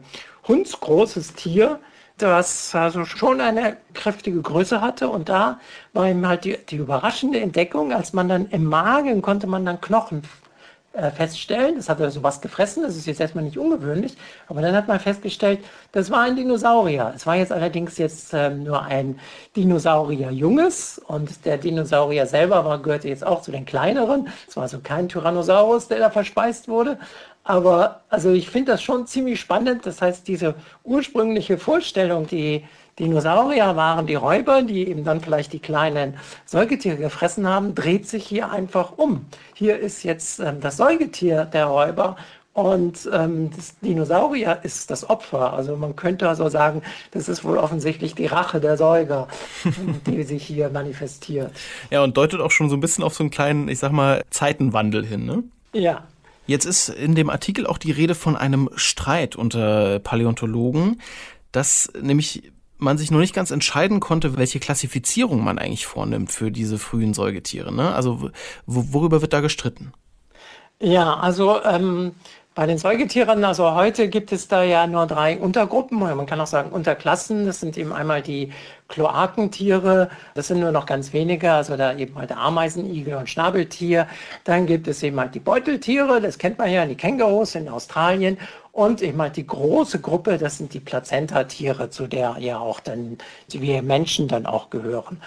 hundsgroßes 0.48 1.34
Tier, 1.34 1.80
das 2.18 2.74
also 2.74 3.06
schon 3.06 3.42
eine 3.42 3.78
kräftige 3.94 4.42
Größe 4.42 4.82
hatte. 4.82 5.10
Und 5.10 5.30
da 5.30 5.60
war 5.94 6.10
ihm 6.10 6.28
halt 6.28 6.46
die, 6.46 6.58
die 6.58 6.78
überraschende 6.78 7.40
Entdeckung, 7.40 7.94
als 7.94 8.14
man 8.14 8.30
dann 8.30 8.50
im 8.50 8.66
Magen 8.66 9.22
konnte 9.22 9.48
man 9.48 9.66
dann 9.66 9.82
Knochen 9.82 10.24
äh, 10.96 11.12
feststellen. 11.12 11.76
Das 11.76 11.90
hat 11.90 12.00
er 12.00 12.10
sowas 12.10 12.40
gefressen, 12.40 12.84
das 12.84 12.96
ist 12.96 13.06
jetzt 13.06 13.20
erstmal 13.20 13.44
nicht 13.44 13.58
ungewöhnlich, 13.58 14.16
aber 14.48 14.62
dann 14.62 14.74
hat 14.76 14.88
man 14.88 15.00
festgestellt, 15.00 15.60
das 15.92 16.10
war 16.10 16.22
ein 16.22 16.38
Dinosaurier. 16.38 17.12
Es 17.16 17.28
war 17.28 17.36
jetzt 17.36 17.52
allerdings 17.52 17.98
jetzt 17.98 18.34
ähm, 18.34 18.64
nur 18.64 18.82
ein 18.82 19.20
Dinosaurier-Junges 19.58 21.02
und 21.06 21.46
der 21.46 21.58
Dinosaurier 21.58 22.26
selber 22.28 22.64
war, 22.64 22.82
gehörte 22.82 23.10
jetzt 23.10 23.26
auch 23.26 23.42
zu 23.42 23.52
den 23.52 23.66
kleineren. 23.66 24.30
Es 24.48 24.56
war 24.56 24.64
also 24.64 24.80
kein 24.80 25.10
Tyrannosaurus, 25.10 25.90
der 25.90 26.00
da 26.00 26.10
verspeist 26.10 26.70
wurde, 26.70 26.98
aber 27.46 28.02
also 28.10 28.32
ich 28.32 28.50
finde 28.50 28.74
das 28.74 28.82
schon 28.82 29.06
ziemlich 29.06 29.40
spannend. 29.40 29.86
Das 29.86 30.02
heißt, 30.02 30.28
diese 30.28 30.56
ursprüngliche 30.84 31.58
Vorstellung, 31.60 32.28
die 32.28 32.66
Dinosaurier 32.98 33.76
waren 33.76 34.08
die 34.08 34.16
Räuber, 34.16 34.64
die 34.64 34.88
eben 34.88 35.04
dann 35.04 35.22
vielleicht 35.22 35.54
die 35.54 35.60
kleinen 35.60 36.16
Säugetiere 36.46 36.98
gefressen 36.98 37.48
haben, 37.48 37.76
dreht 37.76 38.08
sich 38.08 38.26
hier 38.26 38.52
einfach 38.52 38.94
um. 38.98 39.26
Hier 39.54 39.78
ist 39.78 40.04
jetzt 40.04 40.40
ähm, 40.40 40.60
das 40.60 40.78
Säugetier 40.78 41.46
der 41.46 41.66
Räuber 41.66 42.16
und 42.54 43.08
ähm, 43.14 43.52
das 43.56 43.78
Dinosaurier 43.80 44.60
ist 44.64 44.90
das 44.90 45.08
Opfer. 45.08 45.54
Also 45.54 45.76
man 45.76 45.96
könnte 45.96 46.28
also 46.28 46.50
sagen, 46.50 46.82
das 47.12 47.30
ist 47.30 47.44
wohl 47.44 47.58
offensichtlich 47.58 48.16
die 48.16 48.26
Rache 48.26 48.60
der 48.60 48.78
Säuger, 48.78 49.28
die 50.08 50.24
sich 50.24 50.48
hier 50.48 50.70
manifestiert. 50.70 51.52
Ja, 51.92 52.02
und 52.02 52.18
deutet 52.18 52.40
auch 52.40 52.52
schon 52.52 52.70
so 52.70 52.78
ein 52.78 52.80
bisschen 52.80 53.04
auf 53.04 53.14
so 53.14 53.24
einen 53.24 53.30
kleinen, 53.30 53.68
ich 53.68 53.78
sag 53.78 53.92
mal, 53.92 54.24
Zeitenwandel 54.32 55.06
hin, 55.06 55.26
ne? 55.26 55.44
Ja, 55.74 56.06
Jetzt 56.48 56.66
ist 56.66 56.90
in 56.90 57.16
dem 57.16 57.30
Artikel 57.30 57.66
auch 57.66 57.78
die 57.78 57.92
Rede 57.92 58.16
von 58.16 58.36
einem 58.36 58.70
Streit 58.76 59.36
unter 59.36 60.00
Paläontologen, 60.00 61.02
dass 61.52 61.92
nämlich 62.00 62.52
man 62.78 62.98
sich 62.98 63.10
noch 63.12 63.20
nicht 63.20 63.34
ganz 63.34 63.52
entscheiden 63.52 64.00
konnte, 64.00 64.38
welche 64.38 64.60
Klassifizierung 64.60 65.44
man 65.44 65.58
eigentlich 65.58 65.86
vornimmt 65.86 66.32
für 66.32 66.52
diese 66.52 66.78
frühen 66.78 67.14
Säugetiere. 67.14 67.74
Ne? 67.74 67.94
Also 67.94 68.30
worüber 68.66 69.22
wird 69.22 69.34
da 69.34 69.40
gestritten? 69.40 69.94
Ja, 70.82 71.16
also 71.16 71.64
ähm, 71.64 72.12
bei 72.54 72.66
den 72.66 72.78
Säugetieren, 72.78 73.44
also 73.44 73.74
heute 73.76 74.10
gibt 74.10 74.32
es 74.32 74.48
da 74.48 74.64
ja 74.64 74.88
nur 74.88 75.08
drei 75.08 75.38
Untergruppen, 75.38 76.00
man 76.00 76.26
kann 76.26 76.40
auch 76.42 76.48
sagen 76.48 76.72
Unterklassen. 76.72 77.46
Das 77.46 77.60
sind 77.60 77.78
eben 77.78 77.94
einmal 77.94 78.22
die 78.22 78.52
Kloakentiere, 78.88 80.10
das 80.36 80.48
sind 80.48 80.60
nur 80.60 80.72
noch 80.72 80.86
ganz 80.86 81.12
wenige, 81.12 81.52
also 81.52 81.76
da 81.76 81.96
eben 81.96 82.16
halt 82.16 82.32
Ameisenigel 82.32 83.16
und 83.16 83.30
Schnabeltier. 83.30 84.08
Dann 84.44 84.68
gibt 84.68 84.88
es 84.88 85.02
eben 85.02 85.20
halt 85.20 85.34
die 85.34 85.40
Beuteltiere, 85.40 86.22
das 86.22 86.38
kennt 86.38 86.60
man 86.60 86.72
ja, 86.72 86.86
die 86.86 86.96
Kängurus 86.96 87.56
in 87.56 87.68
Australien. 87.68 88.38
Und 88.72 89.02
eben 89.02 89.22
halt 89.22 89.38
die 89.38 89.48
große 89.48 90.02
Gruppe, 90.02 90.38
das 90.38 90.58
sind 90.58 90.74
die 90.74 90.82
Plazentatiere, 90.82 91.90
zu 91.90 92.08
der 92.08 92.36
ja 92.40 92.60
auch 92.60 92.80
dann 92.80 93.18
wir 93.50 93.82
Menschen 93.82 94.28
dann 94.28 94.46
auch 94.46 94.70
gehören. 94.70 95.22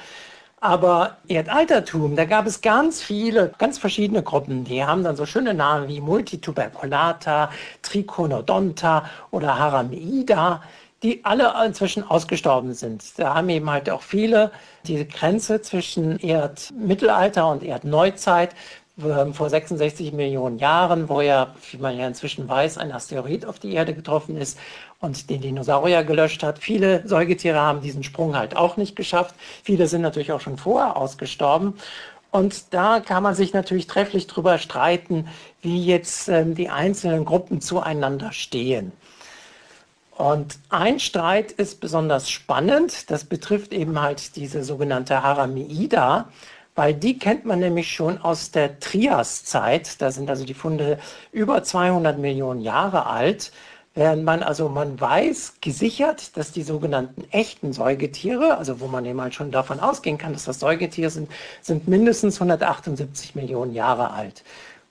Aber 0.60 1.18
Erdaltertum, 1.28 2.16
da 2.16 2.24
gab 2.24 2.46
es 2.46 2.60
ganz 2.60 3.00
viele, 3.00 3.52
ganz 3.58 3.78
verschiedene 3.78 4.22
Gruppen. 4.24 4.64
Die 4.64 4.84
haben 4.84 5.04
dann 5.04 5.14
so 5.14 5.24
schöne 5.24 5.54
Namen 5.54 5.86
wie 5.88 6.00
Multituberculata, 6.00 7.50
Triconodonta 7.82 9.04
oder 9.30 9.56
Harameida, 9.56 10.62
die 11.02 11.24
alle 11.24 11.54
inzwischen 11.64 12.02
ausgestorben 12.02 12.74
sind. 12.74 13.18
Da 13.18 13.34
haben 13.34 13.48
eben 13.48 13.70
halt 13.70 13.88
auch 13.90 14.02
viele 14.02 14.50
diese 14.84 15.04
Grenze 15.04 15.62
zwischen 15.62 16.18
Erdmittelalter 16.18 17.48
und 17.48 17.62
Erdneuzeit 17.62 18.54
ähm, 19.00 19.32
vor 19.32 19.48
66 19.48 20.12
Millionen 20.12 20.58
Jahren, 20.58 21.08
wo 21.08 21.20
ja, 21.20 21.54
wie 21.70 21.76
man 21.76 21.96
ja 21.96 22.06
inzwischen 22.06 22.48
weiß, 22.48 22.78
ein 22.78 22.90
Asteroid 22.90 23.46
auf 23.46 23.60
die 23.60 23.74
Erde 23.74 23.94
getroffen 23.94 24.36
ist 24.36 24.58
und 25.00 25.30
den 25.30 25.40
Dinosaurier 25.40 26.02
gelöscht 26.02 26.42
hat. 26.42 26.58
Viele 26.58 27.06
Säugetiere 27.06 27.60
haben 27.60 27.80
diesen 27.80 28.02
Sprung 28.02 28.36
halt 28.36 28.56
auch 28.56 28.76
nicht 28.76 28.96
geschafft. 28.96 29.36
Viele 29.62 29.86
sind 29.86 30.02
natürlich 30.02 30.32
auch 30.32 30.40
schon 30.40 30.58
vorher 30.58 30.96
ausgestorben. 30.96 31.74
Und 32.30 32.74
da 32.74 33.00
kann 33.00 33.22
man 33.22 33.34
sich 33.34 33.54
natürlich 33.54 33.86
trefflich 33.86 34.26
drüber 34.26 34.58
streiten, 34.58 35.28
wie 35.62 35.84
jetzt 35.84 36.28
ähm, 36.28 36.54
die 36.54 36.68
einzelnen 36.68 37.24
Gruppen 37.24 37.60
zueinander 37.60 38.32
stehen. 38.32 38.92
Und 40.18 40.58
ein 40.68 41.00
Streit 41.00 41.52
ist 41.52 41.80
besonders 41.80 42.28
spannend. 42.28 43.10
Das 43.10 43.24
betrifft 43.24 43.72
eben 43.72 44.00
halt 44.00 44.36
diese 44.36 44.62
sogenannte 44.64 45.22
Harameida 45.22 46.28
weil 46.78 46.94
die 46.94 47.18
kennt 47.18 47.44
man 47.44 47.58
nämlich 47.58 47.90
schon 47.90 48.18
aus 48.18 48.52
der 48.52 48.78
Triaszeit. 48.78 50.00
Da 50.00 50.12
sind 50.12 50.30
also 50.30 50.44
die 50.44 50.54
Funde 50.54 51.00
über 51.32 51.64
200 51.64 52.20
Millionen 52.20 52.60
Jahre 52.60 53.06
alt. 53.06 53.50
Während 53.96 54.22
man 54.22 54.44
also, 54.44 54.68
man 54.68 55.00
weiß 55.00 55.54
gesichert, 55.60 56.36
dass 56.36 56.52
die 56.52 56.62
sogenannten 56.62 57.24
echten 57.32 57.72
Säugetiere, 57.72 58.58
also 58.58 58.78
wo 58.78 58.86
man 58.86 59.04
eben 59.06 59.20
halt 59.20 59.34
schon 59.34 59.50
davon 59.50 59.80
ausgehen 59.80 60.18
kann, 60.18 60.32
dass 60.34 60.44
das 60.44 60.60
Säugetiere 60.60 61.10
sind, 61.10 61.28
sind 61.62 61.88
mindestens 61.88 62.36
178 62.36 63.34
Millionen 63.34 63.74
Jahre 63.74 64.12
alt. 64.12 64.44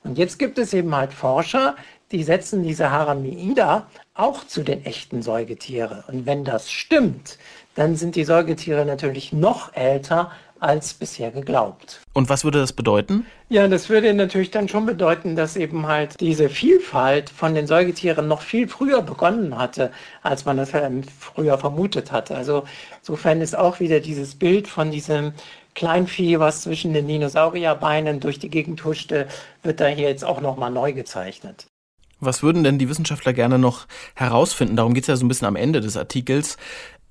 Und 0.03 0.17
jetzt 0.17 0.39
gibt 0.39 0.57
es 0.57 0.73
eben 0.73 0.93
halt 0.93 1.13
Forscher, 1.13 1.78
die 2.11 2.23
setzen 2.23 2.63
diese 2.63 2.91
Harameida 2.91 3.88
auch 4.18 4.45
zu 4.45 4.63
den 4.63 4.86
echten 4.86 5.22
Säugetieren. 5.22 6.03
Und 6.07 6.26
wenn 6.26 6.43
das 6.43 6.72
stimmt, 6.72 7.38
dann 7.76 7.95
sind 7.95 8.15
die 8.15 8.24
Säugetiere 8.24 8.86
natürlich 8.86 9.32
noch 9.32 9.76
älter 9.76 10.32
als 10.59 10.95
bisher 10.95 11.30
geglaubt. 11.32 12.01
Und 12.13 12.30
was 12.30 12.43
würde 12.43 12.59
das 12.59 12.74
bedeuten? 12.74 13.28
Ja, 13.49 13.68
das 13.68 13.89
würde 13.89 14.11
natürlich 14.13 14.49
dann 14.49 14.68
schon 14.68 14.88
bedeuten, 14.88 15.36
dass 15.36 15.55
eben 15.55 15.88
halt 15.88 16.20
diese 16.20 16.49
Vielfalt 16.49 17.30
von 17.30 17.53
den 17.53 17.68
Säugetieren 17.68 18.28
noch 18.28 18.41
viel 18.41 18.68
früher 18.68 19.03
begonnen 19.03 19.57
hatte, 19.57 19.91
als 20.24 20.45
man 20.45 20.57
das 20.57 20.72
früher 21.20 21.57
vermutet 21.59 22.11
hatte. 22.11 22.36
Also 22.36 22.63
insofern 22.99 23.41
ist 23.41 23.55
auch 23.55 23.80
wieder 23.80 23.99
dieses 23.99 24.36
Bild 24.36 24.68
von 24.68 24.89
diesem 24.89 25.34
Kleinvieh, 25.76 26.39
was 26.39 26.63
zwischen 26.63 26.93
den 26.93 27.07
Dinosaurierbeinen 27.07 28.20
durch 28.20 28.39
die 28.39 28.49
Gegend 28.49 28.84
huschte, 28.84 29.28
wird 29.61 29.80
da 29.80 29.86
hier 29.86 30.09
jetzt 30.09 30.26
auch 30.26 30.41
nochmal 30.41 30.72
neu 30.72 30.93
gezeichnet. 30.93 31.68
Was 32.20 32.43
würden 32.43 32.63
denn 32.63 32.80
die 32.80 32.89
Wissenschaftler 32.89 33.34
gerne 33.34 33.59
noch 33.59 33.86
herausfinden? 34.15 34.76
Darum 34.76 34.93
geht 34.93 35.03
es 35.03 35.07
ja 35.07 35.15
so 35.15 35.26
ein 35.26 35.28
bisschen 35.28 35.47
am 35.47 35.55
Ende 35.55 35.82
des 35.82 35.97
Artikels. 35.97 36.57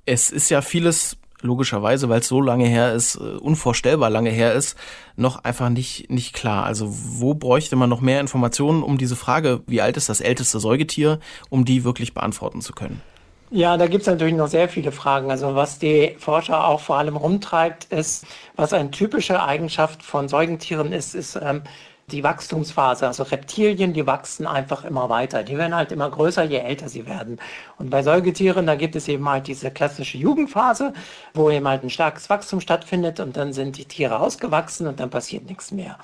Es 0.04 0.30
ist 0.30 0.50
ja 0.50 0.62
vieles 0.62 1.16
logischerweise, 1.42 2.08
weil 2.08 2.20
es 2.20 2.28
so 2.28 2.40
lange 2.40 2.66
her 2.66 2.94
ist, 2.94 3.16
äh, 3.16 3.18
unvorstellbar 3.18 4.10
lange 4.10 4.30
her 4.30 4.54
ist, 4.54 4.76
noch 5.16 5.44
einfach 5.44 5.68
nicht, 5.68 6.10
nicht 6.10 6.34
klar. 6.34 6.64
Also 6.64 6.88
wo 6.90 7.34
bräuchte 7.34 7.76
man 7.76 7.90
noch 7.90 8.00
mehr 8.00 8.20
Informationen, 8.20 8.82
um 8.82 8.98
diese 8.98 9.16
Frage, 9.16 9.62
wie 9.66 9.80
alt 9.80 9.96
ist 9.96 10.08
das 10.08 10.20
älteste 10.20 10.58
Säugetier, 10.60 11.20
um 11.50 11.64
die 11.64 11.84
wirklich 11.84 12.14
beantworten 12.14 12.60
zu 12.60 12.72
können? 12.72 13.02
Ja, 13.50 13.76
da 13.76 13.86
gibt 13.86 14.02
es 14.02 14.08
natürlich 14.08 14.34
noch 14.34 14.48
sehr 14.48 14.68
viele 14.68 14.90
Fragen. 14.90 15.30
Also 15.30 15.54
was 15.54 15.78
die 15.78 16.16
Forscher 16.18 16.66
auch 16.66 16.80
vor 16.80 16.96
allem 16.96 17.16
rumtreibt, 17.16 17.84
ist, 17.92 18.26
was 18.56 18.72
eine 18.72 18.90
typische 18.90 19.42
Eigenschaft 19.42 20.02
von 20.02 20.28
Säugetieren 20.28 20.92
ist, 20.92 21.14
ist 21.14 21.38
ähm, 21.40 21.62
die 22.08 22.22
Wachstumsphase. 22.22 23.06
Also 23.06 23.24
Reptilien, 23.24 23.92
die 23.92 24.06
wachsen 24.06 24.46
einfach 24.46 24.84
immer 24.84 25.08
weiter. 25.08 25.42
Die 25.42 25.58
werden 25.58 25.74
halt 25.74 25.90
immer 25.90 26.08
größer, 26.08 26.44
je 26.44 26.58
älter 26.58 26.88
sie 26.88 27.06
werden. 27.06 27.38
Und 27.78 27.90
bei 27.90 28.02
Säugetieren, 28.02 28.66
da 28.66 28.76
gibt 28.76 28.94
es 28.94 29.08
eben 29.08 29.28
halt 29.28 29.48
diese 29.48 29.70
klassische 29.70 30.18
Jugendphase, 30.18 30.92
wo 31.34 31.50
eben 31.50 31.66
halt 31.66 31.82
ein 31.82 31.90
starkes 31.90 32.30
Wachstum 32.30 32.60
stattfindet 32.60 33.18
und 33.18 33.36
dann 33.36 33.52
sind 33.52 33.76
die 33.76 33.84
Tiere 33.84 34.20
ausgewachsen 34.20 34.86
und 34.86 35.00
dann 35.00 35.10
passiert 35.10 35.46
nichts 35.46 35.72
mehr. 35.72 35.98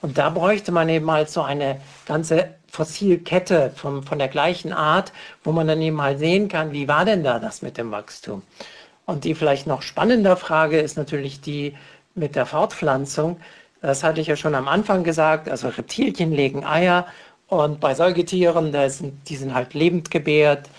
Und 0.00 0.16
da 0.16 0.30
bräuchte 0.30 0.72
man 0.72 0.88
eben 0.88 1.10
halt 1.10 1.28
so 1.28 1.42
eine 1.42 1.80
ganze 2.06 2.54
Fossilkette 2.70 3.72
von, 3.76 4.02
von 4.02 4.18
der 4.18 4.28
gleichen 4.28 4.72
Art, 4.72 5.12
wo 5.44 5.52
man 5.52 5.68
dann 5.68 5.82
eben 5.82 6.00
halt 6.00 6.18
sehen 6.18 6.48
kann, 6.48 6.72
wie 6.72 6.88
war 6.88 7.04
denn 7.04 7.22
da 7.22 7.38
das 7.38 7.60
mit 7.60 7.76
dem 7.76 7.90
Wachstum? 7.90 8.42
Und 9.04 9.24
die 9.24 9.34
vielleicht 9.34 9.66
noch 9.66 9.82
spannender 9.82 10.36
Frage 10.38 10.80
ist 10.80 10.96
natürlich 10.96 11.40
die 11.40 11.76
mit 12.14 12.36
der 12.36 12.46
Fortpflanzung. 12.46 13.38
Das 13.82 14.04
hatte 14.04 14.20
ich 14.20 14.28
ja 14.28 14.36
schon 14.36 14.54
am 14.54 14.68
Anfang 14.68 15.04
gesagt. 15.04 15.48
Also 15.48 15.68
Reptilien 15.68 16.32
legen 16.32 16.64
Eier 16.64 17.06
und 17.48 17.80
bei 17.80 17.94
Säugetieren, 17.94 18.72
sind, 18.88 19.28
die 19.28 19.36
sind 19.36 19.54
halt 19.54 19.74
lebend 19.74 20.10
gebärt. 20.10 20.70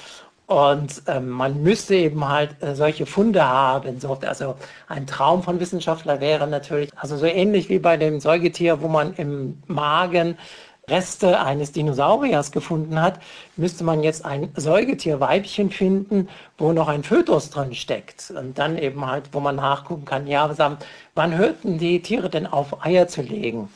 Und 0.46 1.04
ähm, 1.08 1.30
man 1.30 1.64
müsste 1.64 1.96
eben 1.96 2.28
halt 2.28 2.62
äh, 2.62 2.76
solche 2.76 3.06
Funde 3.06 3.48
haben. 3.48 4.00
So, 4.00 4.18
also 4.26 4.56
ein 4.88 5.08
Traum 5.08 5.42
von 5.44 5.60
Wissenschaftler 5.60 6.20
wäre 6.20 6.48
natürlich, 6.48 6.90
also 6.98 7.18
so 7.18 7.26
ähnlich 7.26 7.70
wie 7.70 7.80
bei 7.80 7.98
dem 7.98 8.20
Säugetier, 8.20 8.82
wo 8.82 8.88
man 8.88 9.14
im 9.16 9.62
Magen 9.68 10.38
Reste 10.90 11.40
eines 11.40 11.72
Dinosauriers 11.72 12.52
gefunden 12.52 13.02
hat, 13.02 13.20
müsste 13.56 13.86
man 13.86 14.04
jetzt 14.04 14.26
ein 14.26 14.52
Säugetierweibchen 14.56 15.72
finden, 15.72 16.28
wo 16.58 16.74
noch 16.74 16.90
ein 16.90 17.04
Fötus 17.04 17.50
drin 17.50 17.74
steckt. 17.74 18.32
Und 18.32 18.60
dann 18.60 18.78
eben 18.78 19.06
halt, 19.06 19.30
wo 19.32 19.40
man 19.40 19.56
nachgucken 19.56 20.04
kann, 20.04 20.28
ja, 20.28 20.54
wann 21.16 21.38
hörten 21.38 21.78
die 21.78 22.02
Tiere 22.02 22.30
denn 22.30 22.48
auf, 22.48 22.86
Eier 22.86 23.08
zu 23.08 23.22
legen? 23.22 23.70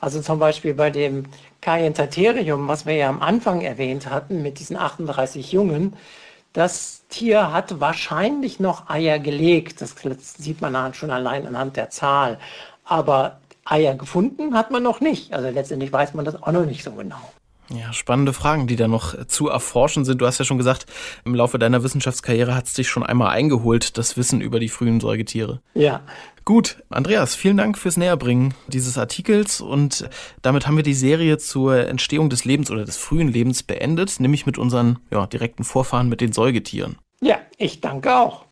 Also 0.00 0.20
zum 0.20 0.38
Beispiel 0.38 0.74
bei 0.74 0.90
dem 0.90 1.24
Cayentaterium, 1.60 2.68
was 2.68 2.86
wir 2.86 2.94
ja 2.94 3.08
am 3.08 3.22
Anfang 3.22 3.62
erwähnt 3.62 4.08
hatten, 4.08 4.42
mit 4.42 4.58
diesen 4.60 4.76
38 4.76 5.50
Jungen, 5.50 5.96
das 6.52 7.02
Tier 7.08 7.52
hat 7.52 7.80
wahrscheinlich 7.80 8.60
noch 8.60 8.88
Eier 8.88 9.18
gelegt. 9.18 9.80
Das 9.80 9.96
sieht 10.38 10.60
man 10.60 10.94
schon 10.94 11.10
allein 11.10 11.48
anhand 11.48 11.76
der 11.76 11.90
Zahl. 11.90 12.38
Aber 12.84 13.40
Eier 13.64 13.94
gefunden 13.94 14.54
hat 14.54 14.70
man 14.70 14.82
noch 14.82 15.00
nicht. 15.00 15.32
Also 15.32 15.48
letztendlich 15.48 15.92
weiß 15.92 16.14
man 16.14 16.24
das 16.24 16.42
auch 16.42 16.52
noch 16.52 16.66
nicht 16.66 16.84
so 16.84 16.92
genau. 16.92 17.20
Ja, 17.70 17.92
spannende 17.94 18.34
Fragen, 18.34 18.66
die 18.66 18.76
da 18.76 18.88
noch 18.88 19.26
zu 19.26 19.48
erforschen 19.48 20.04
sind. 20.04 20.20
Du 20.20 20.26
hast 20.26 20.38
ja 20.38 20.44
schon 20.44 20.58
gesagt, 20.58 20.84
im 21.24 21.34
Laufe 21.34 21.58
deiner 21.58 21.82
Wissenschaftskarriere 21.82 22.54
hat 22.54 22.66
es 22.66 22.74
dich 22.74 22.88
schon 22.88 23.02
einmal 23.02 23.30
eingeholt, 23.30 23.96
das 23.96 24.16
Wissen 24.18 24.42
über 24.42 24.60
die 24.60 24.68
frühen 24.68 25.00
Säugetiere. 25.00 25.60
Ja. 25.72 26.02
Gut, 26.44 26.82
Andreas, 26.90 27.34
vielen 27.34 27.56
Dank 27.56 27.78
fürs 27.78 27.96
Näherbringen 27.96 28.52
dieses 28.66 28.98
Artikels 28.98 29.62
und 29.62 30.10
damit 30.42 30.66
haben 30.66 30.76
wir 30.76 30.82
die 30.82 30.92
Serie 30.92 31.38
zur 31.38 31.86
Entstehung 31.86 32.28
des 32.28 32.44
Lebens 32.44 32.70
oder 32.70 32.84
des 32.84 32.98
frühen 32.98 33.28
Lebens 33.28 33.62
beendet, 33.62 34.20
nämlich 34.20 34.44
mit 34.44 34.58
unseren 34.58 34.98
ja, 35.10 35.26
direkten 35.26 35.64
Vorfahren 35.64 36.10
mit 36.10 36.20
den 36.20 36.34
Säugetieren. 36.34 36.98
Ja, 37.22 37.38
ich 37.56 37.80
danke 37.80 38.14
auch. 38.14 38.44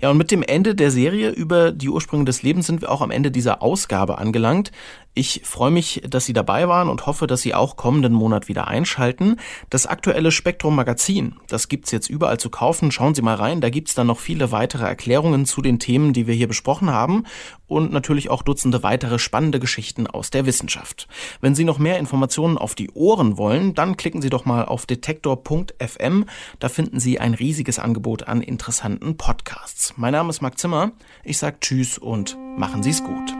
Ja, 0.00 0.10
und 0.10 0.16
mit 0.16 0.30
dem 0.30 0.42
Ende 0.42 0.74
der 0.74 0.90
Serie 0.90 1.30
über 1.30 1.72
die 1.72 1.88
Ursprünge 1.88 2.24
des 2.24 2.42
Lebens 2.42 2.66
sind 2.66 2.80
wir 2.80 2.90
auch 2.90 3.00
am 3.00 3.10
Ende 3.10 3.30
dieser 3.30 3.62
Ausgabe 3.62 4.18
angelangt. 4.18 4.72
Ich 5.14 5.42
freue 5.44 5.70
mich, 5.70 6.02
dass 6.08 6.24
Sie 6.24 6.32
dabei 6.32 6.68
waren 6.68 6.88
und 6.88 7.04
hoffe, 7.04 7.26
dass 7.26 7.42
Sie 7.42 7.54
auch 7.54 7.76
kommenden 7.76 8.14
Monat 8.14 8.48
wieder 8.48 8.68
einschalten. 8.68 9.36
Das 9.68 9.86
aktuelle 9.86 10.32
Spektrum 10.32 10.74
Magazin, 10.74 11.36
das 11.48 11.68
gibt's 11.68 11.90
jetzt 11.90 12.08
überall 12.08 12.40
zu 12.40 12.48
kaufen. 12.48 12.90
Schauen 12.90 13.14
Sie 13.14 13.20
mal 13.20 13.34
rein, 13.34 13.60
da 13.60 13.68
gibt's 13.68 13.94
dann 13.94 14.06
noch 14.06 14.20
viele 14.20 14.52
weitere 14.52 14.84
Erklärungen 14.84 15.44
zu 15.44 15.60
den 15.60 15.78
Themen, 15.78 16.14
die 16.14 16.26
wir 16.26 16.34
hier 16.34 16.48
besprochen 16.48 16.90
haben 16.90 17.24
und 17.72 17.92
natürlich 17.92 18.30
auch 18.30 18.42
Dutzende 18.42 18.82
weitere 18.82 19.18
spannende 19.18 19.60
Geschichten 19.60 20.06
aus 20.06 20.30
der 20.30 20.46
Wissenschaft. 20.46 21.08
Wenn 21.40 21.54
Sie 21.54 21.64
noch 21.64 21.78
mehr 21.78 21.98
Informationen 21.98 22.56
auf 22.56 22.74
die 22.74 22.90
Ohren 22.90 23.36
wollen, 23.36 23.74
dann 23.74 23.98
klicken 23.98 24.22
Sie 24.22 24.30
doch 24.30 24.44
mal 24.44 24.64
auf 24.64 24.86
detektor.fm. 24.86 26.24
Da 26.58 26.68
finden 26.68 27.00
Sie 27.00 27.18
ein 27.18 27.34
riesiges 27.34 27.78
Angebot 27.78 28.28
an 28.28 28.40
interessanten 28.40 29.16
Podcasts. 29.16 29.94
Mein 29.96 30.12
Name 30.12 30.30
ist 30.30 30.40
Marc 30.40 30.58
Zimmer. 30.58 30.92
Ich 31.24 31.38
sage 31.38 31.58
Tschüss 31.60 31.98
und 31.98 32.38
machen 32.56 32.82
Sie 32.82 32.90
es 32.90 33.02
gut. 33.02 33.34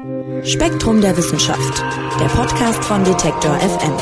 Spektrum 0.47 1.01
der 1.01 1.15
Wissenschaft, 1.63 2.21
der 2.21 2.27
Podcast 2.27 2.85
von 2.85 3.05
Detektor 3.05 3.57
FM. 3.57 3.93